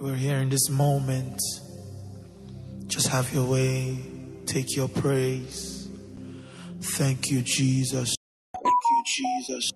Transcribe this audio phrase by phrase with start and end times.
[0.00, 1.40] We're here in this moment.
[2.86, 3.98] Just have your way.
[4.46, 5.88] Take your praise.
[6.80, 8.14] Thank you, Jesus.
[8.54, 9.72] Thank you, Jesus.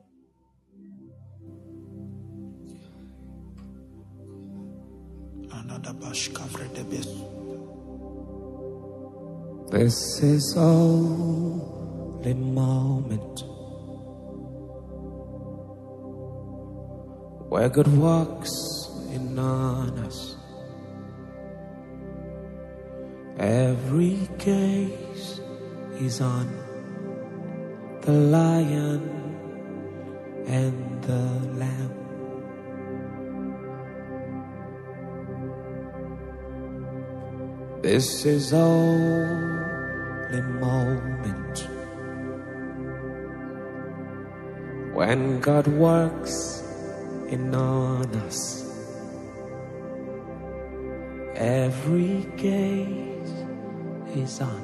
[9.73, 13.43] This is only moment
[17.51, 18.82] where God walks
[19.13, 20.37] in on us.
[23.39, 25.41] Every gaze
[26.01, 26.49] is on
[28.01, 29.03] the lion
[30.47, 31.25] and the
[31.61, 32.03] lamb.
[37.83, 41.69] This is only moment
[44.95, 46.63] when God works
[47.29, 48.72] in on us.
[51.43, 53.35] Every gaze
[54.15, 54.63] is on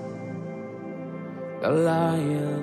[1.60, 2.62] the lion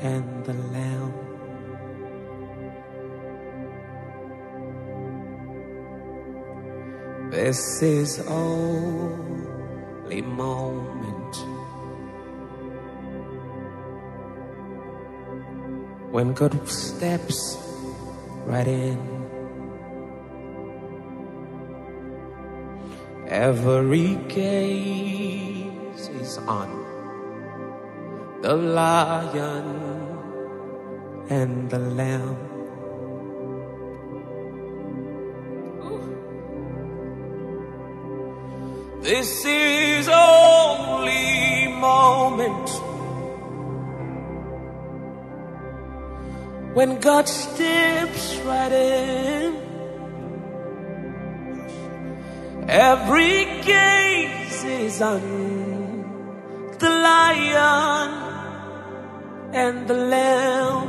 [0.00, 1.14] and the lamb.
[7.30, 11.36] This is only moment
[16.12, 17.56] when God steps
[18.44, 19.15] right in.
[23.36, 26.70] Every gaze is on
[28.40, 29.66] the lion
[31.28, 32.38] and the lamb.
[39.02, 42.70] This is only moment
[46.72, 49.15] when God steps right in.
[52.76, 55.22] Every gaze is on
[56.78, 58.10] the lion
[59.54, 60.88] and the lamb.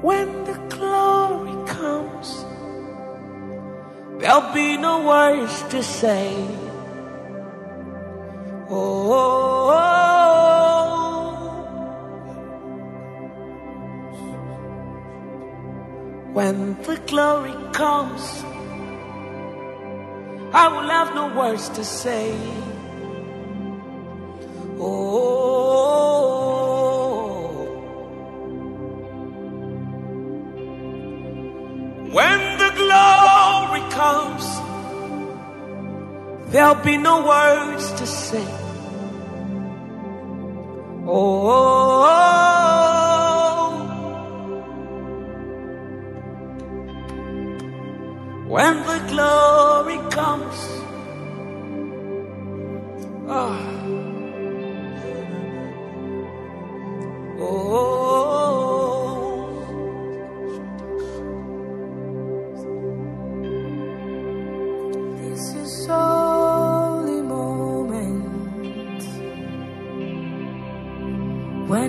[0.00, 2.46] When the glory comes,
[4.18, 6.61] there'll be no words to say.
[17.22, 18.22] Glory comes,
[20.62, 22.26] I will have no words to say.
[24.80, 25.12] Oh,
[32.16, 34.44] when the glory comes,
[36.52, 37.71] there'll be no words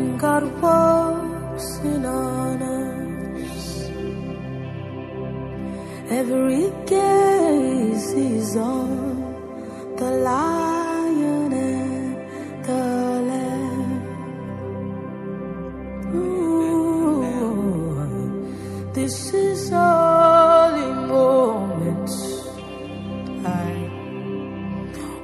[0.03, 3.90] when God walks in on us.
[6.19, 8.92] Every gaze is on
[9.96, 12.16] the lion and
[12.68, 12.84] the
[13.30, 13.92] lamb.
[16.16, 17.24] Ooh,
[18.94, 22.09] this is only moment.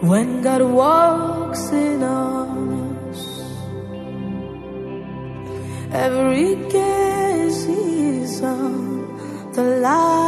[0.01, 2.28] When God walks in on
[6.69, 10.18] gaze on the lion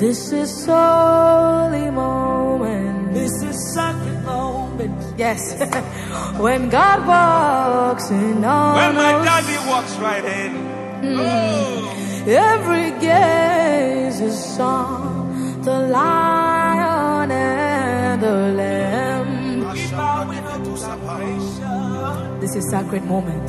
[0.00, 3.12] This is holy moment.
[3.12, 4.96] This is sacred moment.
[5.18, 5.60] Yes.
[6.40, 10.52] when God walks in on When my daddy walks right in.
[11.04, 11.20] Hmm.
[11.20, 19.60] Oh, every gaze is on the lion and the lamb.
[19.70, 22.40] we bow in adoration.
[22.40, 23.48] This is sacred moment.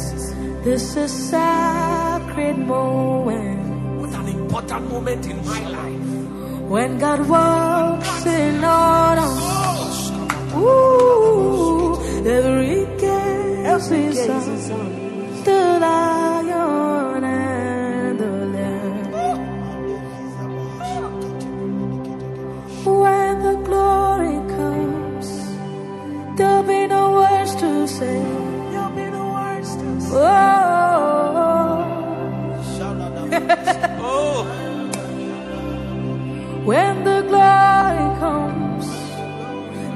[0.65, 4.01] This is sacred moment.
[4.01, 5.70] What an important moment in my life.
[6.71, 10.09] When God walks in on us.
[10.53, 15.00] Oh, Ooh, every gaze is on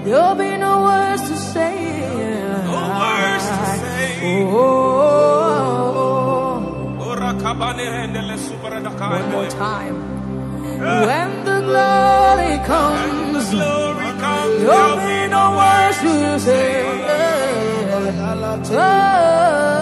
[0.05, 1.75] there'll be no words to say.
[2.71, 4.43] no words to say.
[4.43, 4.85] Oh,
[6.99, 7.13] Oh,
[7.97, 8.37] hendele
[9.09, 9.97] one more time.
[11.09, 16.13] When the glory the comes, glory comes, there'll be no words to
[16.47, 16.69] say.
[18.67, 19.74] Oh,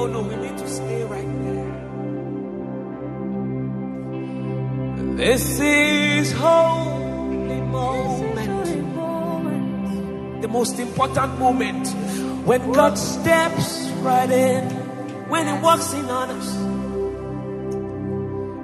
[0.00, 1.72] Oh no, we need to stay right there.
[5.16, 8.64] This is holy moment,
[10.40, 11.86] the most important moment
[12.46, 14.64] when God steps right in,
[15.28, 16.48] when He walks in on us.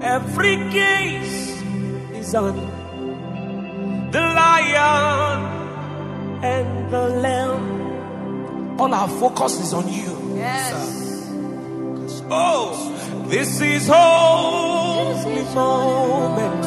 [0.02, 1.62] Every gaze
[2.14, 2.56] is on
[4.10, 5.38] the lion
[6.42, 8.80] and the lamb.
[8.80, 10.34] All our focus is on you.
[10.34, 11.05] yes.
[12.28, 16.66] Oh, this is holy moment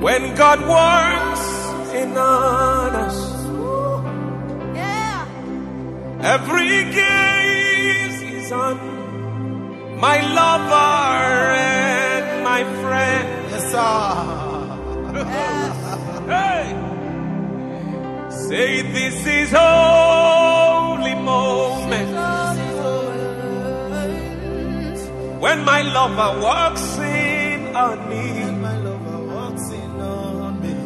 [0.00, 3.32] when God works in us.
[6.24, 8.78] Every gaze is on
[9.98, 13.28] my lover and my friend.
[13.50, 13.74] Yes.
[16.32, 16.66] Hey!
[18.30, 22.41] Say this is holy moment
[25.42, 28.24] when my lover walks in on me.
[28.66, 30.76] My lover walks in on me.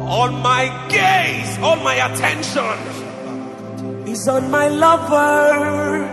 [0.00, 2.78] All my gaze, all my attention
[4.06, 6.04] is on my lover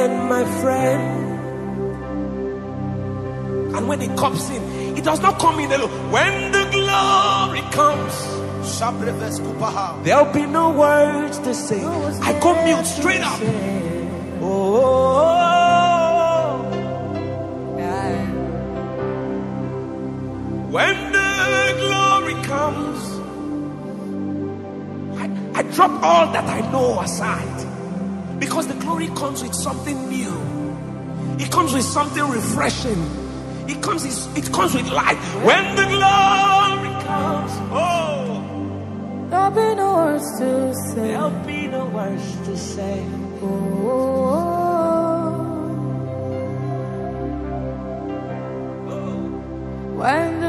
[0.00, 1.04] and my friend.
[3.76, 4.62] And when it comes in,
[4.96, 6.10] it does not come in alone.
[6.10, 8.14] When the glory comes,
[10.04, 11.84] There'll be no words to say.
[11.84, 13.40] I go mute straight up.
[14.40, 15.31] Oh, oh, oh.
[20.72, 23.00] When the glory comes,
[25.20, 25.24] I,
[25.58, 27.58] I drop all that I know aside.
[28.40, 30.34] Because the glory comes with something new.
[31.38, 33.00] It comes with something refreshing.
[33.68, 34.04] It comes,
[34.36, 35.16] it comes with light.
[35.44, 40.94] When the glory comes, oh, There'll be no words to say.
[41.08, 43.04] there'll be no words to say.
[43.42, 43.48] Oh,
[48.88, 49.02] oh.
[49.96, 50.41] when the glory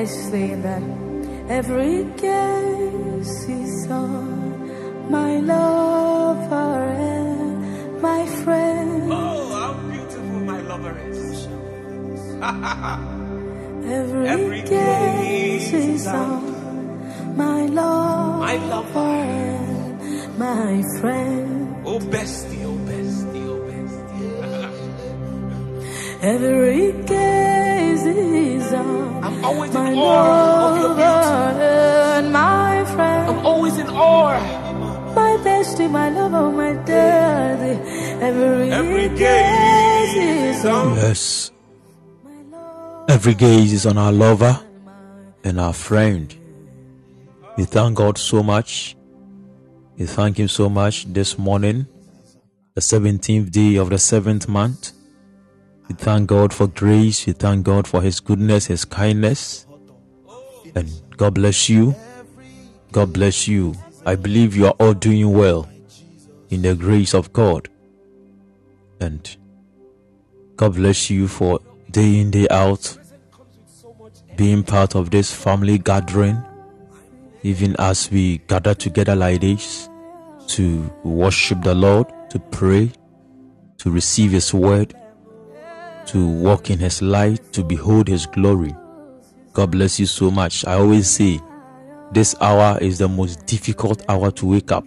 [0.00, 0.82] Let's say that
[1.50, 9.12] every gaze is on my lover and my friend.
[9.12, 11.46] Oh, how beautiful my lover is.
[13.92, 18.98] Every, Every gaze is on my lover, My lover.
[18.98, 21.76] and my friend.
[21.84, 24.32] Oh, bestie, oh, bestie, oh, bestie.
[26.32, 27.29] Every on
[29.40, 31.64] I'm always my in awe of your lover beauty.
[32.18, 33.30] and my friend.
[33.30, 35.14] I'm always in awe.
[35.14, 37.74] My bestie, my lover, my daddy.
[38.22, 41.50] Every, Every gaze gaze is on Yes.
[42.22, 43.04] my lover.
[43.08, 44.60] Every gaze is on our lover
[45.42, 46.34] and our friend.
[47.56, 48.94] We thank God so much.
[49.96, 51.86] We thank Him so much this morning,
[52.74, 54.92] the 17th day of the seventh month.
[55.90, 57.26] We thank God for grace.
[57.26, 59.66] We thank God for His goodness, His kindness.
[60.76, 61.96] And God bless you.
[62.92, 63.74] God bless you.
[64.06, 65.68] I believe you are all doing well
[66.48, 67.68] in the grace of God.
[69.00, 69.36] And
[70.54, 71.58] God bless you for
[71.90, 72.96] day in, day out
[74.36, 76.40] being part of this family gathering,
[77.42, 79.88] even as we gather together like this
[80.46, 82.92] to worship the Lord, to pray,
[83.78, 84.94] to receive His word,
[86.06, 88.74] to walk in His light, to behold His glory.
[89.52, 90.64] God bless you so much.
[90.66, 91.40] I always say
[92.12, 94.84] this hour is the most difficult hour to wake up.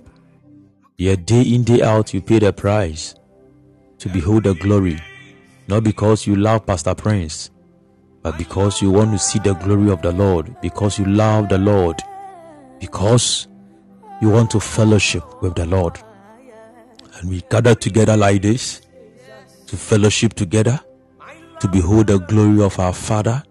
[0.97, 3.15] Yet day in, day out, you pay the price
[3.99, 4.99] to behold the glory.
[5.67, 7.49] Not because you love Pastor Prince,
[8.21, 11.57] but because you want to see the glory of the Lord, because you love the
[11.57, 12.01] Lord,
[12.79, 13.47] because
[14.21, 15.99] you want to fellowship with the Lord.
[17.19, 18.81] And we gather together like this
[19.67, 20.79] to fellowship together,
[21.63, 23.41] to behold the glory of our Father.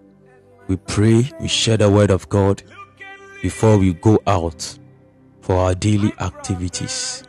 [0.69, 2.63] We pray, we share the word of God
[3.41, 4.79] before we go out
[5.41, 7.25] for our daily activities.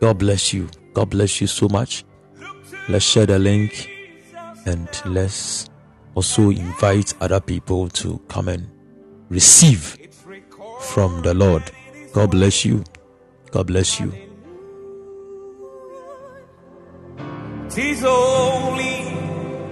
[0.00, 0.68] God bless you.
[0.94, 2.04] God bless you so much.
[2.88, 3.90] Let's share the link
[4.66, 5.68] and let's
[6.14, 8.70] also invite other people to come and
[9.30, 9.98] receive
[10.80, 11.68] from the Lord.
[12.12, 12.84] God bless you.
[13.50, 14.12] God bless you.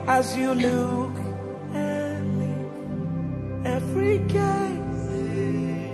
[0.09, 1.15] As you look
[1.75, 2.55] at me.
[3.65, 5.11] Every gaze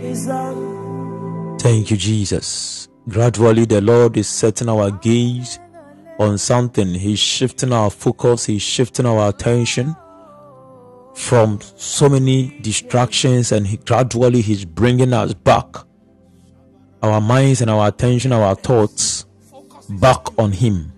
[0.03, 1.59] is on.
[1.59, 2.89] Thank you, Jesus.
[3.09, 5.59] Gradually, the Lord is setting our gaze
[6.21, 6.95] on something.
[6.95, 9.97] He's shifting our focus, He's shifting our attention
[11.15, 15.67] from so many distractions, and he, gradually, He's bringing us back
[17.03, 19.27] our minds and our attention, our thoughts
[19.89, 20.93] back on Him.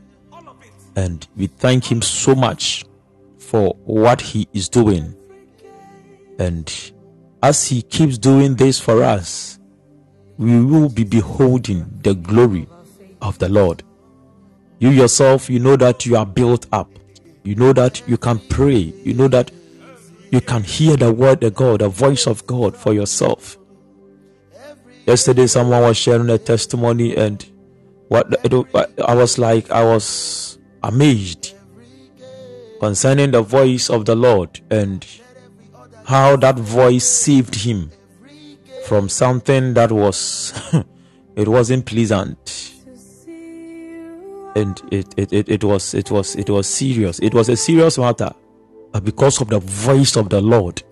[0.95, 2.86] And we thank Him so much
[3.47, 5.15] for what He is doing.
[6.39, 6.93] And
[7.43, 9.59] as He keeps doing this for us,
[10.37, 12.67] we will be beholding the glory
[13.23, 13.83] of the Lord.
[14.79, 16.91] You yourself, you know that you are built up.
[17.45, 18.93] You know that you can pray.
[19.05, 19.51] You know that
[20.31, 23.57] you can hear the word of God, the voice of God for yourself.
[25.07, 27.47] Yesterday, someone was sharing a testimony, and
[28.09, 28.27] what
[29.09, 31.56] I was like, I was amazed
[32.81, 35.07] concerning the voice of the Lord and
[36.05, 37.91] how that voice saved him
[38.85, 40.53] from something that was
[41.37, 42.73] it wasn't pleasant.
[44.55, 47.19] And it, it, it, it was it was it was serious.
[47.19, 48.31] It was a serious matter.
[48.93, 50.83] But because of the voice of the lord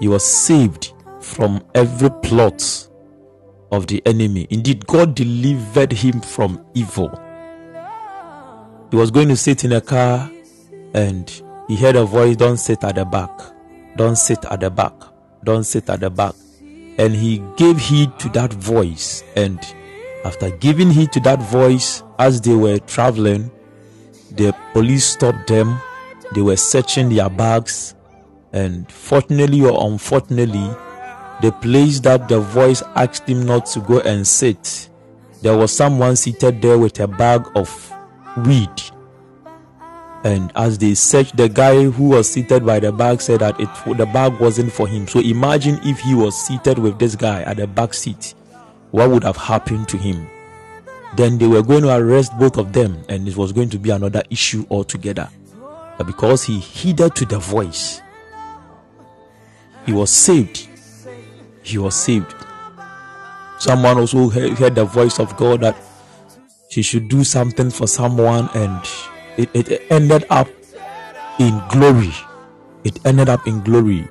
[0.00, 2.88] he was saved from every plot
[3.70, 4.46] of the enemy.
[4.50, 7.10] Indeed god delivered him from evil.
[8.90, 10.30] He was going to sit in a car
[10.94, 13.30] and he heard a voice don't sit at the back.
[13.96, 14.92] Don't sit at the back.
[15.44, 16.34] Don't sit at the back.
[16.98, 19.22] And he gave heed to that voice.
[19.36, 19.58] And
[20.24, 23.50] after giving heed to that voice as they were traveling
[24.36, 25.78] the police stopped them.
[26.34, 27.94] They were searching their bags.
[28.52, 30.70] And fortunately or unfortunately
[31.40, 34.88] the place that the voice asked him not to go and sit
[35.42, 37.92] there was someone seated there with a bag of
[38.46, 38.70] weed
[40.24, 43.68] And as they searched, the guy who was seated by the bag said that it
[43.98, 45.06] the bag wasn't for him.
[45.06, 48.34] So imagine if he was seated with this guy at the back seat,
[48.90, 50.26] what would have happened to him?
[51.14, 53.90] Then they were going to arrest both of them, and it was going to be
[53.90, 55.28] another issue altogether.
[55.98, 58.00] But because he heeded to the voice,
[59.84, 60.66] he was saved.
[61.62, 62.34] He was saved.
[63.58, 65.76] Someone also heard the voice of God that
[66.70, 68.80] she should do something for someone, and
[69.36, 70.48] it, it ended up
[71.38, 72.12] in glory.
[72.84, 74.08] It ended up in glory.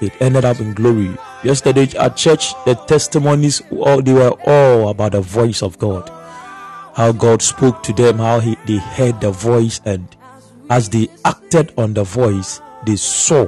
[0.00, 1.16] It ended up in glory.
[1.42, 6.08] Yesterday at church, the testimonies all they were all about the voice of God.
[6.94, 10.06] How God spoke to them, how he, they heard the voice, and
[10.68, 13.46] as they acted on the voice, they saw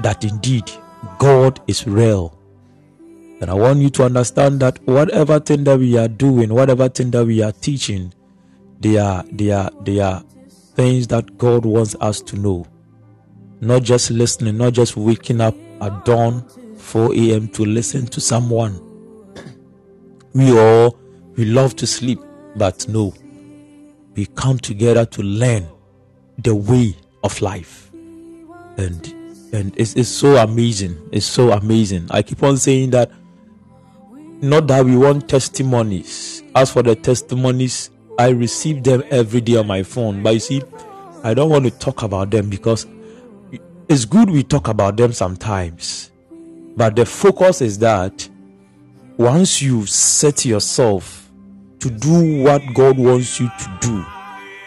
[0.00, 0.70] that indeed
[1.18, 2.36] God is real.
[3.40, 7.12] And I want you to understand that whatever thing that we are doing, whatever thing
[7.12, 8.12] that we are teaching,
[8.80, 10.22] they are they are they are
[10.74, 12.66] things that God wants us to know.
[13.60, 17.48] Not just listening, not just waking up at dawn 4 a.m.
[17.48, 18.80] to listen to someone.
[20.32, 20.98] We all
[21.36, 22.20] we love to sleep,
[22.56, 23.14] but no.
[24.14, 25.66] We come together to learn
[26.38, 27.90] the way of life.
[28.76, 29.14] And
[29.52, 31.08] and it's, it's so amazing.
[31.10, 32.08] It's so amazing.
[32.10, 33.10] I keep on saying that
[34.40, 36.42] not that we want testimonies.
[36.54, 40.24] As for the testimonies, I receive them every day on my phone.
[40.24, 40.62] But you see,
[41.22, 42.84] I don't want to talk about them because
[43.88, 46.10] it's good we talk about them sometimes.
[46.76, 48.28] But the focus is that
[49.16, 51.30] once you set yourself
[51.78, 54.04] to do what God wants you to do,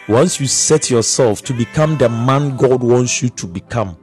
[0.08, 3.98] once you set yourself to become the man God wants you to become,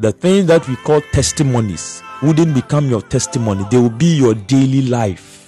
[0.00, 4.82] the things that we call testimonies wouldn't become your testimony, they will be your daily
[4.82, 5.41] life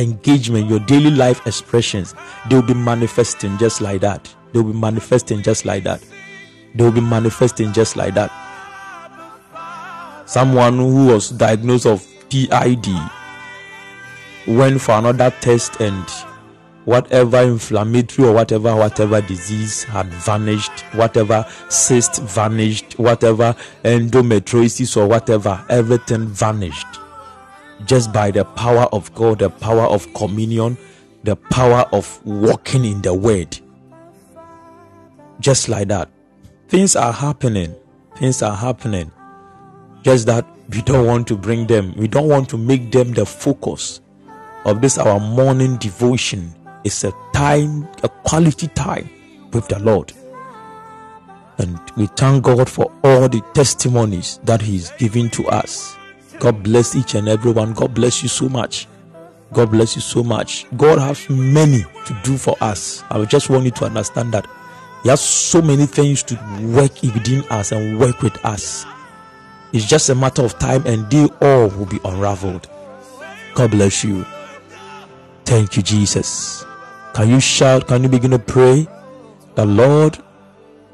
[0.00, 2.14] engagement, your daily life expressions.
[2.48, 4.34] They will be manifesting just like that.
[4.52, 6.02] They will be manifesting just like that.
[6.74, 8.30] They will be manifesting just like that.
[10.26, 12.86] Someone who was diagnosed of PID
[14.46, 16.08] went for another test and
[16.84, 25.62] whatever inflammatory or whatever whatever disease had vanished whatever cyst vanished whatever endometriosis or whatever
[25.68, 26.86] everything vanished
[27.84, 30.76] just by the power of god the power of communion
[31.22, 33.58] the power of walking in the word.
[35.40, 36.08] Just like that.
[36.68, 37.74] Things are happening.
[38.16, 39.10] Things are happening.
[40.02, 41.94] Just that we don't want to bring them.
[41.96, 44.00] We don't want to make them the focus
[44.64, 46.54] of this our morning devotion.
[46.82, 49.10] Is a time, a quality time
[49.52, 50.14] with the Lord.
[51.58, 55.94] And we thank God for all the testimonies that He's giving to us.
[56.40, 57.74] God bless each and everyone.
[57.74, 58.88] God bless you so much.
[59.52, 60.66] God bless you so much.
[60.76, 63.04] God has many to do for us.
[63.10, 64.46] I just want you to understand that
[65.02, 68.86] He has so many things to work within us and work with us.
[69.74, 72.68] It's just a matter of time and they all will be unraveled.
[73.54, 74.24] God bless you.
[75.44, 76.64] Thank you, Jesus.
[77.12, 77.86] Can you shout?
[77.86, 78.88] Can you begin to pray?
[79.56, 80.16] The Lord,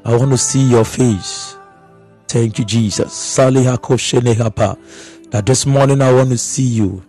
[0.03, 1.55] I want to see your face.
[2.27, 3.13] Thank you, Jesus.
[5.31, 7.03] That this morning I want to see you.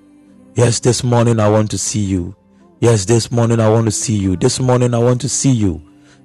[0.57, 2.35] Yes, this morning I want to see you.
[2.81, 4.37] Yes, this morning I want to see you.
[4.37, 5.81] This morning I want to see you.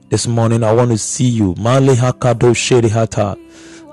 [0.10, 1.54] This morning I want to see you.
[1.58, 3.36] Mali hakado sherihata.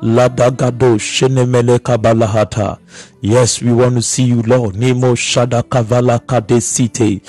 [0.03, 2.79] Ladagado shenemele kabalahata.
[3.21, 4.77] Yes, we want to see you, Lord.
[4.77, 7.21] Nemo shada kavala kadesite.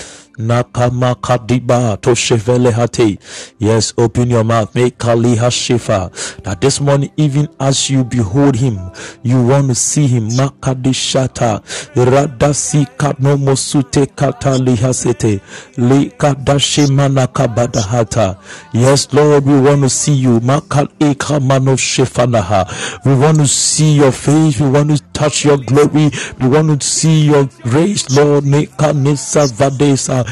[3.60, 4.74] Yes, open your mouth.
[4.76, 6.12] Make kaliha shifa.
[6.44, 8.80] That this morning, even as you behold him,
[9.24, 10.28] you want to see him.
[10.30, 11.62] Makadishata.
[11.96, 12.88] Radasi
[17.28, 18.38] kabadahata.
[18.74, 20.40] Yes, Lord, we want to see you.
[20.40, 23.06] Makal ekamano shifanaha.
[23.06, 24.60] We want to see your face.
[24.60, 26.12] We want to touch your glory.
[26.40, 28.46] We want to see your grace, Lord.
[28.46, 30.26] Make Nekanisa vadesa.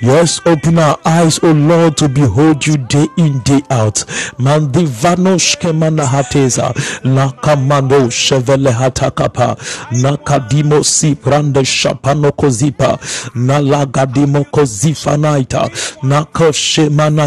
[0.00, 4.04] Yes, open our eyes, O Lord, to behold you day in, day out.
[4.38, 6.74] Mandivano shkemana hateza.
[7.04, 9.56] Nakamano shevele hatakapa.
[9.90, 12.98] Nakadimo si prande shapano kozipa.
[13.34, 15.70] Nalagadimo kozifanaita.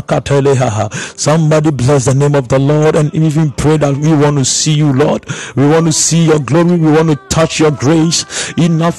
[0.02, 0.90] Katelehaha.
[1.20, 4.74] Somebody bless the name of the Lord and even pray that we want to see
[4.74, 5.26] you, Lord.
[5.56, 6.78] We want to see your glory.
[6.78, 8.26] We want to touch your grace.
[8.58, 8.96] Enough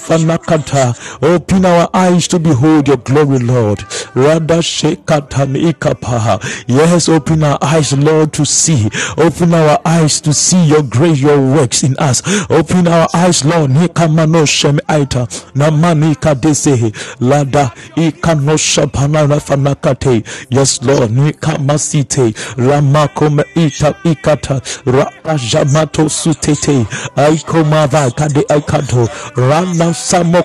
[0.59, 0.95] Kata.
[1.23, 3.83] Open our eyes to behold your glory, Lord.
[4.15, 6.39] Rada Shekatan Ikapaha.
[6.69, 8.89] Yes, open our eyes, Lord, to see.
[9.19, 12.23] Open our eyes to see your grace, your works in us.
[12.51, 13.71] Open our eyes, Lord.
[13.73, 15.27] Nikamano Shem Aita.
[15.55, 16.95] Namani Kadesehe.
[17.21, 20.25] Lada Ikano Shapanana Fanakate.
[20.51, 21.11] Yes, Lord.
[21.11, 22.33] Nikamasite.
[22.57, 24.61] Ramakome Ita Ikata.
[24.87, 26.87] Rapajamato Sutete.
[27.17, 29.09] Aikomava Kade Aikato.
[29.37, 29.93] Rana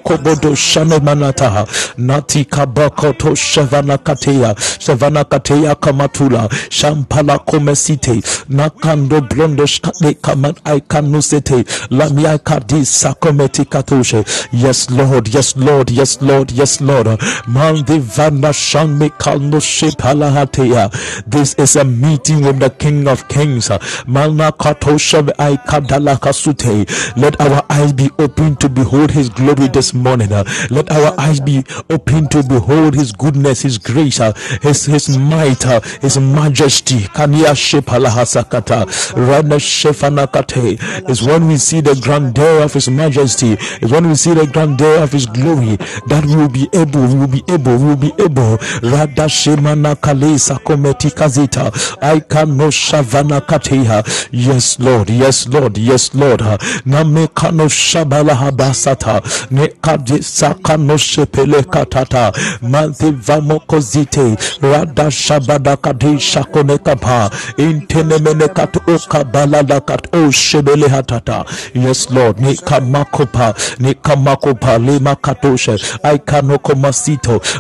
[0.04, 1.68] Samokobodo Shane Manata.
[1.98, 4.56] Nati Kabakoto Shavana Kateya.
[4.80, 6.50] Shavana Kateya Kamatula.
[6.70, 8.22] Shampala Komesite.
[8.50, 11.66] Nakando Blondo Shkate Kamat Aikanusete.
[11.92, 14.26] Lamia Kadi Sakometi Katoshe.
[14.52, 15.28] Yes, Lord.
[15.34, 15.90] Yes, Lord.
[15.92, 16.52] Yes, Lord.
[16.52, 17.08] Yes, Lord.
[17.48, 20.90] Mandi Vana Shanme Kalno Shepalahateya.
[21.26, 23.70] This is a meeting with the King of Kings.
[24.08, 26.88] Mana Katosha Aikadala Kasute.
[27.18, 30.32] Let our eyes be open to behold his glory this morning.
[30.32, 35.18] Uh, let our eyes be open to behold his goodness, his grace, uh, his his
[35.18, 37.00] might, uh, his majesty.
[37.16, 38.86] Kania Shepalahasakata.
[39.16, 41.10] Rana Shefanakate.
[41.10, 45.04] Is when we see the grandeur of his majesty, is when we see the grandeur
[45.04, 45.76] of his glory,
[46.08, 48.58] that we will be able, we will be able, we will be able.
[48.84, 51.72] Rada Shemana Kalesa Kometi Kazita.
[52.02, 54.28] I can no Shavana Kateha.
[54.32, 56.42] Yes, Lord, yes, Lord, yes, Lord.
[56.86, 59.22] Name Kano Shabala Habasata.
[59.52, 62.32] Ne Kadisa Kano Shepele Katata.
[62.62, 64.38] Manti Vamoko Zite.
[64.62, 67.30] Rada Shabada Kadi Shakone Kapa.
[67.58, 71.46] Intenemene Kat Oka Balada Kat O Shebele Hatata.
[71.74, 72.40] Yes, Lord.
[72.40, 73.56] Ne Kamakopa.
[73.80, 74.78] Ne Kamakopa.
[74.80, 75.78] Lema Katoshe.
[76.04, 76.74] I kanoko.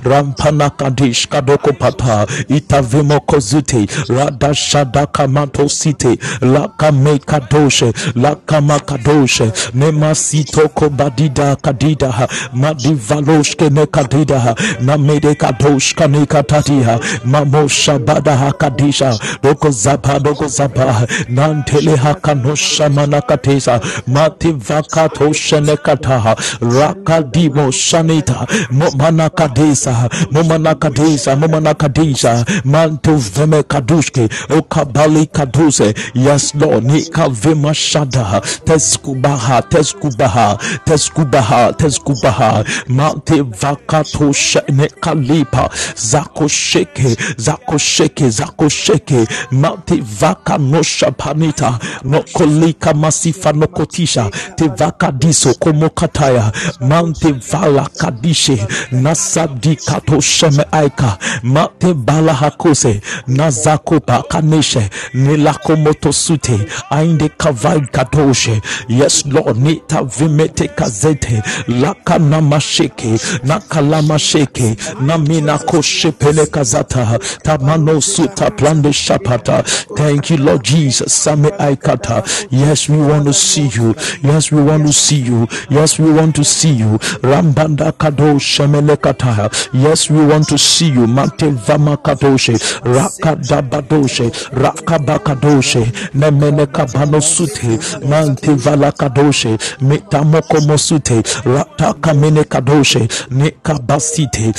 [0.03, 2.25] Rampana Kadish Kadoko Papa.
[2.49, 3.87] Itavimo Kozute.
[4.09, 6.17] Rada Shada Kamato Site.
[6.41, 7.91] Lakame Kadoshe.
[8.15, 9.51] Lakama Kadoshe.
[9.73, 12.08] Nemasito Kobadida Kadida.
[12.11, 21.07] kadida madivalosh kene kadida namede kadosh kane katatiha mamosha badaha kadisha doko zapa doko zaba
[21.29, 23.79] nantele hakanosha manakatesa
[25.61, 37.73] ne kataha rakadimo shanita momanakadesa momanakadesa momanakadesa mantu veme kadushke okabali kaduse yes lord nikavema
[37.73, 41.73] shada teskubaha teskubaha teskubaha teskubaha
[42.87, 45.69] Mante Vakato Shene Kalipa.
[45.95, 47.15] Zako Sheke.
[47.37, 48.29] Zako Sheke.
[48.29, 49.27] Zako Sheke.
[49.51, 51.79] Mante Vaka no Shapanita.
[52.03, 54.29] No Kolika Masifa no Kotisha.
[54.55, 56.51] Te Vaka Diso Komokataya.
[56.81, 58.57] Mante Vala Kadishe.
[58.91, 61.17] Nasadi Kato Sheme Aika.
[61.43, 63.01] Mate Bala Hakose.
[63.27, 64.89] Nazako Bakaneshe.
[65.13, 66.59] Nilako Motosute.
[66.91, 68.61] Ainde Kavai Kadoshe.
[68.87, 69.57] Yes, Lord.
[69.57, 71.41] Nita Vimete Kazete.
[71.67, 73.17] Laka Namasheke.
[73.43, 74.75] Nakalama Sheke.
[75.01, 77.19] Namina Koshepele Kazata.
[77.43, 79.63] Tamano Suta Plande Shapata.
[79.97, 81.13] Thank you, Lord Jesus.
[81.13, 82.23] Same Aikata.
[82.51, 83.95] Yes, we want to see you.
[84.21, 85.47] Yes, we want to see you.
[85.69, 86.97] Yes, we want to see you.
[87.21, 89.49] Rambanda Kado Shemele Kataya.
[89.73, 91.07] Yes, we want to see you.
[91.07, 92.55] Mante Vama Kadoshe.
[92.83, 94.29] Rakadabadoshe.
[94.51, 95.85] Rakabakadoshe.
[96.13, 97.77] Nemene Kabano Sute.
[98.07, 99.57] Mante Vala Kadoshe.
[99.81, 100.59] Metamoko
[101.79, 101.85] Mosute.
[101.85, 103.07] Rata Kamene Kadoshe.
[103.31, 104.53] Nekabasite.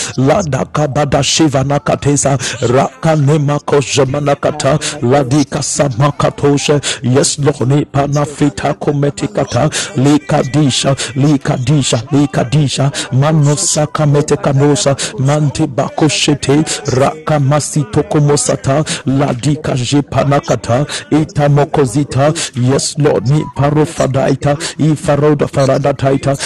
[0.72, 2.38] Kabada Shivana Katesa.
[2.72, 4.78] Raka Nemako Jamanakata.
[5.02, 6.80] Ladika Samakatoshe.
[7.02, 7.86] Yes, Lord.
[7.92, 9.68] Panafita Kometikata.
[9.96, 10.94] Likadisha.
[11.14, 12.02] Likadisha.
[12.12, 12.90] Likadisha.
[13.12, 14.96] Mano Sakamete Kanosa.
[15.18, 16.64] Mante Bakoshete.
[16.98, 18.84] Raka Masito Komosata.
[19.06, 20.86] Ladika Jepanakata.
[21.10, 22.32] Ita Mokozita.
[22.54, 23.28] Yes, Lord.
[23.28, 24.56] Ni Parofadaita.
[24.78, 26.36] Ifaroda Faradataita.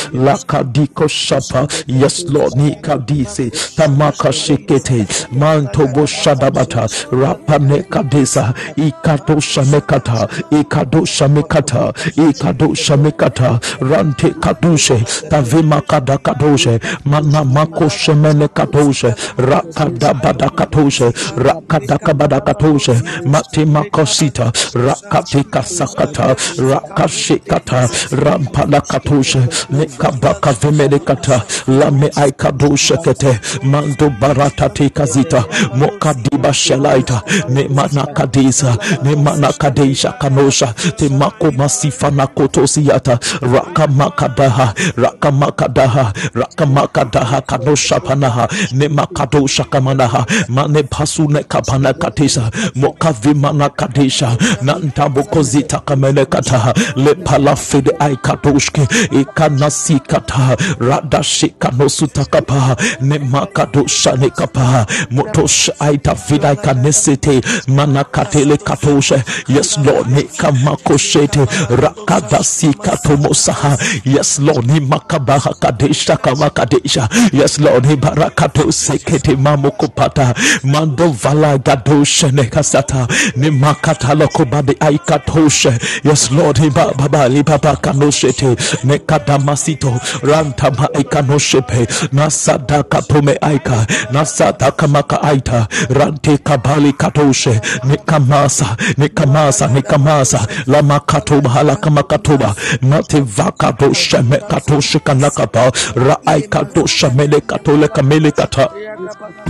[0.68, 1.68] Lakadiko Shapa.
[1.86, 2.56] Yes, Lord.
[2.56, 3.50] Ni Kadise.
[3.76, 5.06] Tamaka Shekete.
[5.32, 6.88] Mantobo Shadabata.
[7.10, 8.54] Rapane Kadesa.
[8.76, 10.28] Ikato Shamekata.
[10.50, 11.92] Ikado Shamekata.
[12.16, 13.60] Ikado Shamekata.
[13.80, 14.98] Rante Kadushe.
[15.28, 16.80] Tavima Kada Kadoshe.
[17.04, 19.14] Mana Mako Shemene Kadoshe.
[19.36, 21.12] Rakada Bada Kadoshe.
[21.36, 22.94] Rakada Kabada Kadoshe.
[23.26, 24.52] Mati Makosita.
[24.74, 26.34] Rakati Kasakata.
[26.58, 27.88] Rakashikata.
[28.24, 29.40] Rampala Kadoshe.
[29.70, 31.42] Nekabaka Vimedekata.
[31.68, 33.40] Lame Aikadoshe Kete.
[33.62, 35.44] Mando Barata Tekazita.
[35.74, 37.22] Mokadiba Shelaita.
[37.48, 38.76] Nemana Kadisa.
[39.02, 40.66] Nemana Kadesha Kanosha.
[40.96, 43.18] Temako Masifana Kotosiata.
[43.40, 44.74] Rakamakadaha.
[44.96, 46.12] Rakamakadaha.
[46.34, 48.48] Rakamakadaha Kanosha Panaha.
[48.72, 50.26] Nemakadosha Kamanaha.
[50.48, 52.50] Mane Pasune Kapana Katesa.
[52.74, 54.36] Mokavimana Kadesha.
[54.62, 56.74] Nantabokozita Kamenekataha.
[56.96, 58.88] Le Palafide Aikadoshke.
[59.10, 60.43] Ikanasi Kata.
[60.44, 69.22] Kapa rada shika no sutakapa ne makado shane kapa motosh aita vida kanesete manakatele katoshe
[69.48, 77.08] yes lord ne kamako shete rakada sika tomosaha yes lord ni makabaha kadesha kama kadesha
[77.32, 85.78] yes lord ni barakato sekete mamokopata mando vala gadoshe ne kasata ni makatala kobade aikatoshe.
[86.04, 94.88] Yes lord ni baba li baba kanoshete ne kadamasito ranta maika noshepe nasadaka tumeaika nasadaka
[94.88, 108.68] makaaita rante kabali katoshe nikamasa nikamasa nikamasa lamakatoba halakamakatoba nativakadoshamekatoshikanakapa raaikadoshamelekatolekamilekata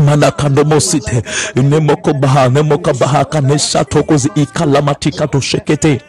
[0.07, 1.23] manakandomosite
[1.57, 6.01] nemokobaha nemokabaha kanesatokozi ikalamatikadoshekete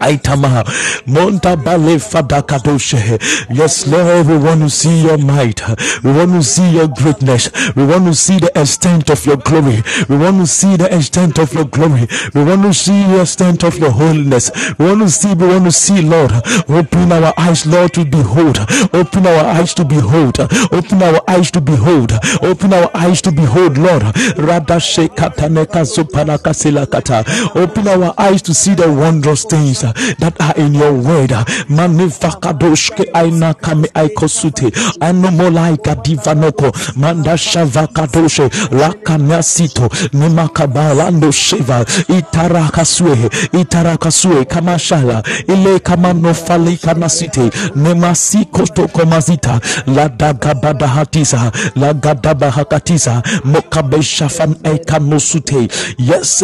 [0.00, 0.64] Aitama
[1.06, 3.18] Monta Bale Fadakadoshe.
[3.50, 5.60] Yes, Lord, we want to see your might.
[6.02, 7.50] We want to see your greatness.
[7.76, 9.82] We want to see the extent of your glory.
[10.08, 12.08] We want to see the extent of your glory.
[12.34, 14.50] We want to see the extent of your holiness.
[14.78, 16.32] We want to see, we want to see, Lord.
[16.68, 18.58] Open our eyes, Lord, to behold.
[18.94, 20.40] Open our eyes to behold.
[20.72, 22.12] Open our eyes to behold.
[22.42, 24.02] Open our eyes to behold, Lord.
[24.38, 25.84] Radashe kataneka.
[27.56, 28.86] Open our eyes to see the
[29.26, 31.30] wondrous things uh, that are in your word.
[31.68, 34.70] Manifakadoshke aina kame aikosute.
[35.00, 36.72] Anomolaika divanoko.
[36.96, 38.48] Mandasha vakadoshe.
[38.70, 39.88] Lakanyasito.
[40.12, 41.84] Nemakabalando sheva.
[42.08, 43.30] Itarakasue.
[43.60, 44.44] Itarakasue.
[44.44, 45.22] Kamashala.
[45.48, 47.50] Ile kamanofali kanasite.
[47.76, 49.60] Nemasikoto komazita.
[49.86, 51.52] Ladagabadahatisa.
[51.76, 53.22] Lagadabahakatisa.
[53.44, 55.68] Mokabeshafan ekanosute.
[55.98, 56.42] Yes,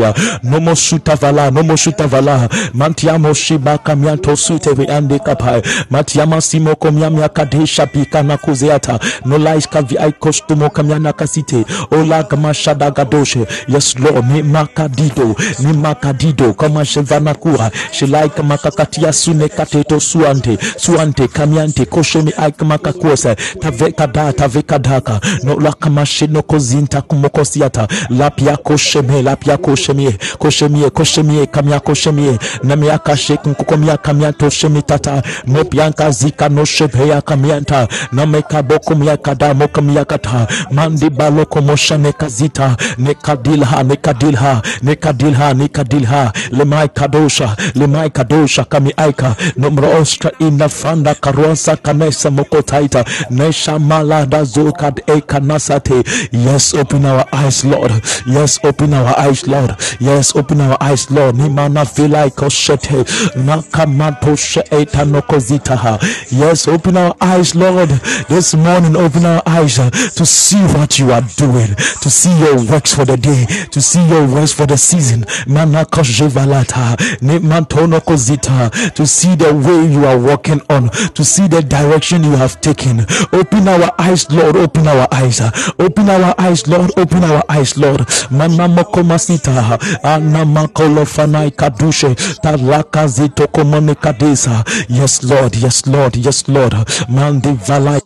[0.00, 4.86] Sutavaya, Momo Sutavala, Momo Sutavala, Mantiamo Shiba Kamianto Sutevi
[5.24, 13.46] Kapai, Matiama Simo Komiamia Kadesha Pikana Kuzeata, Nolais Kavi Kostumo Kamiana Kasite, Ola Gamashada Gadoshe,
[13.68, 21.84] Yes Lord, Mimaka Dido, Mimaka Dido, Kama Shevanakura, Shilaika Makakatia Sune Kateto Suante, Suante Kamiante
[21.86, 31.80] Koshemi Aikmakakose, Tavekada, Tavekadaka, Nolakamashe Nokozinta Kumokosiata, Lapia Kosheme, Lapia Koshe, koshemie koshemie koshemie kamia
[31.80, 39.16] koshemie namia kashe kukomia kamia toshemi tata mopianka zika no shepeya kamianta nameka boko mia
[39.16, 48.10] kada moka mia kata mandi baloko mosha nekazita nekadilha nekadilha nekadilha nekadilha lemai kadosha lemai
[48.10, 49.34] kadosha kami aika.
[49.56, 56.02] Nomro ostra ina fanda karuansa kanesa mokotaita nesha malada zokad eka nasate.
[56.32, 57.92] Yes open our eyes lord.
[58.26, 61.36] Yes open our eyes lord yes open our eyes lord.
[61.36, 63.04] Nimana vila ikoshete
[63.36, 65.98] nakamatoshe eta nokozitaha
[66.30, 67.90] yes open our eyes lord.
[68.28, 72.56] This morning open our eyes uh, to see what you are doing to see your
[72.70, 75.24] works for the day to see your works for the season.
[75.46, 82.32] Manakoshevalata nimantonokozita to see the way you are walking on to see the direction you
[82.36, 83.00] have taken.
[83.32, 84.56] Open our eyes lord.
[84.56, 86.90] Open our eyes uh, open our eyes lord.
[86.96, 88.00] Open our eyes lord.
[88.30, 89.69] Manamokomasita
[90.02, 96.76] anamakolofanaikadushe talakazitokomonikadesa yes lord yes lord yes lord.
[97.08, 98.00] Mandivala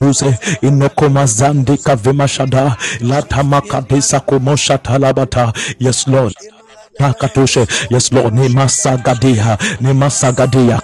[0.00, 3.60] Use inokoma zandi kavema shada latama
[5.80, 6.34] yes lord
[6.98, 9.56] Pakatoshe, yes Lord, ni masagadia,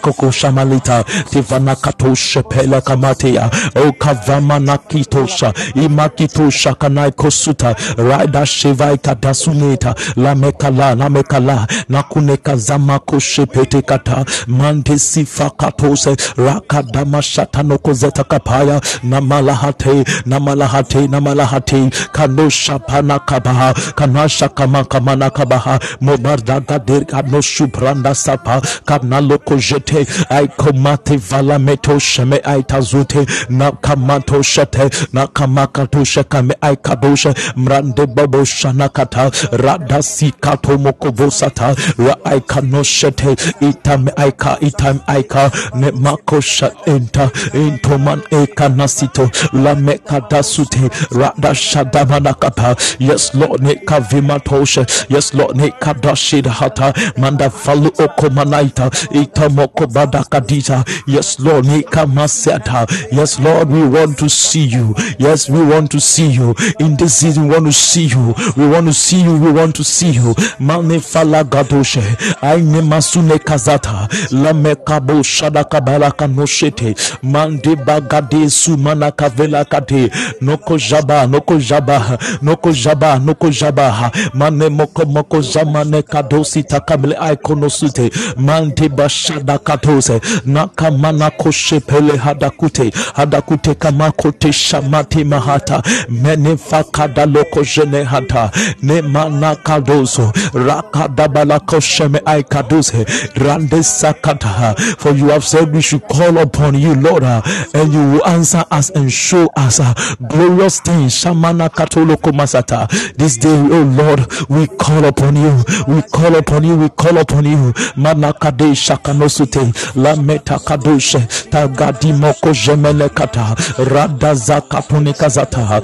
[0.01, 2.43] koko shamalita, tivana katoshe.
[2.49, 11.67] Pela kamatia, o kavama nakitosha, imakitosha kanai kosuta, raida shivai kadasuneta, la mekala, la mekala,
[11.89, 21.91] nakuneka zama koshe pete kata, mante sifa katose, rakadama shatano kozeta kapaya, namalahate, namalahate, namalahate,
[22.13, 30.49] kanosha pana kabaha, kanasha kama kamana kabaha, mobardaga derga no subranda sapa kanalo kojete ai
[30.49, 38.07] komate vala meto sheme ai tazute na kamato shete na kamakato shekame ai kadoshe mrande
[38.07, 45.91] babo shana kata rada sikato mokovosata ra ai kano shete itam aika itam aika ne
[45.91, 54.41] makosha enta intoman eka nasito la mekada sute rada shadamana kapa yes lord ne kavima
[54.41, 63.41] toshe yes lord ne kadashida hata manda falu okomanaita itamoko badakadita yes lord nikamaseta yes
[63.41, 64.95] lord we want to see you.
[65.19, 66.55] Yes we want to see you.
[66.79, 68.35] In this season we want to see you.
[68.57, 69.35] We want to see you.
[69.39, 70.35] We want to see you.
[70.59, 72.03] Mane fala gadoshe
[72.43, 82.19] aine masune kazata lamekabo shadakabala kanoshete mande bagade sumana kavela kade noko jaba noko jaba
[82.43, 85.43] noko jaba noko jaba mane moko moko
[85.79, 90.21] zamane kadosi takamle aikonosute mande bashada katose.
[90.47, 92.93] Nakamana koshe pele hadakute.
[93.15, 95.83] Hadakute kamakote shamati mahata.
[96.09, 98.51] Mene fakada loko jene hata.
[98.83, 100.33] Ne mana kadoso.
[100.55, 103.07] Rakadabala kosheme aikadose.
[103.35, 104.75] Rande sakata.
[104.99, 108.91] For you have said we should call upon you lord and you will answer us
[108.91, 109.95] and show us uh,
[110.29, 111.13] glorious things.
[111.15, 112.89] Shamana katoloko masata.
[113.17, 115.53] This day oh lord we call upon you
[115.89, 117.73] we call upon you we call upon you.
[117.97, 121.19] Manakade shakanosute lameta kadoshe
[121.51, 125.83] tagadimoko jemele kata radazakapunikazata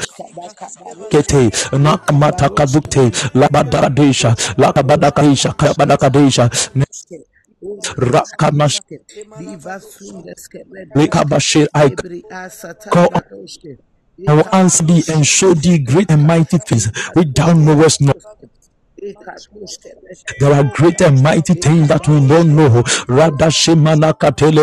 [1.11, 6.51] kete nakamata kadukte labadadesha lakabadakadesha kabadakadesha
[7.97, 8.81] rakanash
[10.97, 11.91] lekabashir I
[12.91, 13.09] call
[14.29, 16.91] I will answer thee and show thee great and mighty things.
[17.15, 18.17] Which thou knowest not.
[20.41, 22.83] There are great and mighty things that we don't know.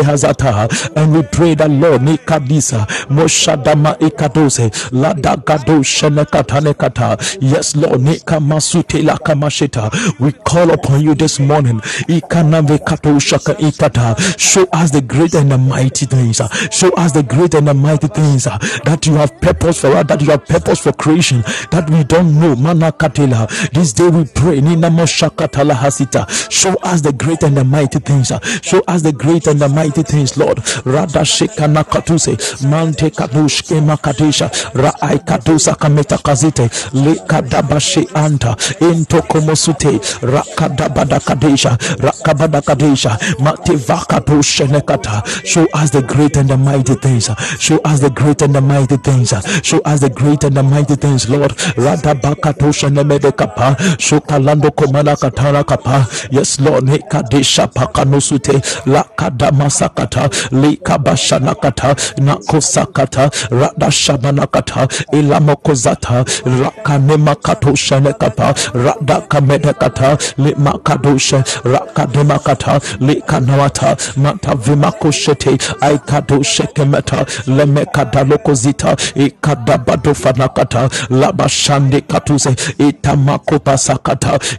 [0.02, 0.96] Hazata.
[0.96, 7.16] And we pray that Lord Nikadisa Moshadama Ikadose Lada Gado Shenekatane Kata.
[7.40, 10.18] Yes, Lord Nikamasute Lakamashita.
[10.20, 11.80] We call upon you this morning.
[12.08, 14.38] Ikanave Kato Shaka Ikata.
[14.38, 16.40] Show us the great and the mighty things.
[16.72, 20.20] Show us the great and the mighty things that you have purpose for us, that
[20.20, 22.56] you have purpose for creation, that we don't know.
[22.56, 23.48] Mana Katela.
[23.72, 24.60] This day we pray.
[26.50, 28.32] Show us the great and the mighty things.
[28.62, 30.58] Show us the great and the mighty things, Lord.
[30.86, 32.36] Rada Shekana Katuse.
[32.68, 34.48] Mante Kadush Kema Kadesha.
[34.72, 36.68] Ra'ai Kadusa Kameta Kazite.
[36.94, 38.56] Le Kadabashe Anta.
[38.82, 39.98] Into Komosute.
[40.20, 41.76] Rakadabada Kadesha.
[41.98, 43.18] Rakabada Kadesha.
[43.40, 45.24] Mate Vakadosha Nekata.
[45.46, 47.28] Show us the great and the mighty things.
[47.58, 49.30] Show us the great and the mighty things.
[49.62, 51.52] Show us the great and the mighty things, Lord.
[51.76, 53.32] Rada Bakatosha Nemede
[54.26, 54.38] Kapa.
[54.38, 56.06] Shokalando Komana Katara Kapa.
[56.30, 56.84] Yes, Lord.
[56.84, 58.60] Nekadesha Pakanosute.
[58.86, 60.28] Lakadama Sakata.
[60.50, 61.96] Likabashanakata.
[62.18, 63.30] Nakosakata.
[63.50, 64.88] Rada Shabanakata.
[65.12, 66.24] Ilamokozata.
[66.44, 68.54] Rakanema Katosha Nekapa.
[68.74, 70.18] Rada Kamedekata.
[70.38, 71.44] Limakadosha.
[71.64, 72.80] Rakademakata.
[73.00, 73.96] Likanawata.
[74.16, 75.58] Mata Vimakoshete.
[75.80, 77.26] Aikadoshe Kemeta.
[77.46, 78.96] Lemekadalokozita.
[79.14, 80.88] Ikadabadofanakata.
[81.10, 82.56] Labashande Katuse.
[82.78, 83.78] Itamakopa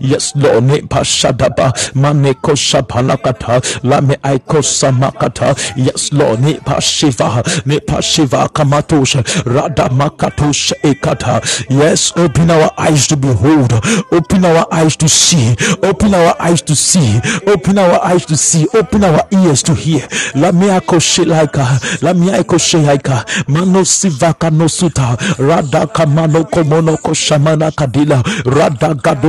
[0.01, 0.63] Yes, Lord.
[0.65, 1.71] Nepashadaba.
[1.93, 3.61] Maneko Shapanakata.
[3.83, 5.55] Lame Aiko Samakata.
[5.77, 6.39] Yes, Lord.
[6.39, 7.43] Nepashiva.
[7.65, 9.23] Nepashiva Kamatosha.
[9.45, 11.41] Rada Makatosha Ekata.
[11.69, 13.73] Yes, open our eyes to behold.
[14.11, 15.55] Open our eyes to see.
[15.83, 17.19] Open our eyes to see.
[17.47, 18.67] Open our eyes to see.
[18.73, 20.01] Open our ears to hear.
[20.33, 21.65] Lamiako Shelaika.
[22.01, 23.25] Lamiako Shehaika.
[23.47, 25.17] Mano Sivaka no Suta.
[25.39, 28.23] Rada Kamano Komono Koshamana Kadila.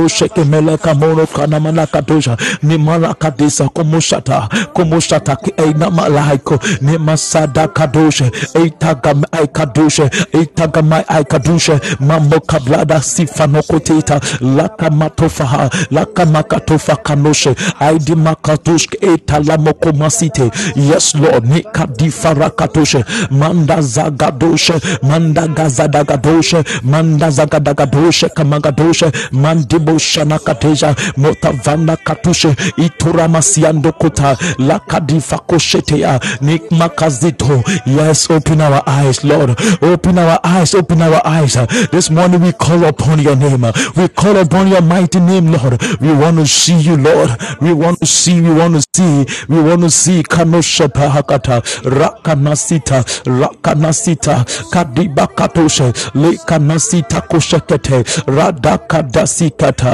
[0.05, 2.37] Rada Gado Shekemele Kamono Kanamana Kadosha.
[2.63, 4.47] Nimana Kadisa Komoshata.
[4.73, 6.59] Komoshata Eina Malaiko.
[6.81, 8.31] Nimasada Kadoshe.
[8.55, 10.09] Eitagam Aikadoshe.
[10.33, 11.79] Eitagam Aikadoshe.
[11.99, 14.19] Mambo Kablada Sifano Koteta.
[14.41, 15.69] Lakamatofaha.
[15.91, 17.55] Lakamakatofa Kanoshe.
[17.79, 20.51] Aidi Makatoshke Etalamoko Masite.
[20.75, 21.45] Yes, Lord.
[21.45, 23.03] Nikadifarakatoshe.
[23.31, 24.73] Manda Zagadoshe.
[25.03, 26.63] Manda Gazadagadoshe.
[26.83, 28.29] Manda Zagadagadoshe.
[28.29, 29.11] Kamagadoshe.
[29.31, 30.95] Mandibo Shanakateja.
[31.17, 32.55] Motavana Katushe.
[32.77, 34.37] Ituramasiando Kota.
[34.59, 36.19] Lakadifakoshetea.
[36.41, 37.63] Nikmakazito.
[37.85, 39.55] Yes, open our eyes, Lord.
[39.81, 40.73] Open our eyes.
[40.75, 41.57] Open our eyes.
[41.91, 43.65] This morning we call upon your name.
[43.95, 45.81] We call upon your mighty name, Lord.
[46.01, 47.29] We want to see you, Lord.
[47.61, 48.41] We want to see.
[48.41, 49.25] We want to see.
[49.49, 50.23] We want to see.
[50.23, 51.61] Kanosha Pahakata.
[51.83, 53.03] Rakanasita.
[53.25, 54.45] Rakanasita.
[54.71, 55.91] Kadiba Katoshe.
[56.13, 58.03] Lekanasita Koshekete.
[58.27, 59.84] Radakadasikata.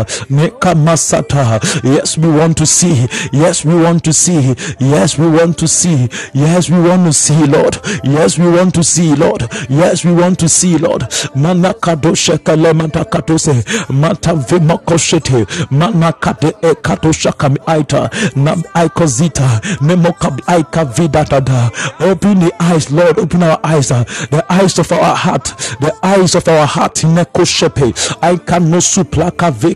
[1.84, 3.08] Yes, we want to see.
[3.32, 4.56] Yes, we want to see.
[4.80, 6.10] Yes, we want to see.
[6.34, 7.78] Yes, we want to see, Lord.
[8.04, 9.44] Yes, we want to see, Lord.
[9.70, 11.02] Yes, we want to see, Lord.
[11.36, 13.64] Manakadoshe kalemata katose.
[13.90, 15.46] Mata vimakoshete.
[15.72, 18.10] Manakade e katosha kami aita.
[18.36, 19.62] Nam aikozita.
[19.82, 21.72] Nemokab aika vidatada.
[22.00, 23.20] Open the eyes, Lord.
[23.20, 23.90] Open our eyes.
[23.90, 25.46] The eyes of our heart.
[25.80, 26.96] The eyes of our heart.
[27.04, 27.94] Nekoshepe.
[28.22, 28.80] Aika no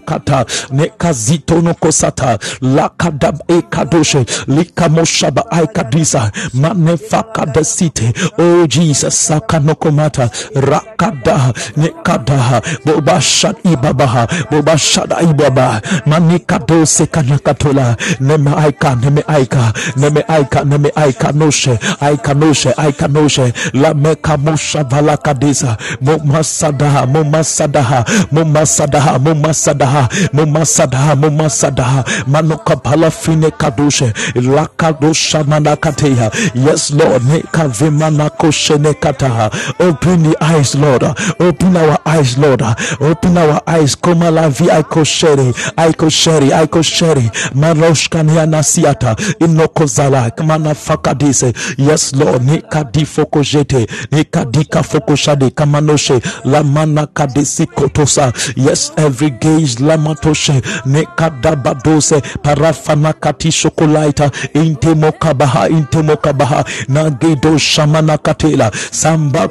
[0.06, 11.54] suplaka ve kata nekazito no kosata lakadab ekadoshe likamoshaba aikadisa manefakadesite oh jesus sakanokomata rakada
[11.78, 21.32] nekada bobashad ibabaha bobashada ibaba manikadose kanakatola neme aika neme aika neme aika neme aika
[21.32, 29.95] noshe aika noshe aika noshe lamekamusha valakadisa momasadaha momasadaha momasadaha momasadaha
[30.34, 36.32] momasadaha momasadaha manokapala fine kadoshe lakadosha manakateya.
[36.68, 41.04] Yes lord nekavimanakoshene nekataha open the eyes lord.
[41.40, 42.62] Open our eyes lord.
[43.02, 43.96] Open our eyes.
[43.98, 58.34] Komalavi aikosheri aikosheri aikosheri manoshkanianasiata inokozala kamanafakadise yes lord nikadifokojete nikadikafokoshade kamanoshe lamana kadisi kotosa.
[58.56, 68.72] Yes every gaze lamatoshe nekadabadose parafana katishokolaita intemokabaha intemokabaha nagedo shamana katela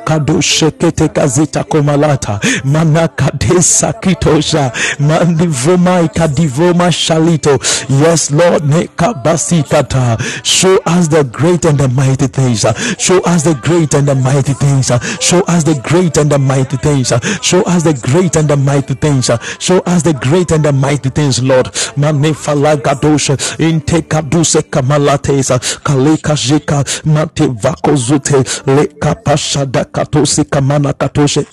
[0.04, 7.58] kadoshekete kazita komalata manakadesa kitosha mandivoma ikadivoma shalito.
[7.88, 12.64] Yes lord nekabasikata show us the great and the mighty things
[12.98, 16.76] show us the great and the mighty things show us the great and the mighty
[16.76, 17.12] things
[17.42, 21.10] show us the great and the mighty things show us the great and the mighty
[21.10, 21.66] things lord.
[21.96, 31.46] Manefalagadosha intekaduse kamalatesa kaleka jeka matevakozute lekapashada katosi kamana katoshe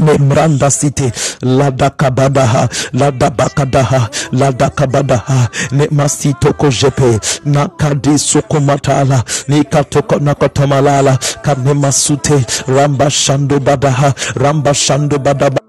[0.00, 14.14] Memranda city ladakabadaha ladabakadaha ladakabadaha nemasito kojepe nakadi sukumatala nikatoko nakotomalala kanemasute ramba shando badaha
[14.34, 15.61] ramba shando badaba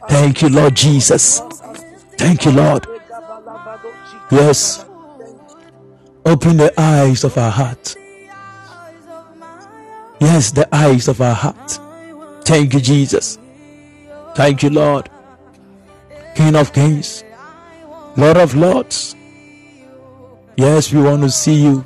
[0.08, 1.40] Thank you, Lord Jesus.
[2.16, 2.86] Thank you, Lord.
[4.30, 4.84] Yes.
[6.26, 7.96] Open the eyes of our heart.
[10.20, 11.78] Yes, the eyes of our heart.
[12.44, 13.38] Thank you, Jesus.
[14.34, 15.10] Thank you, Lord.
[16.34, 17.22] King of kings,
[18.16, 19.14] Lord of lords.
[20.56, 21.84] Yes, we want to see you.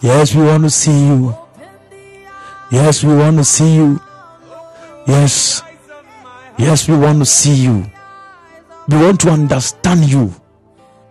[0.00, 1.36] Yes, we want to see you.
[2.70, 4.00] Yes, we want to see you.
[5.06, 5.62] Yes.
[6.58, 7.90] Yes, we want to see you.
[8.88, 10.34] We want to understand you.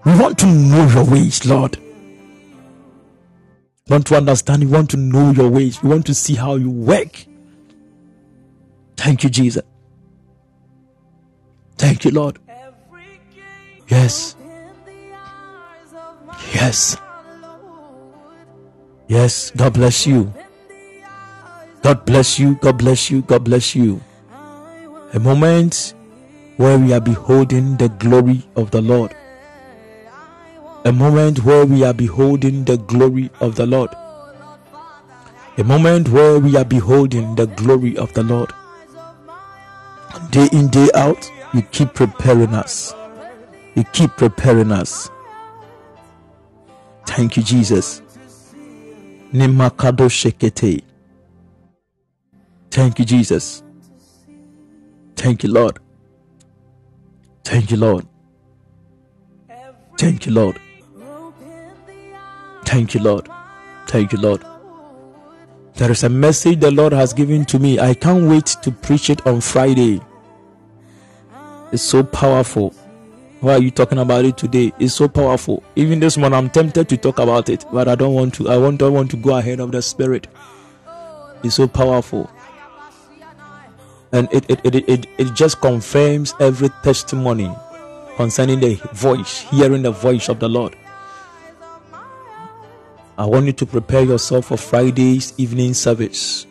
[0.06, 1.78] We want to know your ways, Lord.
[3.88, 4.64] We want to understand.
[4.66, 5.82] We want to know your ways.
[5.82, 7.26] We want to see how you work.
[8.98, 9.64] Thank you, Jesus.
[11.78, 12.40] Thank you, Lord.
[13.88, 14.36] Yes.
[16.54, 16.98] Yes.
[19.08, 19.52] Yes.
[19.56, 20.34] God bless you.
[21.82, 22.56] God bless you.
[22.56, 23.22] God bless you.
[23.22, 24.02] God bless you.
[25.14, 25.94] A moment
[26.58, 29.16] where we are beholding the glory of the Lord.
[30.86, 33.90] A moment where we are beholding the glory of the Lord.
[35.58, 38.52] A moment where we are beholding the glory of the Lord.
[40.32, 42.94] Day in, day out, you keep preparing us.
[43.76, 45.10] You keep preparing us.
[47.06, 48.02] Thank you, Jesus.
[49.34, 50.84] Nimakado shekete.
[52.78, 53.64] Thank you, Jesus.
[55.16, 55.80] Thank you, Lord.
[57.44, 58.06] Thank you, Lord.
[59.98, 60.60] Thank you, Lord.
[62.66, 63.28] Thank you, Lord.
[63.88, 64.46] Thank you, Lord.
[65.74, 67.80] There is a message the Lord has given to me.
[67.80, 70.00] I can't wait to preach it on Friday.
[71.72, 72.76] It's so powerful.
[73.40, 74.72] Why are you talking about it today?
[74.78, 75.64] It's so powerful.
[75.76, 78.50] Even this morning, I'm tempted to talk about it, but I don't want to.
[78.50, 80.28] I want, don't want to go ahead of the Spirit.
[81.44, 82.30] It's so powerful
[84.12, 87.54] and it, it, it, it, it just confirms every testimony
[88.16, 90.76] concerning the voice, hearing the voice of the Lord.
[93.18, 96.46] I want you to prepare yourself for Friday's evening service.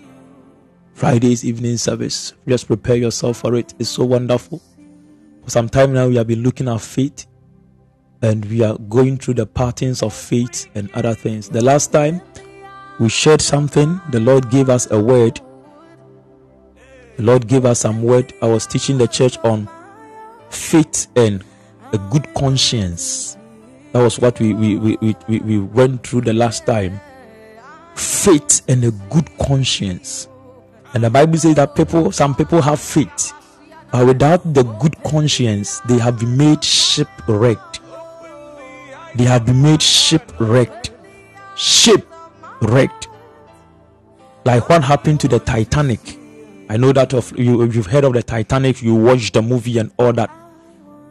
[0.94, 2.32] Friday's evening service.
[2.48, 3.74] Just prepare yourself for it.
[3.78, 4.60] It's so wonderful.
[5.44, 7.26] For some time now, we have been looking at faith
[8.22, 11.48] and we are going through the patterns of faith and other things.
[11.48, 12.20] The last time
[12.98, 15.40] we shared something, the Lord gave us a word
[17.18, 18.32] Lord gave us some word.
[18.42, 19.68] I was teaching the church on
[20.50, 21.42] faith and
[21.92, 23.36] a good conscience.
[23.92, 27.00] That was what we, we, we, we, we went through the last time.
[27.94, 30.28] Faith and a good conscience.
[30.92, 33.32] And the Bible says that people, some people have faith,
[33.90, 37.80] but without the good conscience, they have been made shipwrecked.
[39.14, 40.90] They have been made shipwrecked.
[41.56, 43.08] Shipwrecked.
[44.44, 46.18] Like what happened to the Titanic.
[46.68, 49.92] I know that of you, you've heard of the Titanic, you watched the movie and
[49.98, 50.30] all that.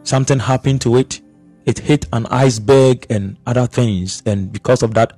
[0.02, 1.20] Something happened to it.
[1.64, 5.14] It hit an iceberg and other things, and because of that,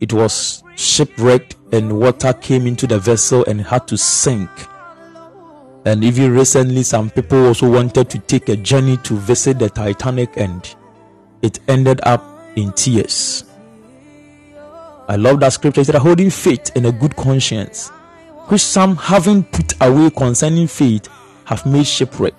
[0.00, 4.50] it was shipwrecked and water came into the vessel and had to sink.
[5.86, 10.36] And even recently, some people also wanted to take a journey to visit the Titanic,
[10.36, 10.74] and
[11.42, 12.22] it ended up
[12.56, 13.44] in tears.
[15.08, 15.82] I love that scripture.
[15.82, 17.90] It said, holding faith and a good conscience,
[18.48, 21.08] which some having put away concerning faith
[21.44, 22.34] have made shipwreck.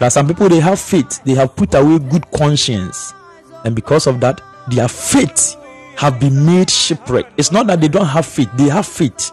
[0.00, 3.12] Are some people they have faith, they have put away good conscience,
[3.64, 5.56] and because of that, their faith
[5.96, 7.26] have been made shipwreck.
[7.36, 9.32] It's not that they don't have faith, they have faith.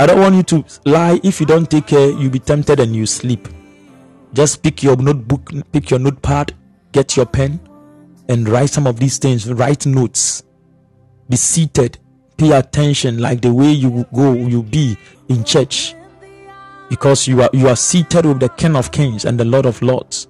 [0.00, 1.20] I don't want you to lie.
[1.24, 3.48] If you don't take care, you'll be tempted and you sleep.
[4.32, 6.54] Just pick your notebook, pick your notepad,
[6.92, 7.58] get your pen,
[8.28, 9.52] and write some of these things.
[9.52, 10.44] Write notes.
[11.28, 11.98] Be seated.
[12.38, 14.96] Pay attention, like the way you go, you be
[15.28, 15.94] in church,
[16.88, 19.82] because you are you are seated with the King of Kings and the Lord of
[19.82, 20.28] Lords.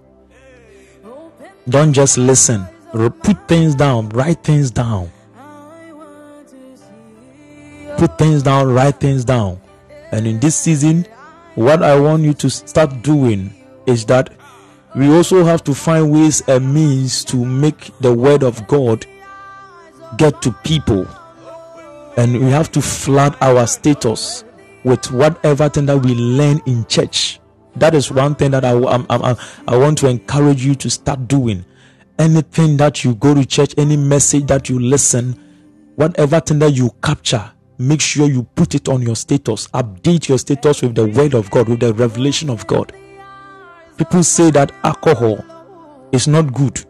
[1.68, 2.66] Don't just listen.
[2.92, 4.08] Put things down.
[4.08, 5.10] Write things down
[7.98, 9.60] put things down, write things down.
[10.12, 11.04] And in this season,
[11.56, 13.52] what I want you to start doing
[13.86, 14.32] is that
[14.94, 19.04] we also have to find ways and means to make the word of God
[20.16, 21.06] get to people.
[22.18, 24.42] And we have to flood our status
[24.82, 27.38] with whatever thing that we learn in church.
[27.76, 29.36] That is one thing that I, I, I,
[29.68, 31.64] I want to encourage you to start doing.
[32.18, 36.90] Anything that you go to church, any message that you listen, whatever thing that you
[37.04, 39.68] capture, make sure you put it on your status.
[39.68, 42.92] Update your status with the word of God, with the revelation of God.
[43.96, 45.44] People say that alcohol
[46.10, 46.84] is not good.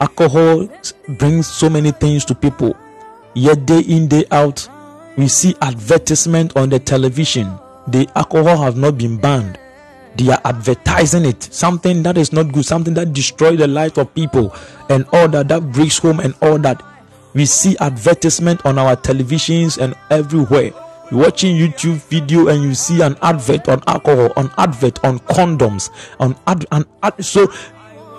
[0.00, 0.68] Alcohol
[1.18, 2.76] brings so many things to people.
[3.36, 4.66] Yet day in, day out,
[5.18, 7.58] we see advertisement on the television.
[7.86, 9.58] The alcohol has not been banned.
[10.16, 11.42] They are advertising it.
[11.42, 14.56] Something that is not good, something that destroys the life of people
[14.88, 16.82] and all that that breaks home and all that
[17.34, 20.72] we see advertisement on our televisions and everywhere
[21.10, 25.90] you're watching youtube video and you see an advert on alcohol on advert on condoms
[26.18, 27.46] on ad, an ad, so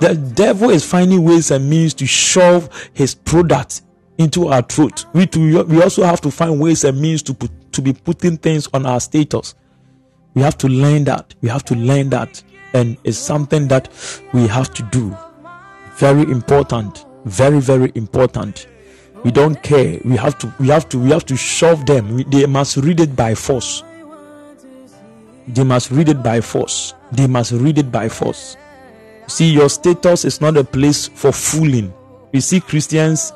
[0.02, 3.82] the devil is finding ways and means to shove his product
[4.18, 5.06] into our truth.
[5.14, 8.68] we we also have to find ways and means to put to be putting things
[8.74, 9.56] on our status.
[10.34, 11.36] We have to learn that.
[11.42, 12.44] We have to learn that.
[12.74, 13.90] And it's something that
[14.34, 15.16] we have to do.
[15.96, 17.06] Very important.
[17.26, 18.68] Very very important.
[19.24, 20.00] We don't care.
[20.04, 22.16] We have to we have to we have to shove them.
[22.16, 23.84] We, they must read it by force.
[25.48, 26.94] They must read it by force.
[27.12, 28.58] They must read it by force.
[29.28, 31.94] See your status is not a place for fooling.
[32.34, 33.34] You see christians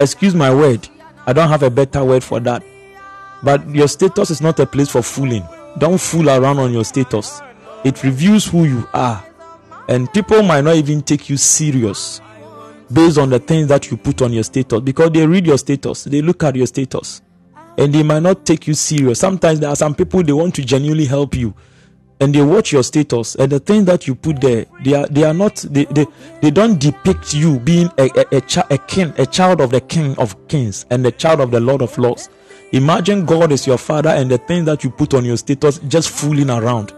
[0.00, 0.88] excuse my word.
[1.26, 2.62] I don't have a better word for that.
[3.42, 5.44] But your status is not a place for fooling.
[5.78, 7.40] Don't fool around on your status.
[7.84, 9.24] It reveals who you are.
[9.88, 12.20] And people might not even take you serious
[12.92, 14.80] based on the things that you put on your status.
[14.80, 17.22] Because they read your status, they look at your status,
[17.78, 19.20] and they might not take you serious.
[19.20, 21.54] Sometimes there are some people they want to genuinely help you,
[22.20, 24.66] and they watch your status and the thing that you put there.
[24.84, 26.06] They are they are not they they,
[26.42, 30.16] they don't depict you being a a, a, a king, a child of the King
[30.18, 32.30] of Kings and the child of the Lord of Lords.
[32.72, 36.10] Imagine God is your father and the thing that you put on your status just
[36.10, 36.92] fooling around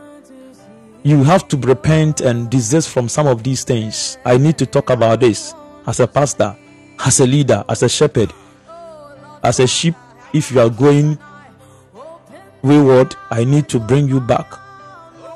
[1.05, 4.19] you have to repent and desist from some of these things.
[4.25, 5.55] I need to talk about this
[5.87, 6.57] as a pastor,
[7.05, 8.33] as a leader, as a shepherd,
[9.43, 9.95] as a sheep.
[10.33, 11.19] If you are going
[12.63, 14.47] wayward, I need to bring you back.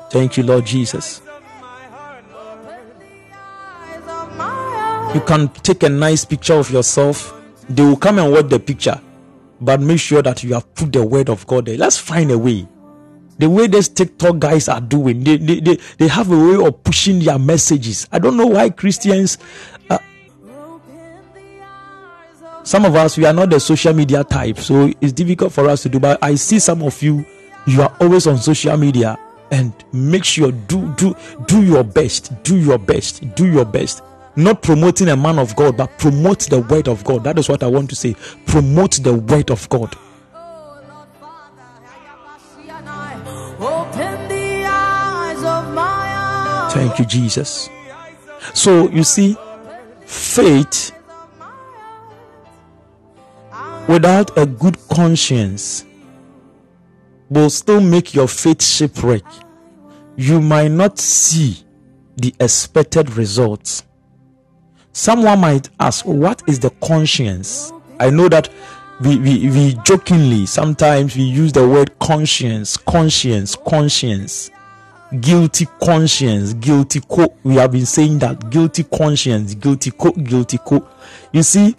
[0.09, 1.21] Thank you, Lord Jesus.
[5.13, 7.33] You can take a nice picture of yourself.
[7.69, 8.99] They will come and watch the picture,
[9.59, 11.77] but make sure that you have put the word of God there.
[11.77, 12.67] Let's find a way
[13.39, 16.83] the way these TikTok guys are doing, they, they, they, they have a way of
[16.83, 18.07] pushing their messages.
[18.11, 19.37] I don't know why Christians
[19.89, 19.99] uh,
[22.63, 25.83] some of us we are not the social media type so it's difficult for us
[25.83, 27.25] to do but i see some of you
[27.65, 29.17] you are always on social media
[29.51, 34.03] and make sure do do do your best do your best do your best.
[34.35, 37.23] Not promoting a man of god but promote the word of god.
[37.23, 38.15] That is what i want to say.
[38.45, 39.95] Promote the word of god.
[46.71, 47.69] Thank you jesus.
[48.53, 49.35] So you see
[50.05, 50.91] faith
[53.87, 55.86] without a good conscience
[57.29, 59.23] will still make your faith shipwreck.
[60.15, 61.63] You might not see
[62.15, 63.83] the expected results.
[64.93, 67.71] Someone might ask, What is the conscience?
[67.99, 68.49] I know that
[69.01, 74.49] we, we, we jokingly sometimes we use the word conscience, conscience, conscience,
[75.21, 77.35] guilty conscience, guilty co.
[77.43, 80.87] We have been saying that guilty conscience, guilty co, guilty co.
[81.31, 81.75] You see,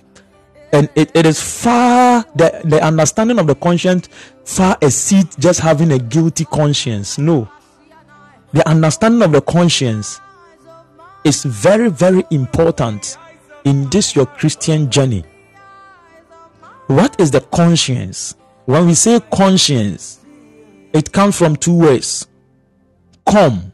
[0.73, 4.09] and it, it is far the, the understanding of the conscience
[4.45, 7.19] far exceeds just having a guilty conscience.
[7.19, 7.49] No,
[8.53, 10.21] the understanding of the conscience
[11.25, 13.16] is very, very important
[13.64, 15.25] in this your Christian journey.
[16.87, 18.35] What is the conscience?
[18.64, 20.25] When we say conscience,
[20.93, 22.27] it comes from two words
[23.27, 23.73] come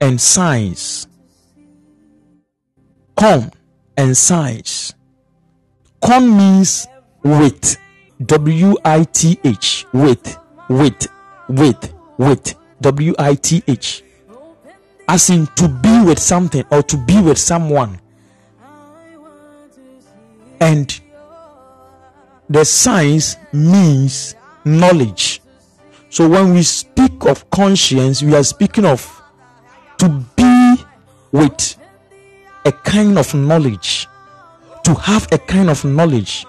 [0.00, 1.08] and science.
[3.16, 3.50] Come
[3.96, 4.94] and science.
[6.00, 6.86] Con means
[7.22, 7.76] with.
[8.24, 9.86] W I T H.
[9.92, 10.38] With.
[10.68, 11.08] With.
[11.48, 11.94] With.
[12.18, 12.54] With.
[12.80, 14.02] W I T H.
[15.08, 18.00] As in to be with something or to be with someone.
[20.60, 21.00] And
[22.48, 24.34] the science means
[24.64, 25.42] knowledge.
[26.08, 29.22] So when we speak of conscience, we are speaking of
[29.98, 30.76] to be
[31.32, 31.76] with
[32.64, 34.05] a kind of knowledge,
[34.86, 36.46] to have a kind of knowledge,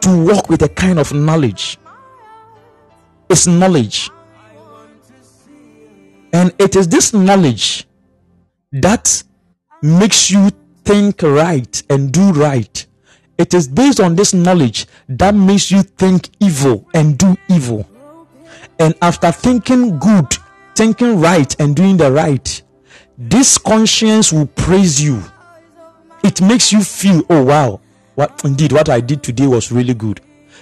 [0.00, 1.78] to walk with a kind of knowledge.
[3.28, 4.10] It's knowledge.
[6.32, 7.86] And it is this knowledge
[8.72, 9.22] that
[9.82, 10.50] makes you
[10.84, 12.86] think right and do right
[13.40, 17.88] it is based on this knowledge that makes you think evil and do evil.
[18.78, 20.36] And after thinking good,
[20.74, 22.62] thinking right, and doing the right,
[23.16, 25.22] this conscience will praise you.
[26.22, 27.80] It makes you feel, oh wow,
[28.14, 30.20] what indeed what I did today was really good.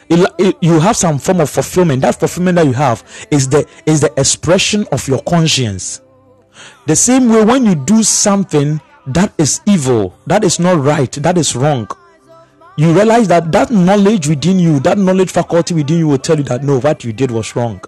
[0.08, 2.02] It, it, you have some form of fulfillment.
[2.02, 6.00] That fulfillment that you have is the is the expression of your conscience.
[6.86, 11.36] The same way when you do something that is evil, that is not right, that
[11.38, 11.88] is wrong,
[12.76, 16.44] you realize that that knowledge within you, that knowledge faculty within you will tell you
[16.44, 17.80] that no, what you did was wrong.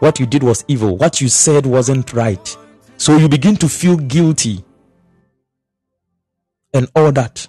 [0.00, 0.96] What you did was evil.
[0.96, 2.56] What you said wasn't right.
[2.96, 4.64] So you begin to feel guilty
[6.74, 7.46] and all that.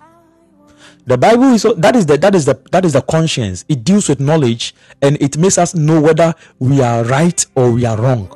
[1.05, 3.65] The Bible is that is the that is the that is the conscience.
[3.67, 7.85] It deals with knowledge and it makes us know whether we are right or we
[7.85, 8.35] are wrong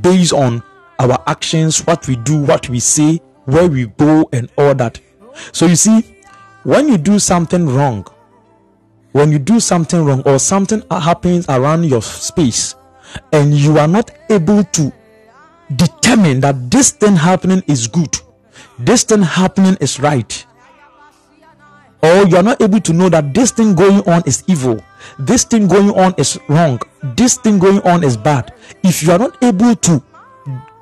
[0.00, 0.62] based on
[0.98, 5.00] our actions, what we do, what we say, where we go, and all that.
[5.52, 6.02] So you see,
[6.62, 8.06] when you do something wrong,
[9.12, 12.74] when you do something wrong or something happens around your space
[13.32, 14.92] and you are not able to
[15.74, 18.14] determine that this thing happening is good,
[18.78, 20.46] this thing happening is right,
[22.02, 24.82] or you are not able to know that this thing going on is evil,
[25.18, 26.80] this thing going on is wrong,
[27.16, 28.52] this thing going on is bad,
[28.82, 30.02] if you are not able to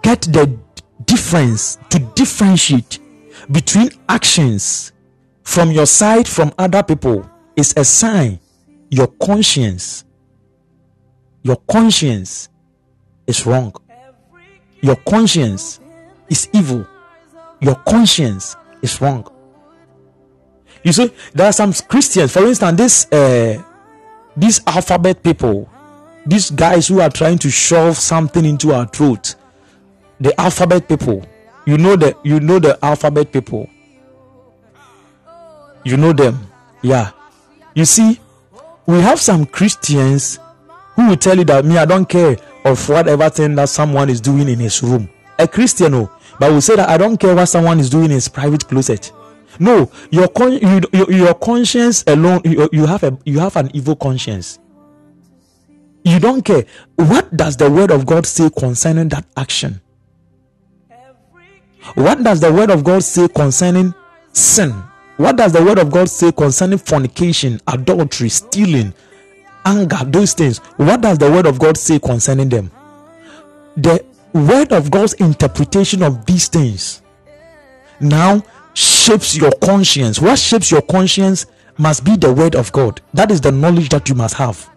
[0.03, 0.59] get the
[1.05, 2.99] difference to differentiate
[3.51, 4.92] between actions
[5.42, 8.40] from your side, from other people, is a sign
[8.90, 10.05] your conscience,
[11.42, 12.49] your conscience
[13.26, 13.72] is wrong.
[14.80, 15.80] Your conscience
[16.28, 16.86] is evil.
[17.61, 19.30] Your conscience is wrong.
[20.82, 23.62] You see, there are some Christians, for instance, this uh,
[24.36, 25.68] these alphabet people,
[26.26, 29.34] these guys who are trying to shove something into our throat.
[30.20, 31.24] The alphabet people,
[31.64, 33.68] you know the you know the alphabet people
[35.84, 36.46] you know them.
[36.82, 37.12] Yeah.
[37.74, 38.18] You see,
[38.86, 40.38] we have some Christians
[40.96, 44.20] who will tell you that me, I don't care of whatever thing that someone is
[44.20, 45.09] doing in his room.
[45.38, 48.11] A Christian, oh, but will say that I don't care what someone is doing in
[48.12, 49.12] his private closet.
[49.59, 53.70] No, your con- you, your, your conscience alone, you, you have a you have an
[53.74, 54.59] evil conscience.
[56.05, 56.64] You don't care.
[56.97, 59.80] What does the word of God say concerning that action?
[61.95, 63.95] What does the word of God say concerning
[64.32, 64.70] sin?
[65.16, 68.93] What does the word of God say concerning fornication, adultery, stealing,
[69.64, 70.59] anger, those things?
[70.76, 72.70] What does the word of God say concerning them?
[73.76, 74.05] The
[74.35, 77.03] word of God's interpretation of these things
[78.01, 78.43] now
[78.74, 80.20] shapes your conscience.
[80.20, 81.47] What shapes your conscience
[81.78, 83.01] must be the word of God.
[83.14, 84.68] That is the knowledge that you must have.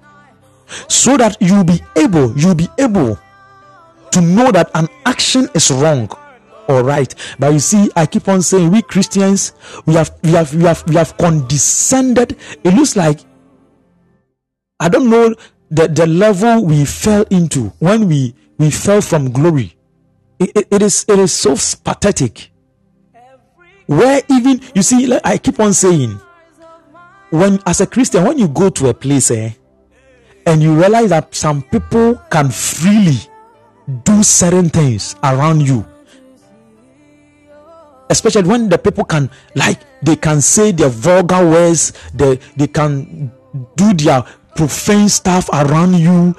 [0.87, 3.17] So that you'll be able, you'll be able
[4.11, 6.09] to know that an action is wrong
[6.69, 9.53] all right but you see i keep on saying we christians
[9.85, 13.21] we have we have we have we have condescended it looks like
[14.79, 15.33] i don't know
[15.71, 19.77] the the level we fell into when we we fell from glory
[20.39, 22.51] it, it, it is it is so pathetic.
[23.87, 26.19] Where even you see, like I keep on saying,
[27.29, 29.51] when as a Christian, when you go to a place, eh,
[30.45, 33.17] and you realize that some people can freely
[34.03, 35.85] do certain things around you
[38.09, 43.31] especially when the people can like they can say their vulgar words they they can
[43.77, 44.23] do their
[44.57, 46.35] profane stuff around you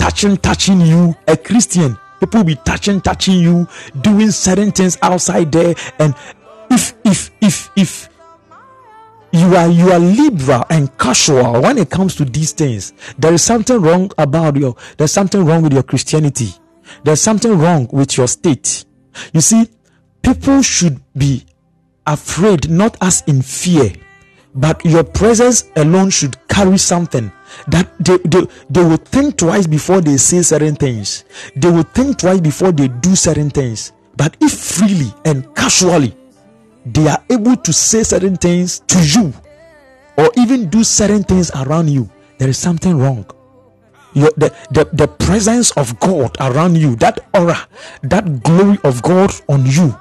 [0.00, 1.14] touching touching you.
[1.28, 3.68] A christian people be touching touching you
[4.00, 5.74] doing certain things outside there.
[5.98, 6.14] And
[6.70, 8.08] if if if if
[9.32, 13.42] you are you are liberal and casual when it comes to these things there is
[13.42, 16.48] something wrong about your there's something wrong with your christianity.
[17.04, 18.84] There's something wrong with your state.
[19.32, 19.68] You see
[20.22, 21.44] people should be
[22.06, 23.92] afraid not as in fear
[24.54, 27.30] but your presence alone should carry something
[27.68, 31.24] that they, they, they will think twice before they say certain things.
[31.56, 33.92] They will think twice before they do certain things.
[34.16, 36.14] But if freely and casually
[36.86, 39.32] they are able to say certain things to you
[40.16, 43.26] or even do certain things around you there is something wrong.
[44.14, 47.68] Your, the, the, the presence of god around you that aura
[48.02, 49.94] that glory of god on you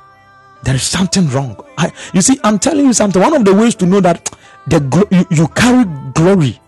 [0.63, 1.55] there is something wrong.
[1.77, 3.21] I, you see i'm telling you something.
[3.21, 4.29] One of the ways to know that
[4.67, 4.79] the
[5.11, 6.59] you, you carry glory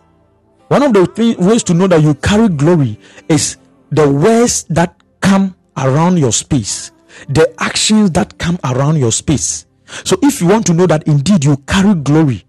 [0.71, 2.97] one of the th- ways to know that you carry glory
[3.27, 3.57] is
[3.91, 6.91] the words that come around your space
[7.29, 9.65] the actions that come around your space
[10.05, 12.45] so if you want to know that indeed you carry glory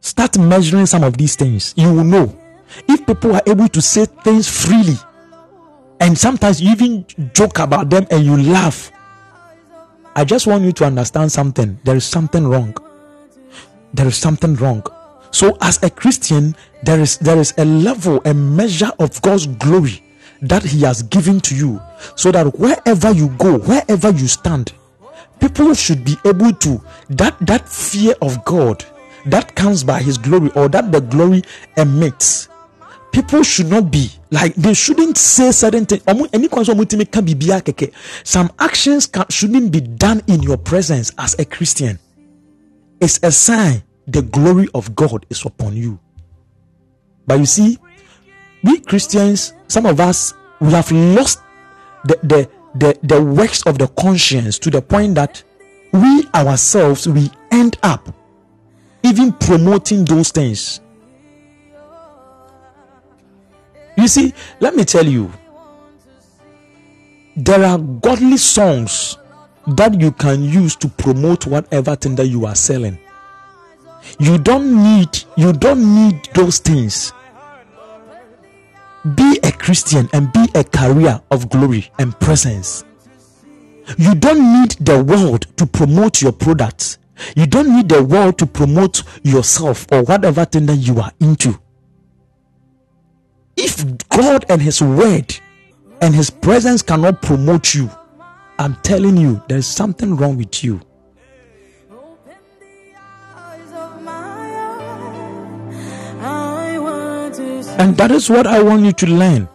[0.00, 2.34] start measuring some of these things you will know
[2.88, 4.96] if people are able to say things freely
[6.00, 7.04] and sometimes you even
[7.34, 8.90] joke about them and you laugh
[10.16, 11.78] I just want you to understand something.
[11.84, 12.76] There is something wrong.
[13.94, 14.82] There is something wrong.
[15.30, 20.02] So, as a Christian, there is there is a level, a measure of God's glory
[20.42, 21.80] that He has given to you,
[22.16, 24.72] so that wherever you go, wherever you stand,
[25.40, 28.84] people should be able to that that fear of God
[29.26, 31.42] that comes by His glory or that the glory
[31.76, 32.48] emits
[33.12, 36.02] people should not be like they shouldn't say certain things.
[38.24, 41.98] Some actions can, shouldn't be done in your presence as a christian.
[43.00, 45.98] It's a sign the glory of god is upon you
[47.26, 47.78] but you see
[48.62, 51.40] we christians some of us we have lost
[52.04, 55.42] the the the, the works of the conscience to the point that
[55.92, 58.08] we ourselves we end up
[59.02, 60.80] even promoting those things
[63.98, 65.32] You see, let me tell you,
[67.34, 69.18] there are godly songs
[69.66, 72.96] that you can use to promote whatever thing that you are selling.
[74.18, 77.12] You don't need you don't need those things.
[79.14, 82.84] Be a Christian and be a carrier of glory and presence.
[83.96, 86.98] You don't need the world to promote your products.
[87.36, 91.58] You don't need the world to promote yourself or whatever thing that you are into
[93.58, 95.36] if God and His word
[96.00, 97.90] and His presence cannot promote you,
[98.58, 100.80] I'm telling you, there's something wrong with you.
[107.78, 109.48] And that is what I want you to learn.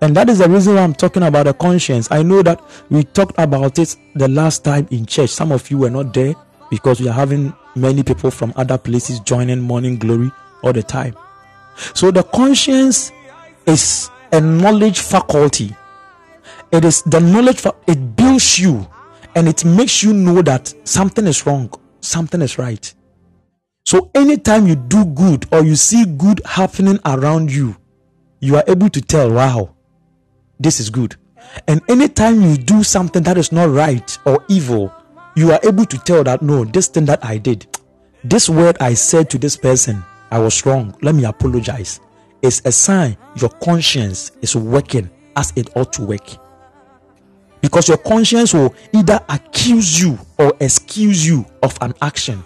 [0.00, 2.08] And that is the reason why I'm talking about the conscience.
[2.10, 2.60] I know that
[2.90, 5.30] we talked about it the last time in church.
[5.30, 6.34] Some of you were not there
[6.70, 10.30] because we are having many people from other places joining Morning Glory
[10.62, 11.16] all the time.
[11.94, 13.12] So the conscience
[13.66, 15.74] is a knowledge faculty.
[16.70, 18.86] It is the knowledge it builds you
[19.34, 22.92] and it makes you know that something is wrong, something is right.
[23.86, 27.76] So anytime you do good or you see good happening around you,
[28.40, 29.74] you are able to tell, wow,
[30.58, 31.16] this is good.
[31.68, 34.90] And anytime you do something that is not right or evil,
[35.36, 37.66] you are able to tell that no, this thing that I did,
[38.24, 40.96] this word I said to this person, I was wrong.
[41.02, 42.00] Let me apologize
[42.40, 46.28] It's a sign your conscience is working as it ought to work.
[47.60, 52.42] Because your conscience will either accuse you or excuse you of an action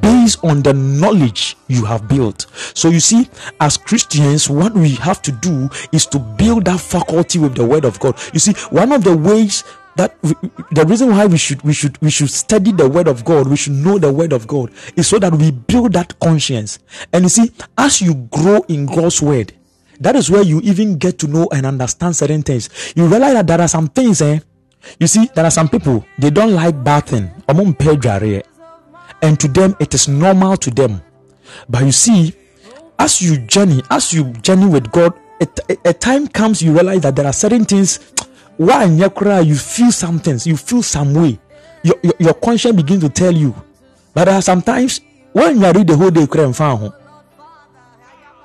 [0.00, 2.46] based on the knowledge you have built.
[2.74, 3.28] So you see,
[3.60, 7.84] as Christians, what we have to do is to build that faculty with the word
[7.84, 8.18] of God.
[8.32, 9.64] You see, one of the ways
[9.96, 10.32] that we,
[10.70, 13.56] the reason why we should we should we should study the word of god we
[13.56, 16.78] should know the word of god is so that we build that conscience
[17.12, 19.52] and you see as you grow in god's word
[19.98, 23.46] that is where you even get to know and understand certain things you realize that
[23.48, 24.38] there are some things eh
[25.00, 27.28] you see there are some people they don't like bathing
[29.22, 31.00] and to them it is normal to them
[31.68, 32.34] but you see
[32.98, 37.00] as you journey as you journey with god a, a, a time comes you realize
[37.00, 37.98] that there are certain things
[38.56, 41.38] why in your cry you feel some things you feel some way.
[41.82, 43.54] Your, your, your conscience begins to tell you.
[44.12, 45.00] But there are sometimes
[45.32, 46.92] when you are read the whole day, you and find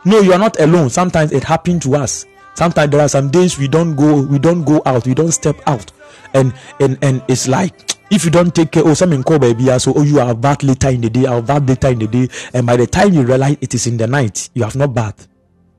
[0.05, 0.91] no, you are not alone.
[0.91, 2.25] Sometimes it happened to us.
[2.53, 5.59] Sometimes there are some days we don't go, we don't go out, we don't step
[5.65, 5.91] out,
[6.35, 7.73] and and and it's like
[8.11, 10.89] if you don't take care, oh, something call baby, so oh, you are bath later
[10.89, 13.57] in the day, I'll bath later in the day, and by the time you realize
[13.61, 15.27] it is in the night, you have not bath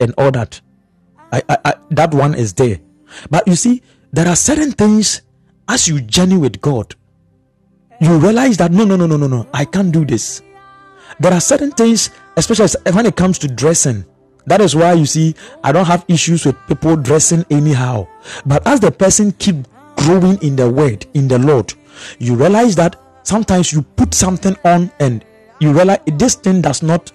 [0.00, 0.60] and all that.
[1.32, 2.80] I, I, I that one is there,
[3.30, 3.82] but you see,
[4.12, 5.22] there are certain things
[5.68, 6.94] as you journey with God,
[8.00, 10.42] you realize that no, no, no, no, no, no, I can't do this.
[11.20, 14.04] There are certain things, especially when it comes to dressing.
[14.46, 15.34] That is why you see,
[15.64, 18.06] I don't have issues with people dressing anyhow.
[18.44, 19.56] But as the person keep
[19.96, 21.72] growing in the word, in the Lord,
[22.18, 25.24] you realize that sometimes you put something on and
[25.60, 27.12] you realize this thing does not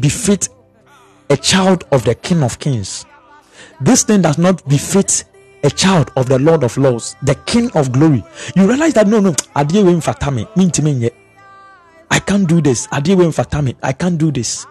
[0.00, 0.48] befit
[1.30, 3.04] a child of the King of Kings.
[3.80, 5.24] This thing does not befit
[5.64, 8.24] a child of the Lord of Lords, the King of Glory.
[8.54, 9.64] You realize that no, no, I
[12.20, 12.88] can't do this.
[12.90, 13.00] I
[13.92, 14.66] can't do this.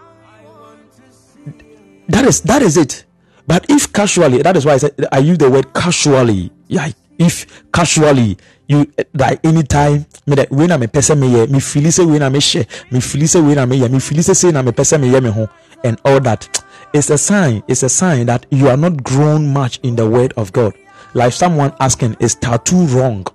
[2.08, 3.04] That is that is it.
[3.46, 6.50] But if casually, that is why I said I use the word casually.
[6.68, 6.88] Yeah,
[7.18, 8.36] if casually
[8.68, 12.34] you like anytime me that when I'm a person me me feel say when I'm
[12.34, 15.20] a share me feel say when I'm a me feel say I'm a person me
[15.20, 15.48] me home
[15.84, 16.64] and all that.
[16.92, 17.62] It's a sign.
[17.68, 20.74] It's a sign that you are not grown much in the word of God.
[21.14, 23.26] Like someone asking, is tattoo wrong?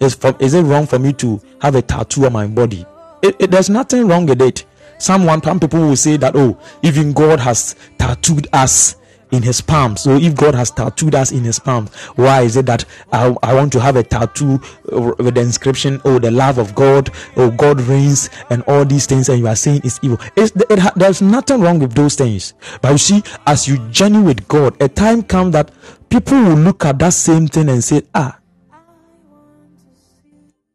[0.00, 2.86] Is from is it wrong for me to have a tattoo on my body?
[3.22, 4.64] It, it, there's nothing wrong with it.
[4.98, 8.96] Someone, some people will say that, oh, even God has tattooed us
[9.30, 10.02] in his palms.
[10.02, 13.54] So if God has tattooed us in his palms, why is it that I, I
[13.54, 17.80] want to have a tattoo with the inscription, oh, the love of God, oh, God
[17.82, 20.18] reigns, and all these things, and you are saying it's evil?
[20.36, 22.54] It's, it, there's nothing wrong with those things.
[22.80, 25.70] But you see, as you journey with God, a time comes that
[26.08, 28.38] people will look at that same thing and say, ah,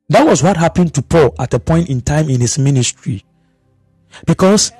[0.09, 3.23] that was what happened to Paul at a point in time in his ministry.
[4.27, 4.71] Because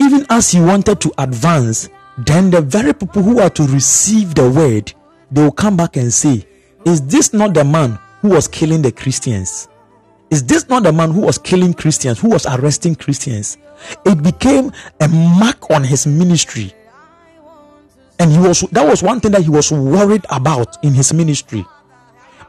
[0.00, 4.50] even as he wanted to advance, then the very people who are to receive the
[4.50, 4.92] word,
[5.30, 6.46] they will come back and say,
[6.84, 9.68] Is this not the man who was killing the Christians?
[10.30, 13.58] Is this not the man who was killing Christians, who was arresting Christians?
[14.06, 16.72] It became a mark on his ministry.
[18.18, 21.66] And he was that was one thing that he was worried about in his ministry.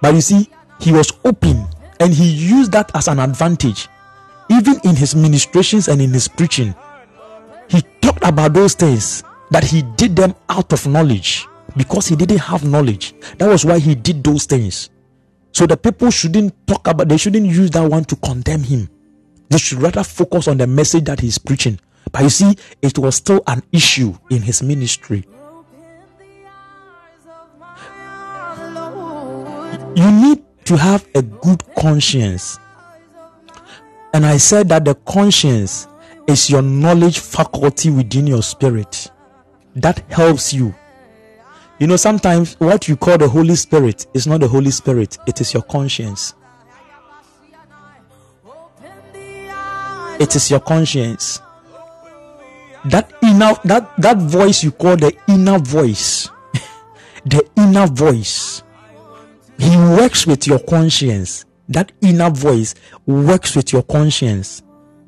[0.01, 0.49] But you see,
[0.80, 1.66] he was open
[1.99, 3.88] and he used that as an advantage
[4.49, 6.76] even in his ministrations and in his preaching,
[7.70, 9.24] he talked about those things
[9.54, 11.47] that he did them out of knowledge
[11.78, 13.14] because he didn't have knowledge.
[13.38, 14.89] That was why he did those things.
[15.51, 18.89] So the people shouldn't talk about, they shouldn't use that one to condemn him.
[19.49, 21.80] They should rather focus on the message that he's preaching.
[22.12, 25.24] But you see, it was still an issue in his ministry.
[29.95, 32.58] You need to have a good conscience
[34.16, 35.88] and I said that the conscience
[36.28, 39.12] is your knowledge faculty within your spirit
[39.76, 40.74] that helps you.
[41.80, 45.41] You know, sometimes what you call the Holy Spirit is not the Holy Spirit, it
[45.41, 46.34] is your conscience.
[50.19, 51.41] It is your conscience.
[52.86, 56.30] That inner that that voice you call the inner voice.
[57.26, 58.61] the inner voice.
[59.57, 64.61] He works with your conscience that inner voice works with your conscience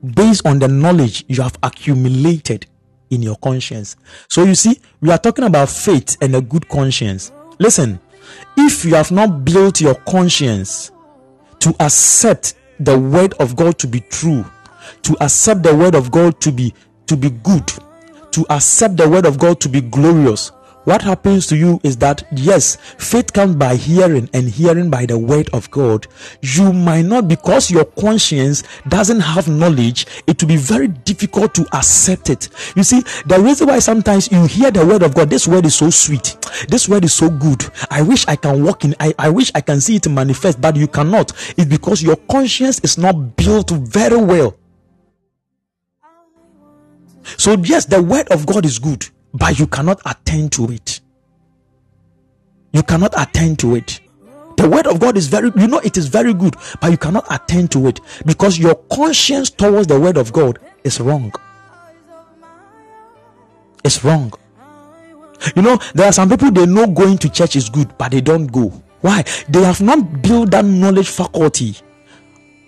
[0.03, 2.65] based on the knowledge you have accumulated
[3.09, 3.95] in your conscience.
[4.27, 7.31] So you see, we are talking about faith and a good conscience.
[7.59, 7.99] Listen,
[8.57, 10.91] if you have not built your conscience
[11.59, 14.45] to accept the word of God to be true,
[15.03, 16.73] to accept the word of God to be
[17.07, 17.71] to be good,
[18.31, 20.51] to accept the word of God to be glorious,
[20.85, 25.17] what happens to you is that yes, faith comes by hearing and hearing by the
[25.17, 26.07] word of God.
[26.41, 31.67] You might not, because your conscience doesn't have knowledge, it will be very difficult to
[31.75, 32.49] accept it.
[32.75, 35.75] You see, the reason why sometimes you hear the word of God, this word is
[35.75, 36.37] so sweet,
[36.69, 37.65] this word is so good.
[37.89, 40.75] I wish I can walk in, I, I wish I can see it manifest, but
[40.75, 41.31] you cannot.
[41.57, 44.55] It's because your conscience is not built very well.
[47.37, 51.01] So, yes, the word of God is good but you cannot attend to it.
[52.71, 53.99] You cannot attend to it.
[54.57, 57.25] The word of God is very, you know, it is very good, but you cannot
[57.29, 61.33] attend to it because your conscience towards the word of God is wrong.
[63.83, 64.33] It's wrong.
[65.55, 68.21] You know, there are some people they know going to church is good, but they
[68.21, 68.69] don't go.
[69.01, 69.23] Why?
[69.49, 71.75] They have not built that knowledge faculty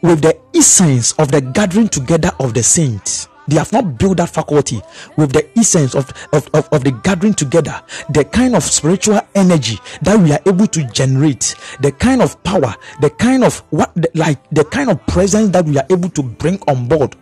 [0.01, 3.30] with the essence of the gathering together of the saints.
[3.47, 4.81] They have not built that faculty
[5.15, 9.79] with the essence of, of, of, of, the gathering together, the kind of spiritual energy
[10.01, 14.37] that we are able to generate, the kind of power, the kind of what, like
[14.51, 17.15] the kind of presence that we are able to bring on board.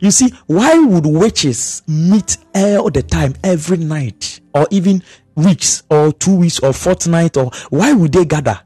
[0.00, 5.02] You see, why would witches meet all the time, every night, or even
[5.34, 8.60] weeks, or two weeks, or fortnight, or why would they gather?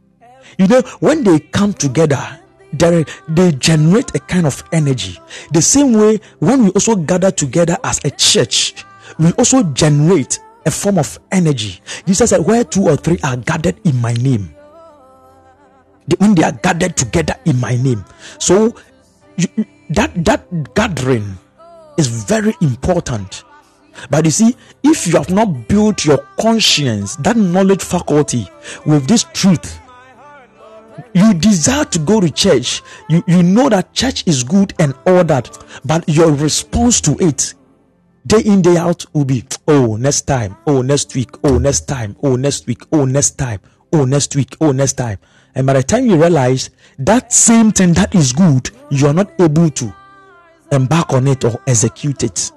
[0.58, 2.38] You know, when they come together,
[2.72, 5.18] they, they generate a kind of energy.
[5.52, 8.84] The same way, when we also gather together as a church,
[9.18, 11.80] we also generate a form of energy.
[12.06, 14.54] Jesus said, Where two or three are gathered in my name,
[16.18, 18.04] when they are gathered together in my name.
[18.38, 18.74] So,
[19.36, 19.48] you,
[19.90, 21.38] that, that gathering
[21.98, 23.44] is very important.
[24.08, 28.48] But you see, if you have not built your conscience, that knowledge faculty
[28.86, 29.79] with this truth,
[31.14, 32.82] you desire to go to church.
[33.08, 35.50] You you know that church is good and all that
[35.84, 37.54] but your response to it
[38.26, 42.16] day in day out will be oh next time oh next week oh next time
[42.22, 43.60] oh next week oh next time
[43.92, 45.18] oh next week oh next time.
[45.54, 49.70] And by the time you realize that same thing that is good you're not able
[49.70, 49.92] to
[50.72, 52.52] embark on it or execute it.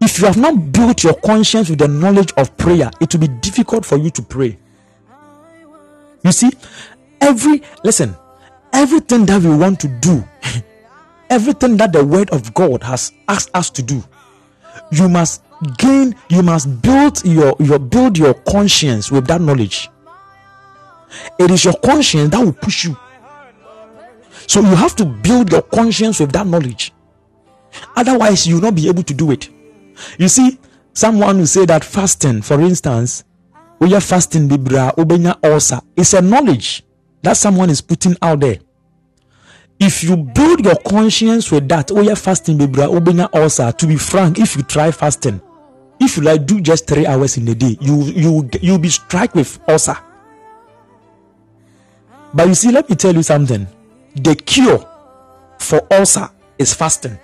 [0.00, 3.28] If you have not built your conscience with the knowledge of prayer it will be
[3.28, 4.58] difficult for you to pray.
[6.24, 6.50] You see
[7.20, 8.14] every listen
[8.72, 10.22] everything that we want to do
[11.30, 14.02] everything that the word of god has asked us to do
[14.90, 15.42] you must
[15.78, 19.88] gain you must build your your build your conscience with that knowledge.
[21.38, 22.96] It is your conscience that will push you.
[24.46, 26.92] So you have to build your conscience with that knowledge.
[27.96, 29.48] Otherwise you will not be able to do it.
[30.18, 30.58] You see
[30.92, 33.24] someone will say that fasting for instance
[33.80, 36.83] we are fasting bibra obenya ulcer it's a knowledge
[37.24, 38.58] that someone is putting out there.
[39.80, 43.86] If you build your conscience with that oh yeah fasting baby oh, obenya ulcer to
[43.86, 45.40] be frank if you try fasting
[45.98, 49.34] if you like do just three hours in a day you you you'll be struck
[49.34, 49.96] with ulcer.
[52.32, 53.66] But you see let me tell you something.
[54.14, 54.86] The cure
[55.58, 57.18] for ulcer is fasting.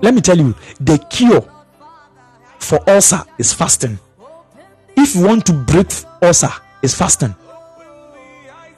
[0.00, 1.42] Let me tell you the cure
[2.58, 3.98] for ulcer is fasting
[5.02, 5.88] if you want to break
[6.22, 6.50] ulcer
[6.82, 7.34] is fasting.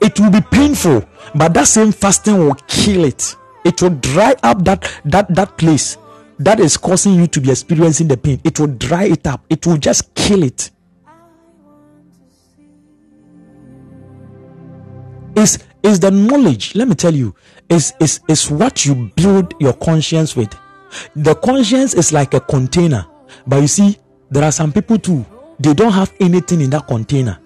[0.01, 3.35] It will be painful but that same fasting will kill it.
[3.63, 5.97] It will dry up that that that place
[6.39, 8.41] that is causing you to be experiencing the pain.
[8.43, 9.45] It will dry it up.
[9.49, 10.71] It will just kill it.
[15.35, 16.75] Is is the knowledge.
[16.75, 17.35] Let me tell you
[17.69, 20.55] is is is what you build your conscience with.
[21.15, 23.05] The conscience is like a container
[23.45, 23.97] but you see
[24.31, 25.25] there are some people too
[25.59, 27.39] they don't have anything in that container.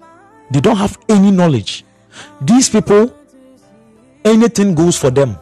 [0.50, 1.84] They don't have any knowledge.
[2.40, 3.14] These people
[4.24, 5.36] anything goes for them.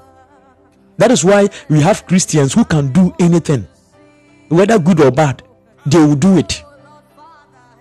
[0.99, 3.66] That is why we have christians who can do anything
[4.49, 5.43] whether good or bad
[5.87, 6.62] they will do it.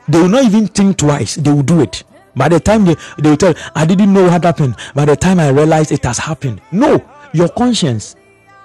[0.08, 2.04] They will not even think twice they will do it.
[2.36, 4.76] By the time they, they will tell i didn't know what happened.
[4.96, 6.62] By the time i realized it has happened.
[6.72, 8.16] No your conscience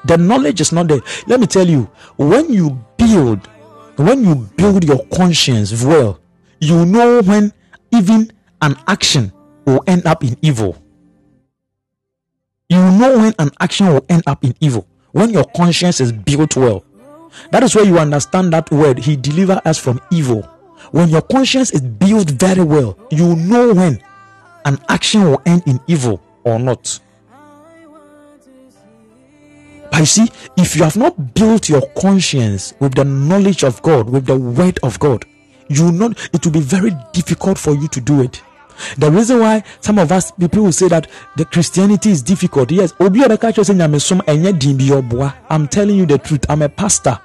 [0.04, 1.00] the knowledge is not there.
[1.26, 3.48] Let me tell you when you build
[3.96, 6.20] when you build your conscience well,
[6.60, 7.52] you know when
[7.92, 9.32] even an action
[9.64, 10.76] will end up in evil.
[12.68, 14.86] You know when an action will end up in evil.
[15.12, 16.84] When your conscience is built well.
[17.50, 18.98] That is where you understand that word.
[18.98, 20.42] He deliver us from evil.
[20.90, 24.02] When your conscience is built very well, you know when
[24.64, 26.98] an action will end in evil or not.
[29.92, 34.08] But you see, if you have not built your conscience with the knowledge of God,
[34.08, 35.26] with the word of God,
[35.68, 38.40] you will not, it will be very difficult for you to do it.
[38.96, 42.70] The reason why some of us people will say that the Christianity is difficult.
[42.70, 43.12] Yes, I'm
[45.68, 46.46] telling you the truth.
[46.48, 47.18] I'm a pastor.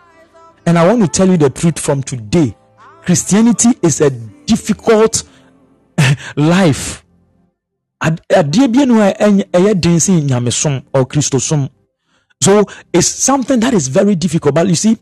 [0.66, 2.54] And I want to tell you the truth from today.
[3.04, 5.24] Christianity is a difficult
[6.36, 7.06] life.
[10.94, 11.06] or
[12.42, 12.64] so
[12.94, 14.56] it's something that is very difficult.
[14.56, 14.98] But you see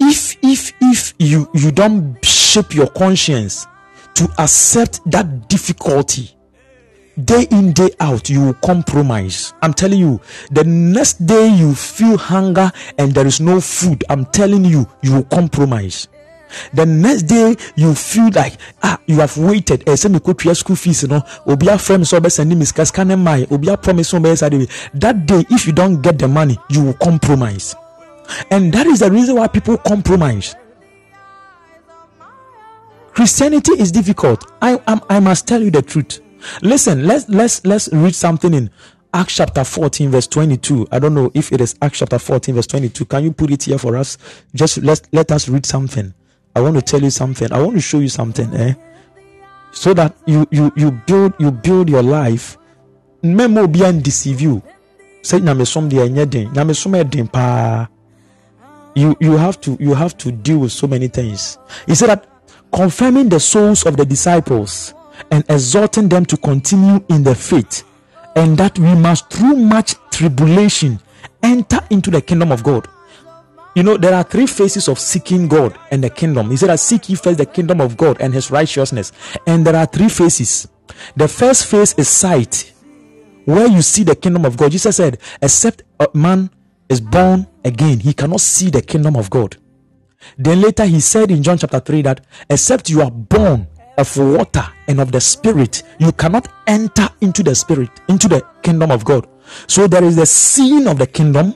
[0.00, 3.66] if if if you you don't shape your conscience
[4.14, 6.30] to accept that difficulty
[7.24, 9.52] day in day out you will compromise.
[9.62, 10.20] I'm telling you
[10.50, 15.14] the next day you feel hunger and there is no food i'm telling you you
[15.14, 16.08] will compromise
[16.74, 20.54] the next day you feel like ah you have waited ẹ sẹ mi kò tuya
[20.54, 23.34] school fees no obi afrẹ mi sọ ọbẹ sẹ ni mi sika sika ne ma
[23.36, 24.66] ye obi promise ọbẹ sẹ de
[25.00, 27.74] that day if you don't get the money you will compromise
[28.50, 30.54] and that is the reason why people compromise.
[33.12, 34.44] Christianity is difficult.
[34.62, 36.20] I, I I must tell you the truth.
[36.62, 38.70] Listen, let's let's let's read something in
[39.12, 40.86] Acts chapter 14, verse 22.
[40.92, 43.04] I don't know if it is Acts chapter 14, verse 22.
[43.06, 44.16] Can you put it here for us?
[44.54, 46.14] Just let let us read something.
[46.54, 47.52] I want to tell you something.
[47.52, 48.74] I want to show you something, eh?
[49.72, 52.56] So that you you you build you build your life.
[53.22, 54.62] Memo be and deceive you.
[55.22, 56.48] Say nyamesom de enye den.
[56.52, 57.88] Nyamesom den pa.
[58.94, 61.58] You you have to you have to deal with so many things.
[61.86, 62.26] He said that
[62.72, 64.94] confirming the souls of the disciples
[65.30, 67.84] and exhorting them to continue in the faith
[68.36, 70.98] and that we must through much tribulation
[71.42, 72.88] enter into the kingdom of God.
[73.74, 76.50] You know, there are three phases of seeking God and the kingdom.
[76.50, 79.12] He said that seek ye first the kingdom of God and his righteousness.
[79.46, 80.68] And there are three phases.
[81.16, 82.72] The first phase is sight,
[83.44, 84.72] where you see the kingdom of God.
[84.72, 86.50] Jesus said, except a man
[86.88, 89.56] is born again, he cannot see the kingdom of God.
[90.36, 94.66] Then later he said in John chapter 3 that except you are born of water
[94.88, 99.28] and of the spirit, you cannot enter into the spirit, into the kingdom of God.
[99.66, 101.54] So there is the seeing of the kingdom,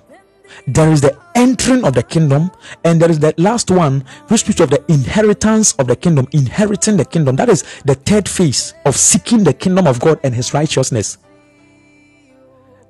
[0.66, 2.50] there is the entering of the kingdom,
[2.84, 6.96] and there is the last one, which speaks of the inheritance of the kingdom, inheriting
[6.96, 7.36] the kingdom.
[7.36, 11.18] That is the third phase of seeking the kingdom of God and his righteousness.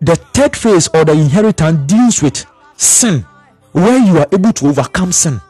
[0.01, 2.45] The third phase or the inheritance deals with
[2.77, 3.25] sin,
[3.73, 5.41] where you are able to overcome sin.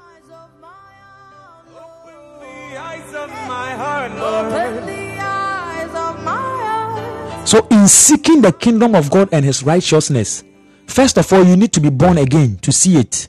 [7.44, 10.44] So, in seeking the kingdom of God and his righteousness,
[10.86, 13.28] first of all, you need to be born again to see it.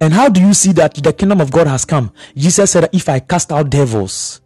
[0.00, 2.12] And how do you see that the kingdom of God has come?
[2.36, 4.40] Jesus said, If I cast out devils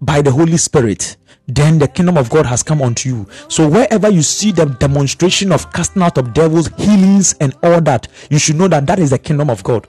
[0.00, 1.16] by the Holy Spirit,
[1.46, 3.26] then the kingdom of God has come unto you.
[3.48, 8.08] So, wherever you see the demonstration of casting out of devils, healings, and all that,
[8.30, 9.86] you should know that that is the kingdom of God.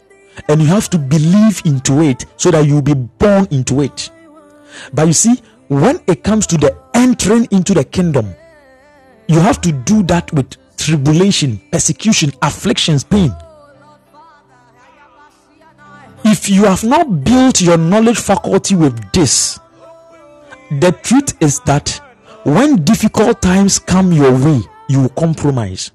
[0.47, 4.09] And you have to believe into it so that you will be born into it.
[4.93, 8.33] But you see, when it comes to the entering into the kingdom,
[9.27, 13.35] you have to do that with tribulation, persecution, afflictions, pain.
[16.25, 19.59] If you have not built your knowledge faculty with this,
[20.79, 22.01] the truth is that
[22.43, 25.91] when difficult times come your way, you compromise.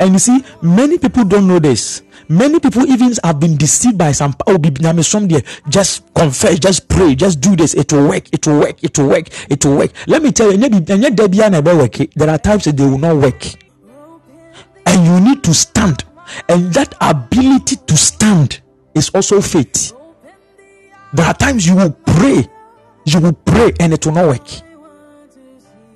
[0.00, 2.02] And you see, many people don't know this.
[2.28, 5.42] Many people even have been deceived by some oh there.
[5.68, 7.74] Just confess, just pray, just do this.
[7.74, 9.92] It will work, it will work, it will work, it will work.
[10.06, 13.65] Let me tell you, there are times that they will not work.
[14.86, 16.04] And you need to stand.
[16.48, 18.60] And that ability to stand
[18.94, 19.92] is also faith.
[21.12, 22.46] There are times you will pray,
[23.04, 24.48] you will pray, and it will not work.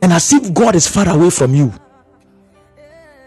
[0.03, 1.72] And as if God is far away from you.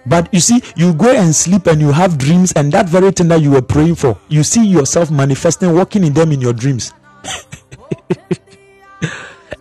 [0.06, 3.30] But you see, you go and sleep and you have dreams, and that very thing
[3.30, 6.94] that you were praying for, you see yourself manifesting, walking in them in your dreams.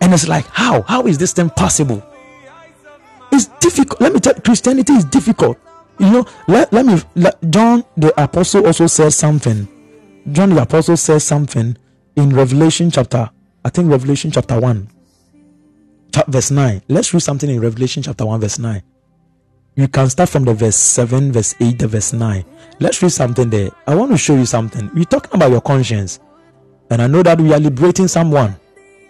[0.01, 0.81] and it's like, how?
[0.81, 2.03] How is this thing possible?
[3.31, 4.01] It's difficult.
[4.01, 5.57] Let me tell you, Christianity is difficult.
[5.99, 9.67] You know, let, let me let, John the apostle also says something.
[10.31, 11.77] John the apostle says something
[12.15, 13.29] in Revelation chapter,
[13.63, 14.87] I think Revelation chapter 1,
[16.27, 16.81] verse 9.
[16.87, 18.83] Let's read something in Revelation chapter 1, verse 9
[19.75, 22.45] you can start from the verse 7 verse 8 the verse 9
[22.79, 23.69] let's read something there.
[23.87, 24.89] I want to show you something.
[24.93, 26.19] We're talking about your conscience.
[26.89, 28.55] And i know that we are liberating someone.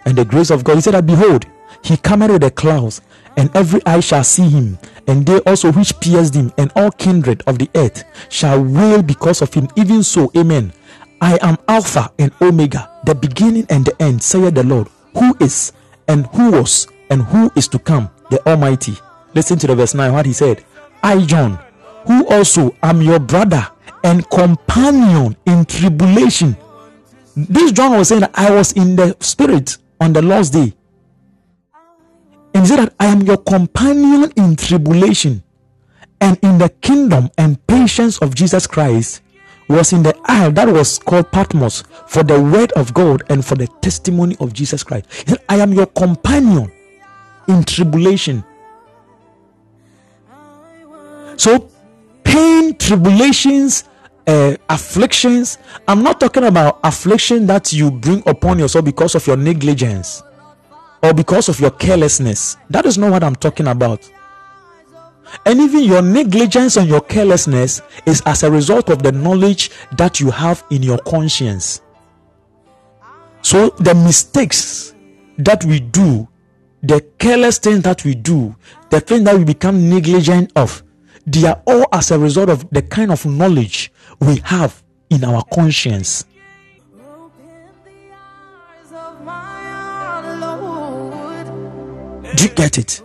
[0.06, 1.46] And the grace of god he said that behold
[1.84, 3.02] he cometh with the clouds
[3.38, 4.78] and every eye shall see him
[5.08, 9.42] and they also which pierced him and all kindred of the earth shall wail because
[9.42, 10.72] of him even so amen
[11.22, 15.72] i am alpha and omega the beginning and the end saith the lord who is
[16.08, 18.94] and who was and who is to come the almighty
[19.36, 20.64] Listen to the verse 9 what he said.
[21.02, 21.60] I, John,
[22.06, 23.68] who also am your brother
[24.04, 26.56] and companion in tribulation.
[27.36, 30.74] This John was saying I was in the spirit on the last day.
[32.54, 35.44] And he said that I am your companion in tribulation
[36.22, 39.22] and in the kingdom and patience of Jesus Christ
[39.70, 43.56] was in the isle that was called Patmos for the word of God and for
[43.56, 45.08] the testimony of Jesus Christ.
[45.12, 46.72] He said, I am your companion
[47.48, 48.44] in tribulation
[51.38, 51.70] so,
[52.24, 53.86] pain, tribulations,
[54.28, 55.58] uh, afflictions.
[55.88, 60.24] I'm not talking about affliction that you bring upon yourself because of your negligence
[61.04, 62.58] or because of your carelessness.
[62.70, 64.10] That is not what I'm talking about.
[65.46, 70.20] And even your negligence and your carelessness is as a result of the knowledge that
[70.20, 71.82] you have in your conscience.
[73.42, 74.96] So, the mistakes
[75.38, 76.28] that we do,
[76.82, 78.56] the careless things that we do,
[78.90, 80.84] the things that we become negligent of,
[81.26, 85.44] they are all as a result of the kind of knowledge we have in our
[85.54, 86.26] conscience.
[92.36, 93.02] Do you get it?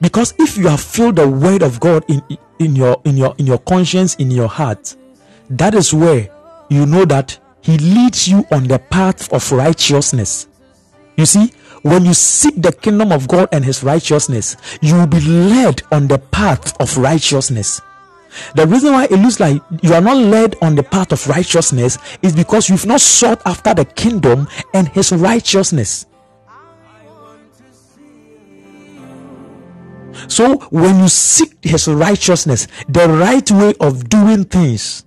[0.00, 2.22] Because if you have filled the word of God in,
[2.58, 4.96] in your in your in your conscience, in your heart,
[5.50, 6.28] that is where
[6.68, 10.48] you know that He leads you on the path of righteousness.
[11.16, 11.52] You see,
[11.82, 16.08] when you seek the kingdom of God and His righteousness, you will be led on
[16.08, 17.80] the path of righteousness.
[18.54, 21.98] The reason why it looks like you are not led on the path of righteousness
[22.22, 26.06] is because you've not sought after the kingdom and His righteousness.
[30.26, 35.04] So when you seek his righteousness, the right way of doing things,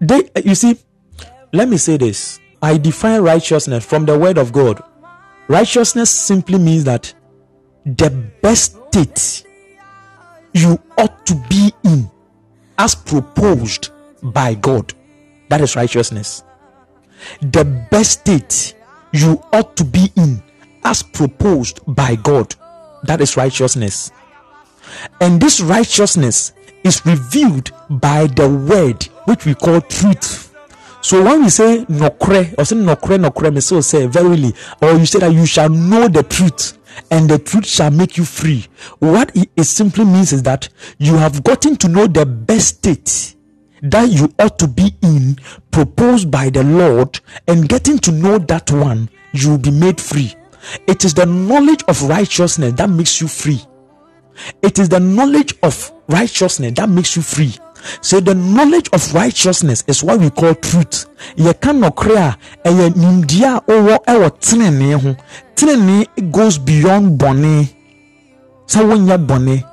[0.00, 0.78] they you see,
[1.52, 2.38] let me say this.
[2.62, 4.82] I define righteousness from the word of God.
[5.48, 7.12] Righteousness simply means that
[7.84, 8.10] the
[8.42, 9.44] best state
[10.52, 12.10] you ought to be in
[12.78, 13.90] as proposed
[14.22, 14.92] by God.
[15.48, 16.42] That is righteousness.
[17.40, 18.74] The best state
[19.12, 20.42] you ought to be in
[20.84, 22.54] as proposed by God.
[23.04, 24.10] That is righteousness.
[25.20, 26.52] And this righteousness
[26.84, 30.54] is revealed by the word which we call truth.
[31.00, 34.52] So when we say nokre, or say nokre, nokre, me so say verily,
[34.82, 36.78] or you say that you shall know the truth,
[37.10, 38.66] and the truth shall make you free.
[38.98, 40.68] What it simply means is that
[40.98, 43.36] you have gotten to know the best state
[43.82, 45.38] that you ought to be in,
[45.70, 50.34] proposed by the Lord, and getting to know that one, you will be made free.
[50.86, 53.60] It is the knowledge of righteousness that makes you free.
[54.62, 57.54] It is the knowledge of righteousness that makes you free.
[58.00, 61.06] So the knowledge of righteousness is what we call truth.
[61.60, 62.34] Cannot create
[62.64, 65.16] a nimdia or our tenene.
[65.54, 67.68] Tenene goes beyond bonne.
[68.66, 69.64] So when you're bonne,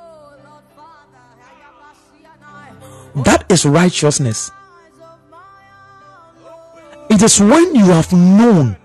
[3.24, 4.50] that is righteousness.
[7.10, 8.76] It is when you have known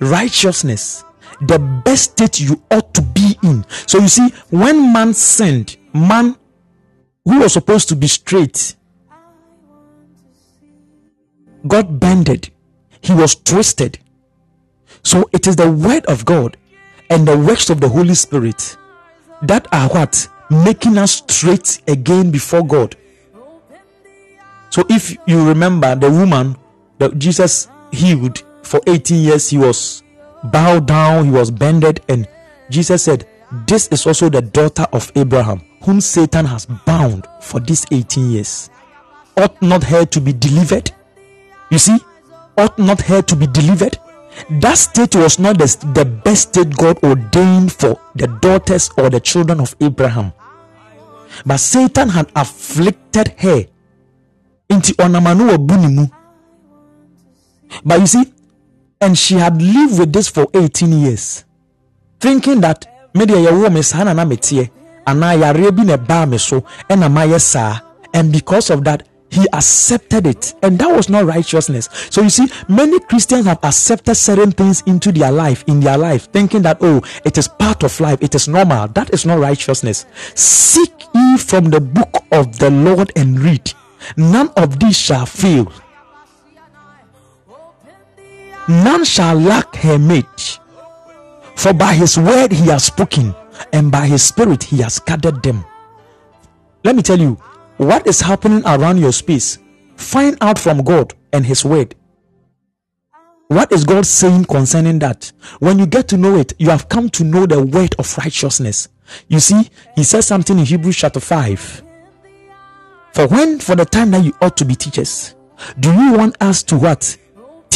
[0.00, 1.04] righteousness
[1.40, 3.64] the best state you ought to be in.
[3.86, 6.36] So you see, when man sinned, man
[7.24, 8.76] who was supposed to be straight
[11.66, 12.50] got bended,
[13.00, 13.98] he was twisted.
[15.02, 16.56] So it is the word of God
[17.10, 18.76] and the works of the Holy Spirit
[19.42, 22.96] that are what making us straight again before God.
[24.70, 26.56] So if you remember the woman
[26.98, 30.02] that Jesus healed for 18 years, he was
[30.50, 32.28] bowed down, he was bended, and
[32.70, 33.26] Jesus said,
[33.66, 38.70] This is also the daughter of Abraham, whom Satan has bound for these 18 years.
[39.36, 40.90] Ought not her to be delivered?
[41.70, 41.98] You see,
[42.56, 43.98] ought not her to be delivered?
[44.50, 49.20] That state was not the, the best state God ordained for the daughters or the
[49.20, 50.32] children of Abraham.
[51.44, 53.64] But Satan had afflicted her.
[57.84, 58.32] But you see,
[59.00, 61.44] and she had lived with this for 18 years
[62.20, 64.70] thinking that media yɛwɔ me saa na na meteɛ
[65.06, 67.82] anaa yareɛ bi me so ɛna mayɛ
[68.14, 70.54] and because of that he accepted it.
[70.62, 71.88] And that was not righteousness.
[72.10, 76.30] So you see many christians have accepted certain things into their life in their life
[76.32, 78.88] thinking that oh it is part of life it is normal.
[78.88, 80.06] That is not righteousness.
[80.34, 83.72] Seek ye from the book of the lord and read.
[84.16, 85.70] None of these shall fail
[88.68, 90.58] none shall lack her mate.
[91.56, 93.34] For by his word he has spoken,
[93.72, 95.64] and by his spirit he has gathered them.
[96.84, 97.34] Let me tell you
[97.78, 99.58] what is happening around your space.
[99.96, 101.94] Find out from God and his word.
[103.48, 105.32] What is God saying concerning that?
[105.60, 108.88] When you get to know it, you have come to know the word of righteousness.
[109.28, 111.82] You see, he says something in Hebrews chapter 5.
[113.12, 115.34] For when, for the time that you ought to be teachers,
[115.78, 117.16] do you want us to what?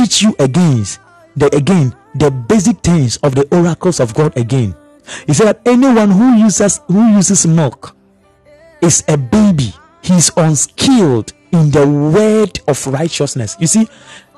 [0.00, 0.98] Teach you against
[1.36, 4.74] the again the basic things of the oracles of God again.
[5.26, 7.94] He said that anyone who uses who uses milk
[8.80, 9.74] is a baby.
[10.02, 13.56] He's unskilled in the word of righteousness.
[13.60, 13.86] You see,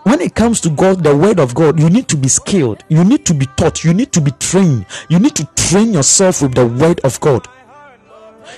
[0.02, 2.82] when it comes to God, the word of God, you need to be skilled.
[2.88, 3.84] You need to be taught.
[3.84, 4.86] You need to be trained.
[5.08, 7.46] You need to train yourself with the word of God.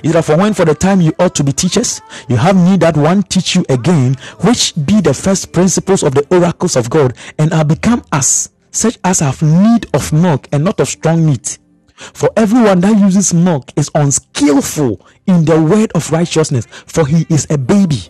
[0.02, 2.80] Is that for when for the time you ought to be teachers, you have need
[2.80, 7.16] that one teach you again, which be the first principles of the oracles of God,
[7.38, 11.58] and are become as such as have need of milk and not of strong meat.
[11.94, 17.46] For everyone that uses milk is unskillful in the word of righteousness, for he is
[17.50, 18.02] a baby.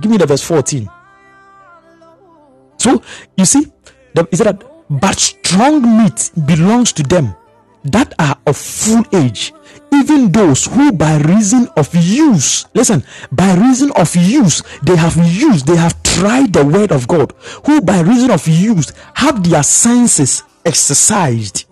[0.00, 0.88] Give me the verse 14.
[2.78, 3.02] So
[3.36, 3.66] you see,
[4.14, 7.34] the, is that but strong meat belongs to them
[7.84, 9.52] that are of full age,
[9.92, 13.02] even those who by reason of use, listen,
[13.32, 17.32] by reason of use, they have used, they have tried the word of God,
[17.66, 21.64] who by reason of use have their senses exercised.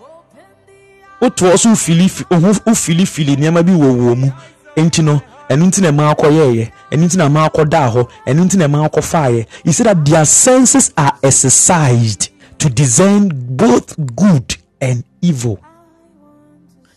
[1.20, 4.31] wotoɔ so wofili ho wofilifili nneɛma bi wɔ wɔ mu.
[4.77, 7.49] Nti no ɛno nti na ɛma akɔyɛɛyɛ ɛno nti na ɛma
[8.27, 12.28] ɛno nti na ɛma akɔfaeɛ you see that their senses are exercised
[12.59, 15.59] to discern both good and evil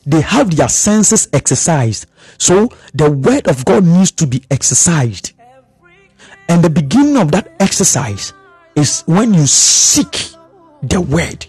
[0.07, 2.05] they have their senses exercised
[2.37, 5.33] so the word of god needs to be exercised
[6.49, 8.33] and the beginning of that exercise
[8.75, 10.29] is when you seek
[10.83, 11.45] the word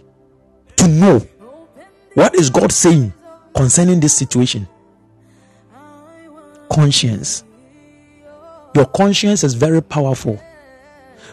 [0.77, 1.21] to know
[2.15, 3.13] what is God saying
[3.55, 4.67] concerning this situation.
[6.71, 7.45] Conscience.
[8.75, 10.41] Your conscience is very powerful.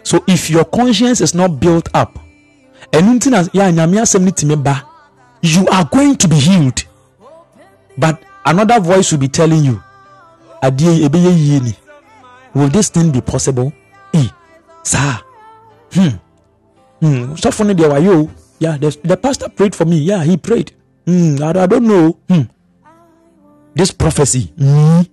[0.03, 2.19] So if your conscience is not built up,
[2.93, 2.99] you
[5.71, 6.83] are going to be healed.
[7.97, 9.81] But another voice will be telling you,
[12.55, 13.73] Will this thing be possible?
[14.13, 14.27] Eh,
[14.83, 15.19] sir.
[15.93, 16.09] Hmm.
[17.01, 17.35] Hmm.
[17.35, 18.31] So funny there were you.
[18.59, 19.97] Yeah, the, the pastor prayed for me.
[19.97, 20.71] Yeah, he prayed.
[21.05, 21.35] Hmm.
[21.43, 22.17] I, I don't know.
[22.29, 22.41] Hmm.
[23.75, 24.53] This prophecy.
[24.57, 25.09] Me.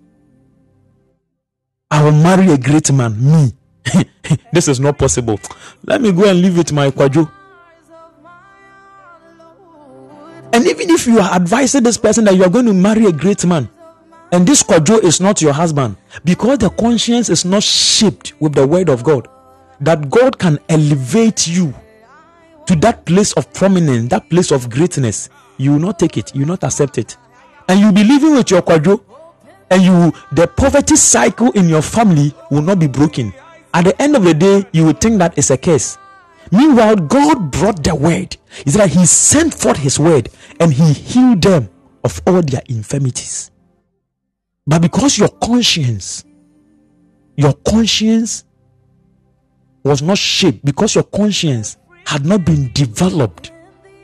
[1.91, 3.19] I will marry a great man.
[3.21, 3.53] Me.
[4.53, 5.39] this is not possible.
[5.85, 7.29] Let me go and live with my kwajo.
[10.53, 13.13] And even if you are advising this person that you are going to marry a
[13.13, 13.69] great man,
[14.33, 18.67] and this kwajo is not your husband, because the conscience is not shaped with the
[18.67, 19.29] word of God,
[19.81, 21.75] that God can elevate you
[22.67, 26.43] to that place of prominence, that place of greatness, you will not take it, you
[26.43, 27.17] will not accept it.
[27.69, 29.03] And you'll be living with your kwajo,
[29.71, 33.33] and you the poverty cycle in your family will not be broken.
[33.73, 35.97] At the end of the day, you will think that it's a curse.
[36.53, 38.37] Meanwhile, God brought the word.
[38.67, 40.29] Is that He sent forth His word
[40.61, 41.71] and He healed them
[42.05, 43.51] of all their infirmities.
[44.67, 46.25] But because your conscience,
[47.37, 48.45] your conscience
[49.83, 53.51] was not shaped, because your conscience had not been developed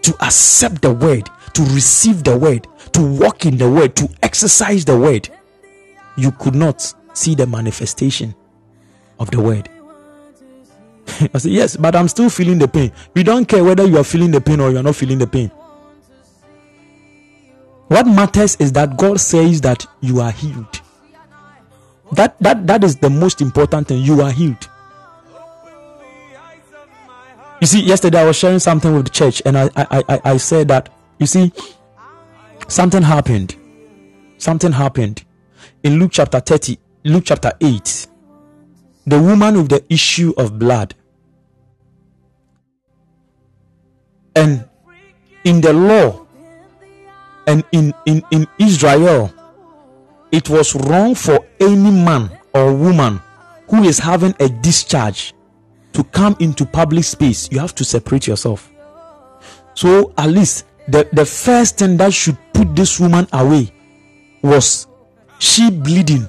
[0.03, 4.85] to accept the word, to receive the word, to walk in the word, to exercise
[4.85, 5.29] the word,
[6.16, 8.35] you could not see the manifestation
[9.20, 9.69] of the word.
[11.35, 12.93] I said, Yes, but I'm still feeling the pain.
[13.15, 15.27] We don't care whether you are feeling the pain or you are not feeling the
[15.27, 15.51] pain.
[17.89, 20.81] What matters is that God says that you are healed.
[22.13, 24.03] That that that is the most important thing.
[24.03, 24.69] You are healed.
[27.61, 30.37] You see, yesterday I was sharing something with the church, and I I, I, I
[30.37, 31.53] said that you see,
[32.69, 33.57] something happened.
[34.39, 35.25] Something happened
[35.83, 38.08] in Luke chapter 30, Luke chapter 8.
[39.09, 40.95] The woman with the issue of blood.
[44.37, 44.69] And
[45.45, 46.27] in the law
[47.47, 49.33] and in, in, in Israel,
[50.31, 53.21] it was wrong for any man or woman
[53.71, 55.33] who is having a discharge
[55.95, 58.71] to come into public space, you have to separate yourself.
[59.75, 63.73] So, at least the, the first thing that should put this woman away
[64.43, 64.87] was
[65.39, 66.29] she bleeding.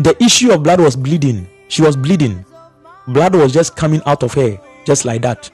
[0.00, 1.46] The issue of blood was bleeding.
[1.68, 2.44] She was bleeding.
[3.08, 5.50] Blood was just coming out of her, just like that.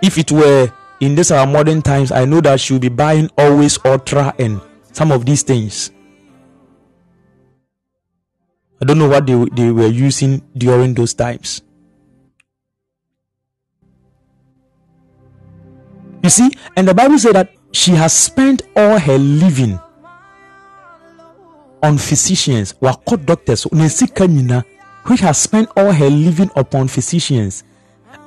[0.00, 3.28] If it were in this our modern times, I know that she will be buying
[3.36, 4.60] always ultra and
[4.92, 5.90] some of these things.
[8.80, 11.62] I don't know what they, they were using during those times.
[16.22, 19.80] You see, and the Bible said that she has spent all her living
[21.82, 27.64] on physicians, what doctors, which has spent all her living upon physicians,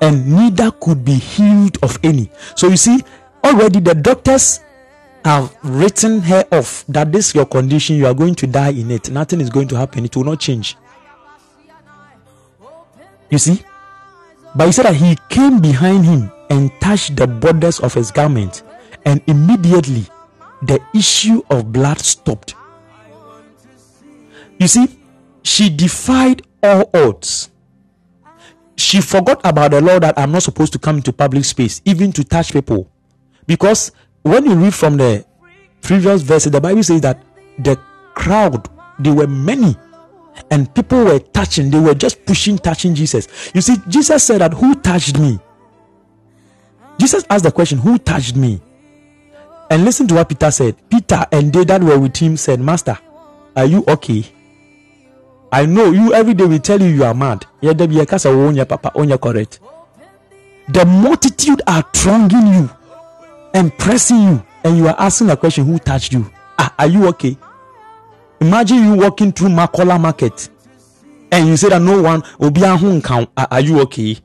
[0.02, 2.30] and neither could be healed of any.
[2.56, 3.04] So you see,
[3.44, 4.62] already the doctors
[5.24, 9.12] have written her off that this your condition you are going to die in it.
[9.12, 10.06] Nothing is going to happen.
[10.06, 10.76] It will not change.
[13.30, 13.64] You see?
[14.56, 18.64] But he said that he came behind him and touched the borders of his garment
[19.06, 20.06] and immediately
[20.64, 22.56] the issue of blood stopped
[24.62, 24.88] you see
[25.44, 27.50] she defied all odds
[28.78, 32.12] she forgot about the law that i'm not supposed to come into public space even
[32.12, 32.90] to touch people
[33.48, 33.92] because
[34.24, 35.26] when you read from the
[35.82, 37.24] previous verse, the Bible says that
[37.60, 37.78] the
[38.14, 38.70] crowd,
[39.00, 39.76] they were many,
[40.50, 43.52] and people were touching, they were just pushing, touching Jesus.
[43.54, 45.40] You see, Jesus said that, Who touched me?
[47.00, 48.62] Jesus asked the question, Who touched me?
[49.70, 50.78] And listen to what Peter said.
[50.90, 52.98] Peter and they that were with him said, Master,
[53.56, 54.26] are you okay?
[55.52, 57.46] I know you every day we tell you you are mad.
[57.62, 59.60] papa, correct.
[60.70, 62.70] The multitude are thronging you
[63.54, 67.08] and pressing you and you are asking a question who touched you ah, are you
[67.08, 67.38] okay
[68.40, 70.50] imagine you walking through makola market
[71.32, 72.78] and you say that no one will be a
[73.36, 74.18] are you okay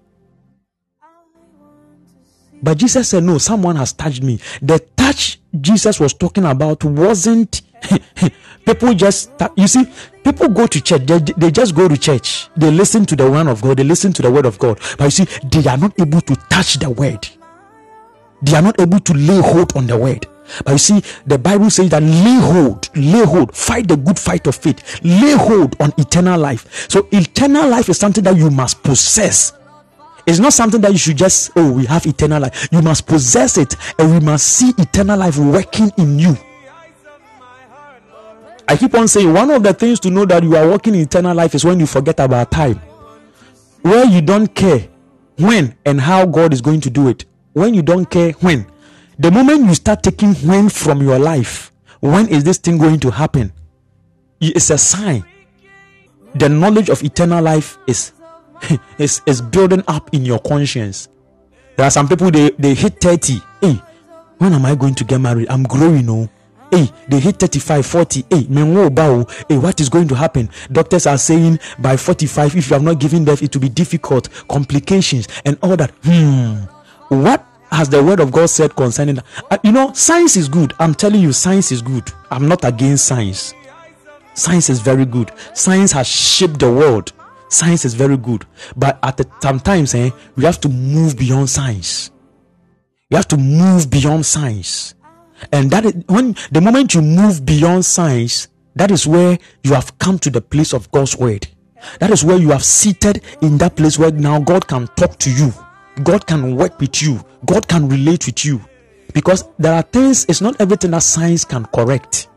[2.63, 4.41] But Jesus said, No, someone has touched me.
[4.63, 7.63] The touch Jesus was talking about wasn't
[8.67, 9.85] people just you see
[10.25, 13.47] people go to church they, they just go to church they listen to the word
[13.47, 15.99] of god they listen to the word of god but you see they are not
[16.01, 17.29] able to touch the word.
[18.43, 20.27] They are not able to lay hold on the word.
[20.65, 24.47] But you see the bible says that lay hold lay hold fight the good fight
[24.47, 26.89] of faith lay hold on eternal life.
[26.89, 29.53] So eternal life is something that you must possess
[30.27, 33.57] it's not something that you should just oh we have eternal life you must possess
[33.59, 36.37] it and we must see eternal life working in you
[38.69, 41.03] I keep on saying one of the things to know that you are walking in
[41.03, 42.81] eternal life is when you forget about time,
[43.83, 44.89] where you don't care
[45.39, 47.25] when and how God is going to do it.
[47.53, 48.67] When you don't care when,
[49.19, 51.71] the moment you start taking when from your life,
[52.01, 53.53] when is this thing going to happen?
[54.41, 55.25] It's a sign.
[56.35, 58.13] The knowledge of eternal life is
[58.99, 61.09] is, is building up in your conscience.
[61.77, 63.41] There are some people they, they hit 30.
[63.61, 63.81] Hey,
[64.39, 65.49] when am I going to get married?
[65.49, 66.29] I'm growing, oh.
[66.71, 70.51] Hey they hit 35 40 hey bao hey what is going to happen?
[70.73, 74.29] Doctors are saying by 45 if you have not given birth it will be difficult
[74.49, 75.91] complications and all that.
[76.03, 76.65] Hmm.
[77.09, 79.25] What has the word of god said concerning that?
[79.51, 80.73] Uh, you know science is good.
[80.81, 82.11] I'm telling you science is good.
[82.31, 83.55] I'm not against science.
[84.35, 85.31] Science is very good.
[85.55, 87.13] Science has shaped the world
[87.49, 88.45] science is very good
[88.77, 92.11] but at the sometimes eh, we have to move beyond science
[93.11, 94.97] you have to move beyond science
[95.53, 99.97] and that is when the moment you move beyond science, that is where you have
[99.99, 101.47] come to the place of God's word.
[102.01, 105.31] That is where you have seated in that place where now God can talk to
[105.31, 105.53] you,
[106.03, 108.61] God can work with you, God can relate with you.
[109.13, 112.29] Because there are things, it's not everything that science can correct.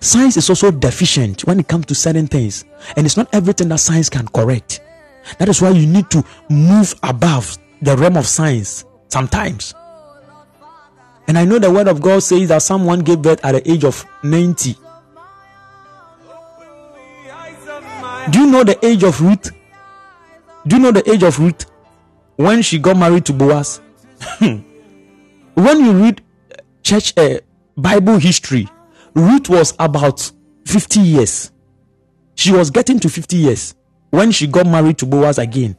[0.00, 2.64] Science is also deficient when it comes to certain things,
[2.96, 4.80] and it's not everything that science can correct.
[5.38, 9.74] That is why you need to move above the realm of science sometimes.
[11.28, 13.84] And I know the word of God says that someone gave birth at the age
[13.84, 14.76] of 90.
[18.30, 19.50] Do you know the age of Ruth?
[20.66, 21.66] Do you know the age of Ruth
[22.36, 23.80] when she got married to Boaz?
[24.38, 24.64] when
[25.54, 26.22] you read
[26.82, 27.38] church uh,
[27.76, 28.68] Bible history,
[29.16, 30.30] Ruth was about
[30.66, 31.50] 50 years.
[32.34, 33.74] She was getting to 50 years
[34.10, 35.74] when she got married to Boaz again.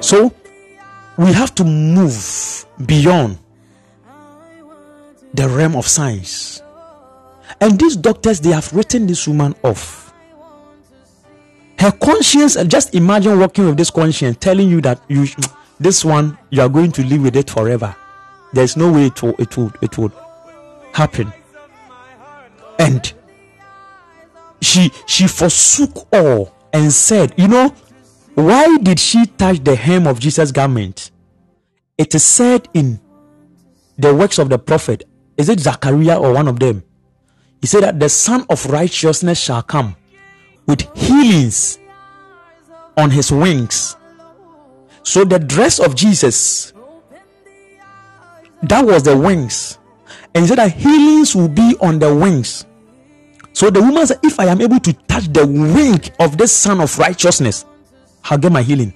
[0.00, 0.34] So
[1.16, 3.38] we have to move beyond
[5.34, 6.60] the realm of science.
[7.60, 10.12] And these doctors, they have written this woman off.
[11.78, 15.26] Her conscience, just imagine working with this conscience, telling you that you
[15.82, 17.94] this one you are going to live with it forever.
[18.52, 20.12] There's no way it will it would it would
[20.92, 21.32] happen.
[22.78, 23.12] And
[24.60, 27.74] she she forsook all and said, you know,
[28.34, 31.10] why did she touch the hem of Jesus' garment?
[31.98, 33.00] It is said in
[33.98, 35.04] the works of the prophet,
[35.36, 36.82] is it Zachariah or one of them?
[37.60, 39.96] He said that the Son of Righteousness shall come
[40.66, 41.78] with healings
[42.96, 43.96] on his wings.
[45.02, 46.72] So the dress of Jesus,
[48.62, 49.78] that was the wings.
[50.34, 52.64] And he said that healings will be on the wings.
[53.52, 56.80] So the woman said, If I am able to touch the wing of this Son
[56.80, 57.64] of Righteousness,
[58.24, 58.94] I'll get my healing.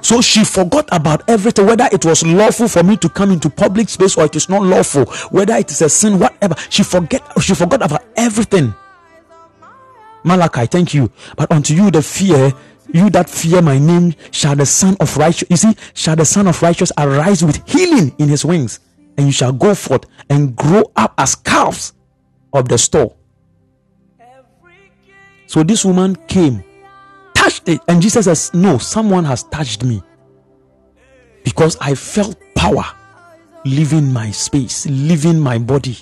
[0.00, 3.88] So she forgot about everything, whether it was lawful for me to come into public
[3.88, 6.54] space or it is not lawful, whether it is a sin, whatever.
[6.68, 8.72] She forget she forgot about everything.
[10.22, 11.10] Malachi, thank you.
[11.36, 12.52] But unto you the fear,
[12.96, 16.46] you that fear my name, shall the son of righteous you see, shall the son
[16.46, 18.80] of righteous arise with healing in his wings,
[19.16, 21.92] and you shall go forth and grow up as calves
[22.52, 23.14] of the store.
[25.46, 26.64] So this woman came,
[27.34, 30.02] touched it, and Jesus says, No, someone has touched me
[31.44, 32.84] because I felt power
[33.64, 35.98] leaving my space, leaving my body.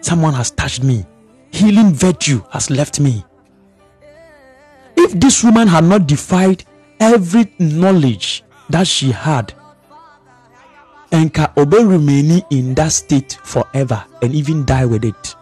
[0.00, 1.06] Someone has touched me.
[1.52, 3.24] Healing virtue has left me.
[4.96, 6.64] If this woman had not defied
[7.00, 9.54] every knowledge that she had,
[11.12, 15.36] and can obey remaining in that state forever and even die with it.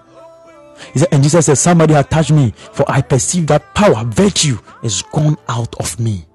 [1.13, 5.37] And Jesus said, Somebody has touched me, for I perceive that power, virtue is gone
[5.49, 6.27] out of me.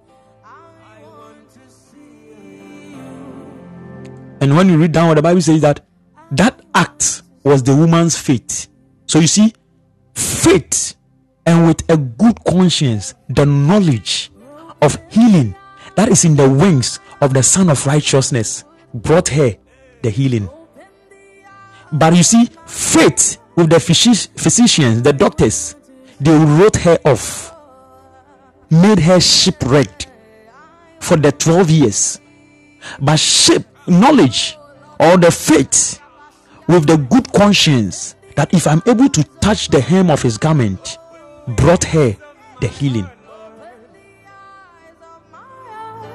[4.42, 5.86] And when you read down what the Bible says that
[6.32, 8.68] that act was the woman's faith.
[9.08, 9.54] So you see,
[10.14, 10.96] faith
[11.46, 14.32] and with a good conscience, the knowledge
[14.82, 15.56] of healing
[15.96, 18.64] that is in the wings of the Son of Righteousness
[18.94, 19.56] brought her
[20.02, 20.50] the healing.
[21.92, 25.76] But you see, faith with the physicians, the doctors,
[26.20, 27.54] they wrote her off,
[28.70, 30.08] made her shipwrecked
[31.00, 32.20] for the 12 years.
[33.00, 34.58] But ship knowledge
[35.00, 36.02] or the faith
[36.68, 40.98] with the good conscience that if I'm able to touch the hem of his garment,
[41.48, 42.16] brought her
[42.62, 43.10] the healing.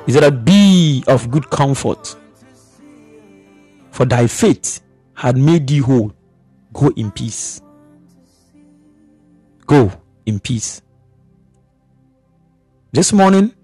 [0.07, 2.17] Is it a be of good comfort?
[3.91, 4.81] For thy faith
[5.15, 6.13] had made thee whole.
[6.73, 7.61] Go in peace.
[9.67, 9.93] Go
[10.27, 10.83] in peace.
[12.93, 13.55] This morning,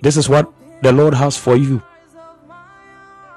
[0.00, 0.50] this is what
[0.82, 1.82] the Lord has for you.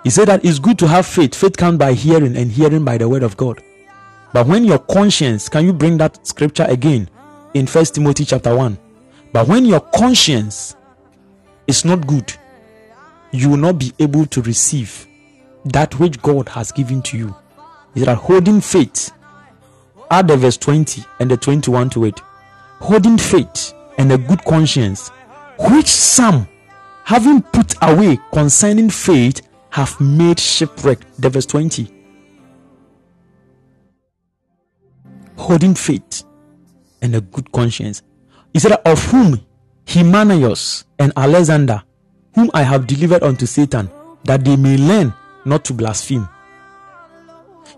[0.03, 1.35] He said that it's good to have faith.
[1.35, 3.61] Faith comes by hearing, and hearing by the word of God.
[4.33, 7.09] But when your conscience, can you bring that scripture again
[7.53, 8.77] in First Timothy chapter 1?
[9.31, 10.75] But when your conscience
[11.67, 12.33] is not good,
[13.31, 15.07] you will not be able to receive
[15.65, 17.35] that which God has given to you.
[17.95, 19.11] Is that holding faith?
[20.09, 22.19] Add the verse 20 and the 21 to it.
[22.79, 25.09] Holding faith and a good conscience,
[25.71, 26.47] which some,
[27.03, 29.41] having put away concerning faith,
[29.71, 30.99] have made shipwreck.
[31.17, 31.96] The verse 20.
[35.37, 36.23] Holding faith
[37.01, 38.01] and a good conscience.
[38.53, 39.39] He said, Of whom
[39.87, 41.83] Hymenaeus and Alexander,
[42.35, 43.89] whom I have delivered unto Satan,
[44.25, 45.13] that they may learn
[45.45, 46.27] not to blaspheme.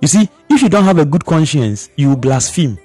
[0.02, 2.77] You see, if you don't have a good conscience, you blaspheme.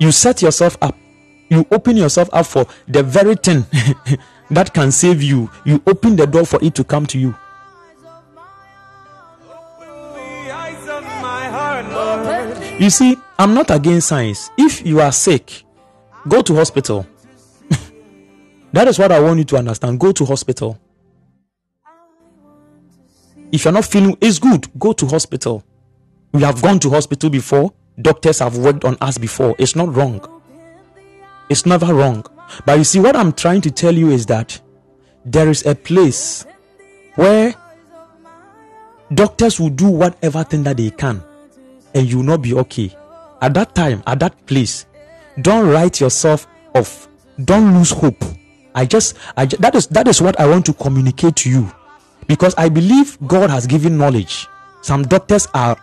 [0.00, 0.96] you set yourself up
[1.50, 3.64] you open yourself up for the very thing
[4.50, 7.34] that can save you you open the door for it to come to you.
[12.78, 14.50] You see i'm not against science.
[14.56, 15.64] If you are sick
[16.28, 17.06] go to hospital.
[18.72, 19.98] That is what i want you to understand.
[20.00, 20.78] Go to hospital.
[23.52, 24.66] If you're not feeling it's good.
[24.78, 25.64] Go to hospital.
[26.32, 27.72] We have gone to hospital before.
[28.00, 29.54] Doctors have worked on us before.
[29.58, 30.39] It's not wrong.
[31.50, 32.24] It's never wrong.
[32.64, 34.58] But you see, what I'm trying to tell you is that
[35.24, 36.46] there is a place
[37.16, 37.54] where
[39.12, 41.22] doctors will do whatever thing that they can
[41.94, 42.96] and you will not be okay.
[43.42, 44.86] At that time, at that place,
[45.42, 47.08] don't write yourself off.
[47.44, 48.22] Don't lose hope.
[48.74, 51.72] I just, I just, that is that is what I want to communicate to you,
[52.28, 54.46] because I believe God has given knowledge.
[54.82, 55.76] Some doctors are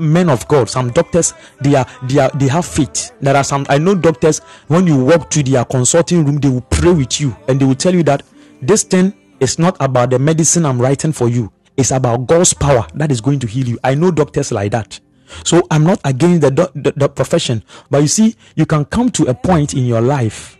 [0.00, 3.12] men of God, some doctors, they are they are they have faith.
[3.20, 6.62] There are some I know doctors when you walk to their consulting room, they will
[6.62, 8.22] pray with you and they will tell you that
[8.62, 11.52] this thing is not about the medicine I'm writing for you.
[11.76, 13.78] It's about God's power that is going to heal you.
[13.82, 15.00] I know doctors like that.
[15.44, 19.24] So I'm not against the, the, the profession, but you see, you can come to
[19.26, 20.56] a point in your life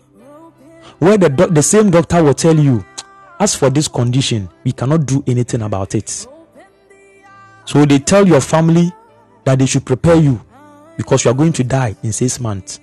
[1.01, 2.85] where the the same doctor will tell you,
[3.41, 6.27] as for this condition, we cannot do anything about it.
[7.65, 8.93] So they tell your family
[9.45, 10.41] that they should prepare you
[10.97, 12.81] because you are going to die in six months.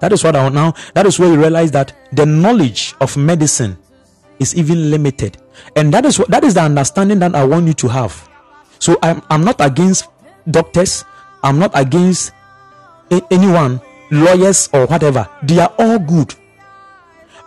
[0.00, 0.74] That is what I want now.
[0.94, 3.78] That is where you realize that the knowledge of medicine
[4.38, 5.38] is even limited,
[5.76, 8.28] and that is what that is the understanding that I want you to have.
[8.80, 10.08] So I'm I'm not against
[10.50, 11.04] doctors.
[11.42, 12.32] I'm not against
[13.10, 13.80] a- anyone,
[14.10, 15.28] lawyers or whatever.
[15.42, 16.34] They are all good,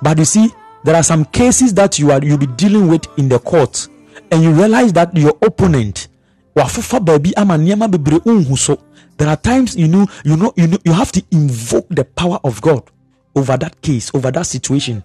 [0.02, 0.50] but you see,
[0.84, 3.88] there are some cases that you are you'll be dealing with in the court,
[4.32, 6.08] and you realize that your opponent
[7.36, 7.58] ama
[9.18, 12.40] there are times you know you know you know you have to invoke the power
[12.44, 12.84] of god
[13.38, 15.04] over that case over that situation.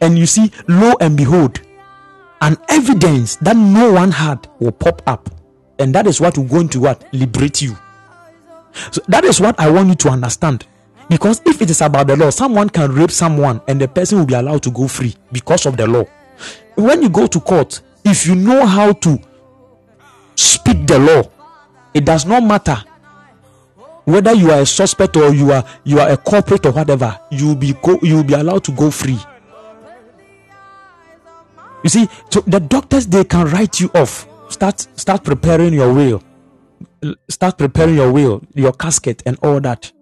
[0.00, 1.60] And you see lo and behold
[2.40, 5.28] an evidence that no one had will pop up.
[5.78, 7.04] And that is what will going to what?
[7.12, 7.76] Liberate you.
[8.90, 10.66] So that is what i want you to understand.
[11.08, 14.26] Because if it is about the law someone can rape someone and the person will
[14.26, 16.04] be allowed to go free because of the law.
[16.76, 19.18] When you go to court if you know how to
[20.34, 21.22] speak the law.
[21.92, 22.82] It does not matter
[24.04, 27.48] whether you are a suspect or you are you are a culprit or whatever you
[27.48, 29.18] will be go you will be allowed to go free.
[31.82, 34.26] You see so the doctors they can write you off.
[34.50, 36.22] Start start preparing your will
[37.28, 39.92] start preparing your will your casket and all that.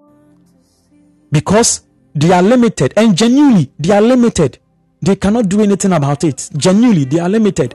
[1.30, 1.82] Because
[2.14, 4.58] they are limited and genuinely they are limited.
[5.00, 6.48] They cannot do anything about it.
[6.56, 7.74] Genuinely they are limited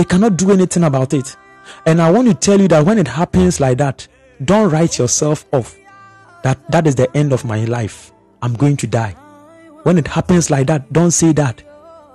[0.00, 1.36] they cannot do anything about it.
[1.84, 4.08] And I want to tell you that when it happens like that,
[4.42, 5.76] don't write yourself off.
[6.42, 8.10] That that is the end of my life.
[8.40, 9.10] I'm going to die.
[9.82, 11.62] When it happens like that, don't say that.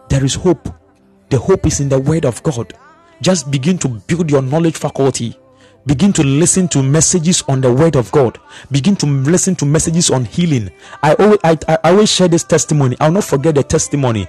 [0.09, 0.67] There is hope.
[1.29, 2.73] The hope is in the word of God.
[3.21, 5.37] Just begin to build your knowledge faculty.
[5.85, 8.39] begin to listen to messages on the word of god
[8.71, 10.71] begin to listen to messages on healing
[11.03, 14.25] i always I, I always share this testimony i'll not forget the testimony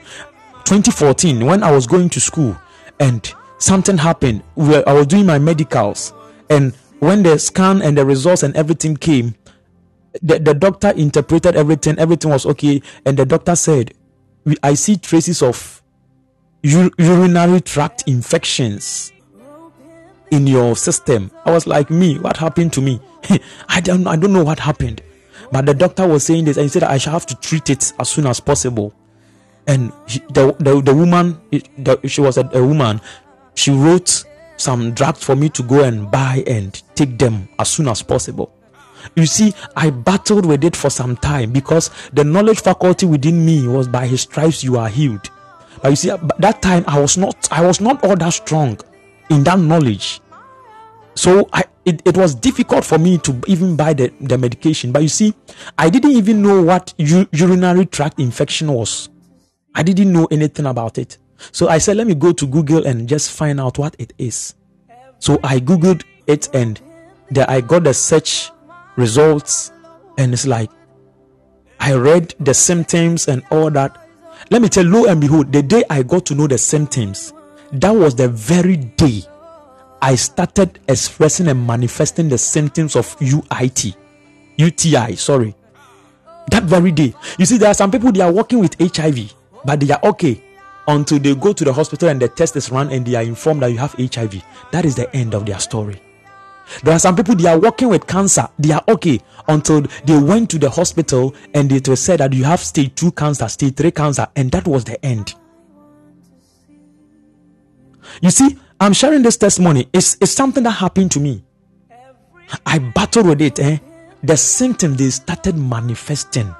[0.68, 2.54] 2014 when i was going to school
[3.00, 6.12] and something happened where i was doing my medicals
[6.50, 9.34] and when the scan and the results and everything came
[10.22, 13.92] the, the doctor interpreted everything everything was okay and the doctor said
[14.62, 15.82] i see traces of
[16.62, 19.12] urinary tract infections
[20.30, 21.30] in your system.
[21.44, 23.00] I was like, me, what happened to me?
[23.68, 25.02] I don't, I don't know what happened.
[25.52, 27.92] But the doctor was saying this, and he said I shall have to treat it
[28.00, 28.92] as soon as possible.
[29.68, 33.00] And he, the, the the woman, the, she was a, a woman.
[33.56, 34.24] She wrote
[34.56, 38.52] some drugs for me to go and buy and take them as soon as possible.
[39.14, 43.66] You see, I battled with it for some time because the knowledge faculty within me
[43.66, 45.30] was by his stripes you are healed.
[45.82, 48.30] But you see, uh, at that time I was not I was not all that
[48.32, 48.78] strong
[49.30, 50.20] in that knowledge.
[51.14, 54.90] So I it, it was difficult for me to even buy the, the medication.
[54.90, 55.34] But you see,
[55.78, 59.08] I didn't even know what u- urinary tract infection was.
[59.74, 61.18] I didn't know anything about it.
[61.52, 64.54] So I said, let me go to Google and just find out what it is.
[65.18, 66.80] So I Googled it and
[67.30, 68.50] there I got the search
[68.96, 69.72] results
[70.18, 70.70] and it's like
[71.80, 73.96] I read the symptoms and all that.
[74.50, 77.32] Let me tell you, lo and behold, the day I got to know the symptoms,
[77.72, 79.22] that was the very day
[80.00, 83.96] I started expressing and manifesting the symptoms of UIT,
[84.56, 85.54] UTI, sorry.
[86.50, 87.14] That very day.
[87.38, 89.34] You see, there are some people they are working with HIV,
[89.64, 90.40] but they are okay
[90.88, 93.62] until they go to the hospital and the test is run and they are informed
[93.62, 94.42] that you have HIV.
[94.72, 96.00] That is the end of their story.
[96.82, 100.50] There are some people they are working with cancer, they are okay until they went
[100.50, 103.90] to the hospital and it was said that you have stage 2 cancer, stage 3
[103.92, 105.34] cancer, and that was the end.
[108.20, 109.88] You see, I'm sharing this testimony.
[109.92, 111.44] It's, it's something that happened to me.
[112.64, 113.58] I battled with it.
[113.58, 113.78] Eh?
[114.22, 116.54] The symptoms they started manifesting.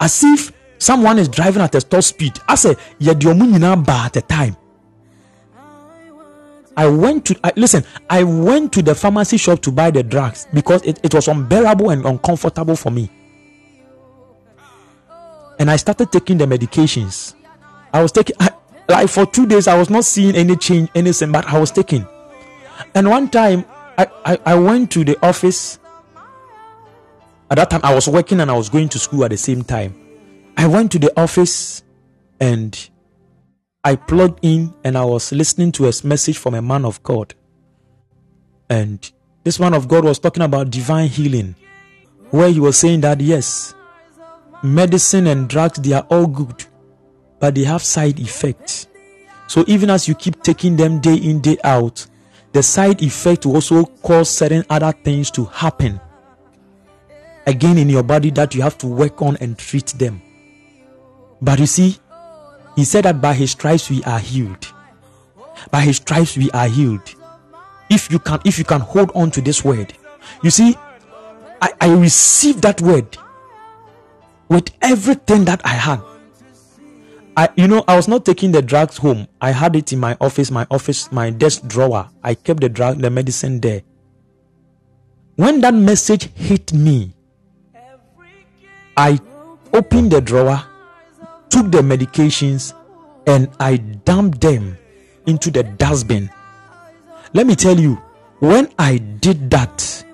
[0.00, 2.38] As if someone is driving at a top speed.
[2.48, 3.30] I said, yeah, the
[3.88, 4.56] at the time.
[6.78, 7.82] I went to I, listen.
[8.08, 11.90] I went to the pharmacy shop to buy the drugs because it, it was unbearable
[11.90, 13.10] and uncomfortable for me.
[15.58, 17.34] And I started taking the medications.
[17.92, 18.36] I was taking.
[18.38, 18.50] I,
[18.88, 22.06] like for two days, I was not seeing any change, anything, but I was taking.
[22.94, 23.64] And one time,
[23.98, 25.80] I, I, I went to the office.
[27.50, 29.64] At that time, I was working and I was going to school at the same
[29.64, 29.97] time.
[30.58, 31.84] I went to the office
[32.40, 32.90] and
[33.84, 37.32] I plugged in and I was listening to a message from a man of God.
[38.68, 39.08] And
[39.44, 41.54] this man of God was talking about divine healing,
[42.30, 43.72] where he was saying that yes,
[44.64, 46.64] medicine and drugs they are all good,
[47.38, 48.88] but they have side effects.
[49.46, 52.04] So even as you keep taking them day in, day out,
[52.50, 56.00] the side effect will also cause certain other things to happen
[57.46, 60.20] again in your body that you have to work on and treat them.
[61.40, 61.98] But you see,
[62.76, 64.72] he said that by his stripes we are healed.
[65.70, 67.14] By his stripes we are healed.
[67.90, 69.94] If you can, if you can hold on to this word,
[70.42, 70.76] you see,
[71.60, 73.16] I, I received that word
[74.48, 76.00] with everything that I had.
[77.36, 79.28] I, you know, I was not taking the drugs home.
[79.40, 82.10] I had it in my office, my office, my desk drawer.
[82.22, 83.82] I kept the drug, the medicine there.
[85.36, 87.14] When that message hit me,
[88.96, 89.20] I
[89.72, 90.64] opened the drawer,
[91.50, 92.74] took the medications,
[93.26, 94.78] and I dumped them
[95.26, 96.30] into the dustbin.
[97.34, 97.94] Let me tell you,
[98.40, 100.04] when I did that,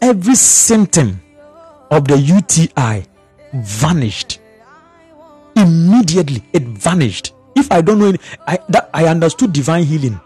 [0.00, 1.20] every symptom
[1.90, 3.06] of the UTI
[3.52, 4.40] vanished.
[5.56, 7.32] Immediately it vanished.
[7.54, 10.20] If i don't know it, i that i understood divine healing.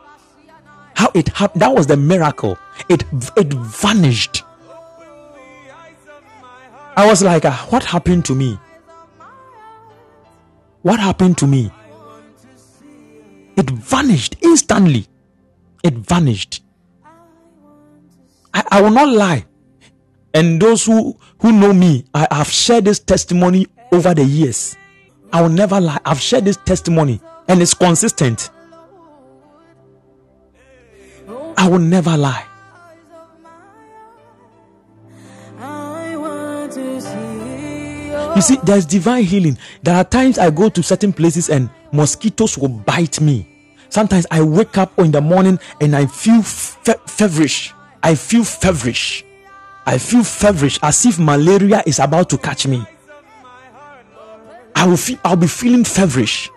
[0.95, 2.59] How it happened that was the miracle.
[2.89, 3.05] It
[3.37, 4.43] it vanished.
[6.97, 8.59] I was like uh, what happened to me
[10.83, 11.71] what happened to me
[13.57, 15.07] it vanished instantly
[15.83, 16.63] it vanished
[18.55, 19.45] I, I will not lie
[20.35, 24.77] and those who who know me i have shared this testimony over the years
[25.33, 25.99] I will never lie.
[26.05, 28.51] I've shared this testimony and it's consistent.
[31.57, 32.47] I will never lie.
[38.41, 39.59] You see, there's divine healing.
[39.83, 43.47] There are times I go to certain places and mosquitoes will bite me.
[43.91, 47.75] Sometimes I wake up in the morning and I feel fe- feverish.
[48.03, 49.27] I feel feverish.
[49.85, 52.83] I feel feverish as if malaria is about to catch me.
[54.75, 56.49] I will feel I'll be feeling feverish.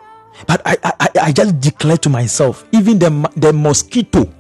[0.48, 4.34] But I, I, I just declare to myself, even the, the mosquito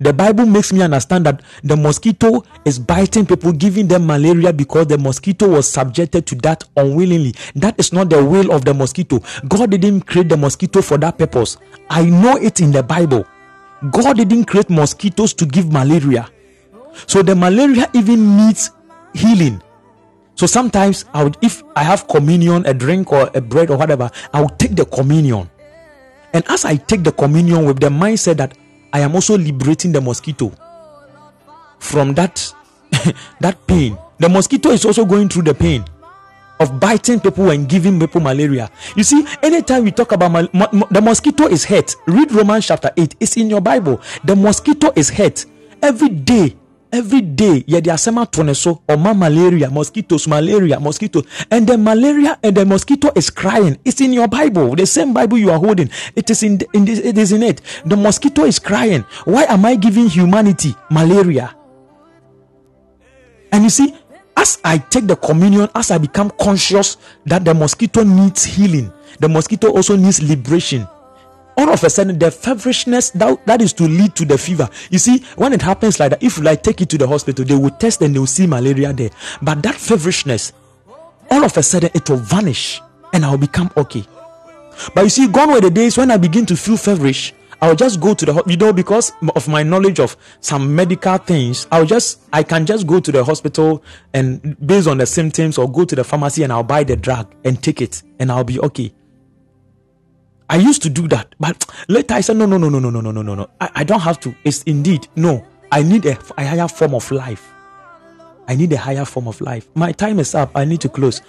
[0.00, 4.88] The Bible makes me understand that the mosquito is biting people, giving them malaria because
[4.88, 7.34] the mosquito was subjected to that unwillingly.
[7.54, 9.22] That is not the will of the mosquito.
[9.46, 11.58] God didn't create the mosquito for that purpose.
[11.88, 13.24] I know it in the Bible.
[13.90, 16.28] God didn't create mosquitoes to give malaria.
[17.06, 18.72] So the malaria even needs
[19.14, 19.62] healing.
[20.34, 24.10] So sometimes I would, if I have communion, a drink or a bread or whatever,
[24.32, 25.48] I would take the communion.
[26.32, 28.58] And as I take the communion with the mindset that
[28.94, 30.52] I am also liberating the mosquito
[31.80, 32.54] from that
[33.40, 33.98] that pain.
[34.20, 35.84] The mosquito is also going through the pain
[36.60, 38.70] of biting people and giving people malaria.
[38.96, 41.96] You see, anytime we talk about mal- mo- the mosquito is hurt.
[42.06, 43.16] Read Romans chapter 8.
[43.18, 44.00] It's in your Bible.
[44.22, 45.44] The mosquito is hurt.
[45.82, 46.56] Every day
[46.94, 52.38] every day yɛde asɛm ato ne so ɔma malaria mosquitoes malaria mosquito and the malaria
[52.42, 53.76] and the mosquito is crying.
[53.84, 55.90] It's in your bible the same bible you are holding.
[56.14, 57.60] It is in, in this, it is in it.
[57.84, 59.04] The mosquito is crying.
[59.24, 61.54] Why am i giving humanity malaria?
[63.50, 63.94] And you see
[64.36, 66.96] as i take the communion as i become conscious
[67.26, 70.86] that the mosquito needs healing the mosquito also needs liberation
[71.56, 74.98] all of a sudden the feverishness that, that is to lead to the fever you
[74.98, 77.54] see when it happens like that if you like take it to the hospital they
[77.54, 79.10] will test and they will see malaria there
[79.42, 80.52] but that feverishness
[81.30, 82.80] all of a sudden it will vanish
[83.12, 84.04] and i'll become okay
[84.94, 87.32] but you see gone were the days when i begin to feel feverish
[87.64, 91.66] I'll just go to the you know because of my knowledge of some medical things.
[91.72, 93.82] I'll just I can just go to the hospital
[94.12, 97.34] and based on the symptoms or go to the pharmacy and I'll buy the drug
[97.42, 98.92] and take it and I'll be okay.
[100.50, 103.00] I used to do that, but later I said, no, no, no, no, no, no,
[103.00, 103.50] no, no, no, no.
[103.60, 104.34] I, I don't have to.
[104.44, 105.44] It's indeed no.
[105.72, 107.50] I need a, a higher form of life.
[108.46, 109.68] I need a higher form of life.
[109.74, 110.50] My time is up.
[110.54, 111.22] I need to close.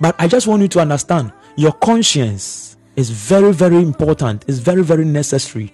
[0.00, 4.44] But I just want you to understand your conscience is very, very important.
[4.48, 5.72] It's very, very necessary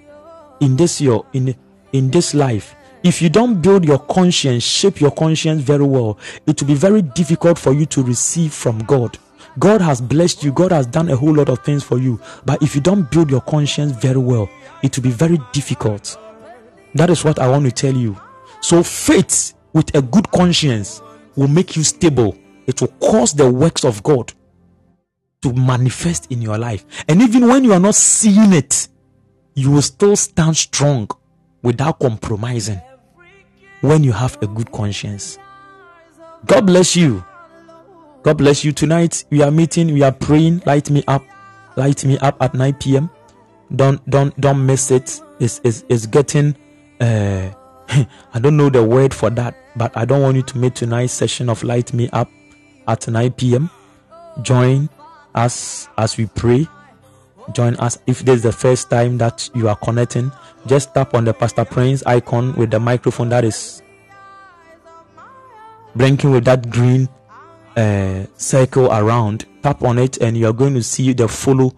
[0.60, 1.54] in this your in
[1.92, 2.74] in this life.
[3.02, 7.02] If you don't build your conscience, shape your conscience very well, it will be very
[7.02, 9.18] difficult for you to receive from God.
[9.58, 12.20] God has blessed you, God has done a whole lot of things for you.
[12.44, 14.48] But if you don't build your conscience very well,
[14.82, 16.18] it will be very difficult.
[16.94, 18.18] That is what I want to tell you.
[18.60, 21.02] So, faith with a good conscience
[21.36, 24.32] will make you stable, it will cause the works of God
[25.42, 26.84] to manifest in your life.
[27.08, 28.88] And even when you are not seeing it,
[29.54, 31.08] you will still stand strong
[31.62, 32.80] without compromising
[33.80, 35.38] when you have a good conscience.
[36.46, 37.24] God bless you.
[38.22, 38.70] God bless you.
[38.72, 40.62] Tonight we are meeting, we are praying.
[40.64, 41.24] Light me up,
[41.76, 43.10] light me up at 9 p.m.
[43.74, 45.20] Don't don't don't miss it.
[45.40, 46.54] It's it's, it's getting
[47.00, 47.50] uh
[47.88, 51.12] I don't know the word for that, but I don't want you to miss tonight's
[51.12, 52.30] session of Light Me Up
[52.86, 53.70] at 9 p.m.
[54.42, 54.88] Join
[55.34, 56.68] us as we pray.
[57.52, 60.30] Join us if this is the first time that you are connecting.
[60.66, 63.82] Just tap on the Pastor Prince icon with the microphone that is
[65.96, 67.08] blinking with that green
[67.76, 71.72] uh, circle around tap on it and you are going to see the follow.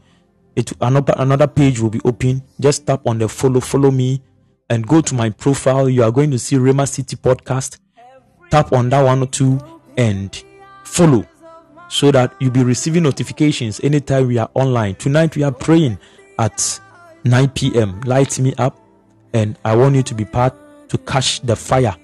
[0.57, 2.43] It another another page will be open.
[2.61, 4.23] Just tap on the follow follow me
[4.71, 5.89] and go to my profile.
[5.89, 7.79] You are going to see Rhema City podcast.
[8.51, 9.59] Tap on that one or two
[9.97, 10.43] and
[10.85, 11.27] follow
[11.89, 14.95] so that you'll be receiving notifications anytime we are online.
[14.97, 15.99] Tonight we are praying
[16.39, 16.81] at
[17.25, 18.77] 9 p.m light me up
[19.33, 20.53] and i want you to be part
[20.89, 21.95] to catch the fire.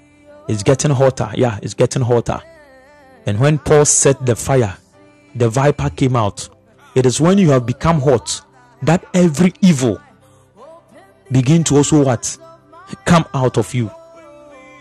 [0.49, 1.31] It's getting hotter.
[1.35, 2.41] Yeah it's getting hotter
[3.27, 4.77] and when Paul set the fire,
[5.35, 6.49] the viper came out.
[6.95, 8.43] It is when you have become hot
[8.83, 10.01] that every evil
[11.31, 12.37] begin to also what
[13.05, 13.91] come out of you.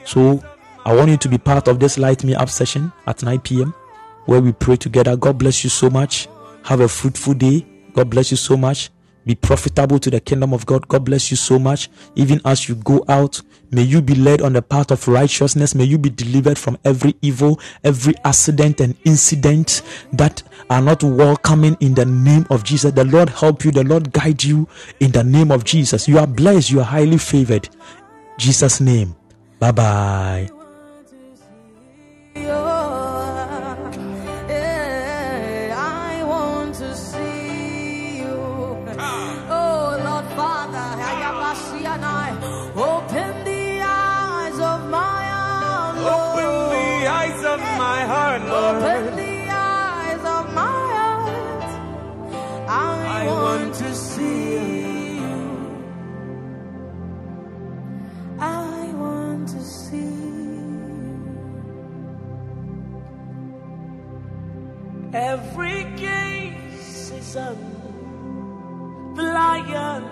[0.06, 0.44] So
[0.86, 3.74] I want you to be part of this light me up session at 9 p.m.
[4.26, 5.16] where we pray together.
[5.16, 6.28] God bless you so much.
[6.64, 7.66] Have a fruitful day.
[7.94, 8.90] God bless you so much.
[9.26, 10.88] Be profitable to the kingdom of God.
[10.88, 11.90] God bless you so much.
[12.16, 13.42] Even as you go out,
[13.72, 15.76] may you be led on the path of righteousness.
[15.76, 19.82] May you be delivered from every evil, every accident and incident
[20.14, 22.92] that are not welcoming in the name of Jesus.
[22.92, 23.72] The Lord help you.
[23.72, 24.68] The Lord guide you
[25.00, 26.08] in the name of Jesus.
[26.08, 26.72] You are blessed.
[26.72, 27.70] You are highly favored.
[28.38, 29.16] Jesus' name.
[29.60, 30.50] Bye bye.
[65.30, 67.58] Every gaze is on
[69.16, 70.04] the lion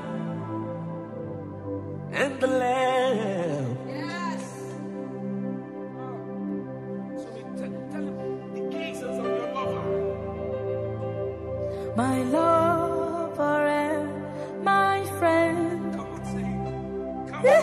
[2.13, 3.77] and the lamb.
[3.87, 4.43] Yes.
[7.17, 8.17] So tell, tell him
[8.53, 9.85] the gaze is your lover.
[11.95, 15.95] My lover and my friend.
[15.95, 16.59] Come on, sing.
[17.31, 17.57] Come on.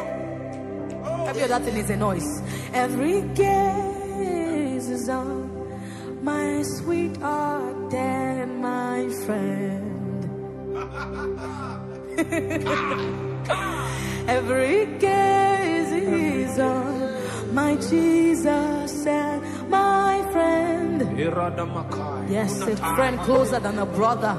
[1.06, 1.38] oh.
[1.38, 2.42] heard that thing is a noise.
[2.72, 5.53] Every gaze is on
[6.24, 9.80] my sweetheart and my friend.
[14.28, 21.00] Every gaze is on my Jesus and my friend.
[22.30, 24.34] Yes, a friend closer than a brother.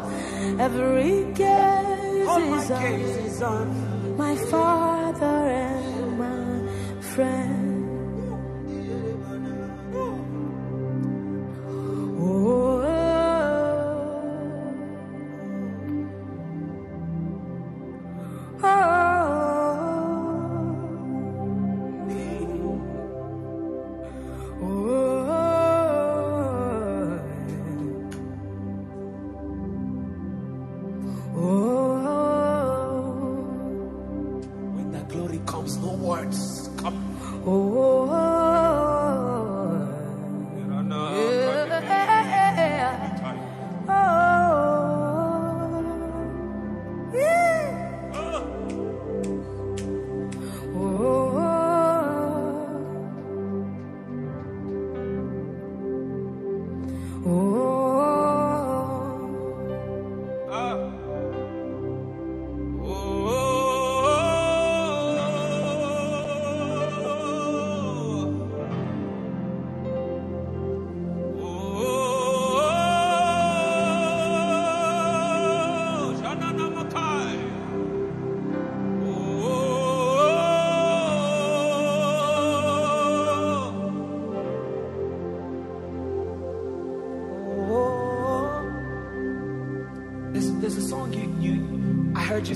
[0.59, 4.17] Every gaze All my is on gaze is on.
[4.17, 6.71] my father and my
[7.13, 7.44] friend.
[12.37, 12.84] Oh,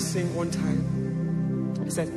[0.10, 1.76] sing one time.
[1.86, 2.10] It said,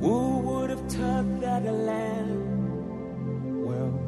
[0.00, 3.98] Who would have thought that a lamb will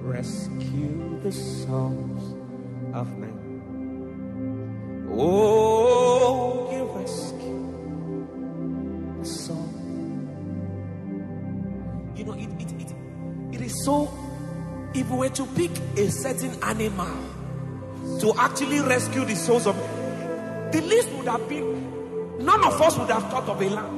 [0.00, 2.34] rescue the souls
[2.94, 3.36] of men?
[5.12, 7.68] Oh, you rescue
[9.18, 9.68] the soul.
[12.16, 12.94] You know, it, it, it,
[13.52, 14.08] it is so.
[14.94, 17.14] If we were to pick a certain animal
[18.20, 19.76] to actually rescue the souls of
[20.72, 23.96] the list would have been none of us would have thought of a lamb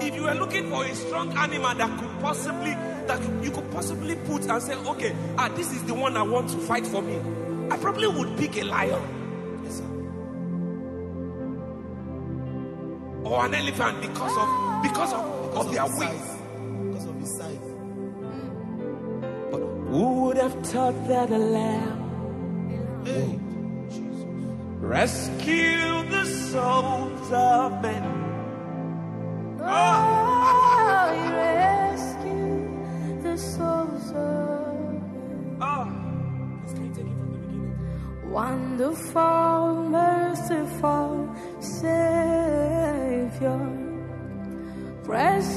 [0.00, 2.72] if you were looking for a strong animal that could possibly
[3.06, 6.48] that you could possibly put and say okay ah this is the one i want
[6.48, 7.18] to fight for me
[7.70, 9.02] i probably would pick a lion
[13.24, 16.26] or an elephant because of because of, of their weight
[16.92, 17.68] Because of his size.
[19.50, 22.03] but who would have thought that a lamb.
[24.94, 28.04] Rescue the souls of men.
[29.60, 32.58] Oh, you rescue
[33.26, 34.76] the souls of
[35.60, 35.88] Ah,
[36.60, 37.74] please can you take it from the beginning?
[38.40, 39.62] Wonderful,
[39.98, 41.12] merciful
[41.80, 43.62] Savior,
[45.02, 45.53] precious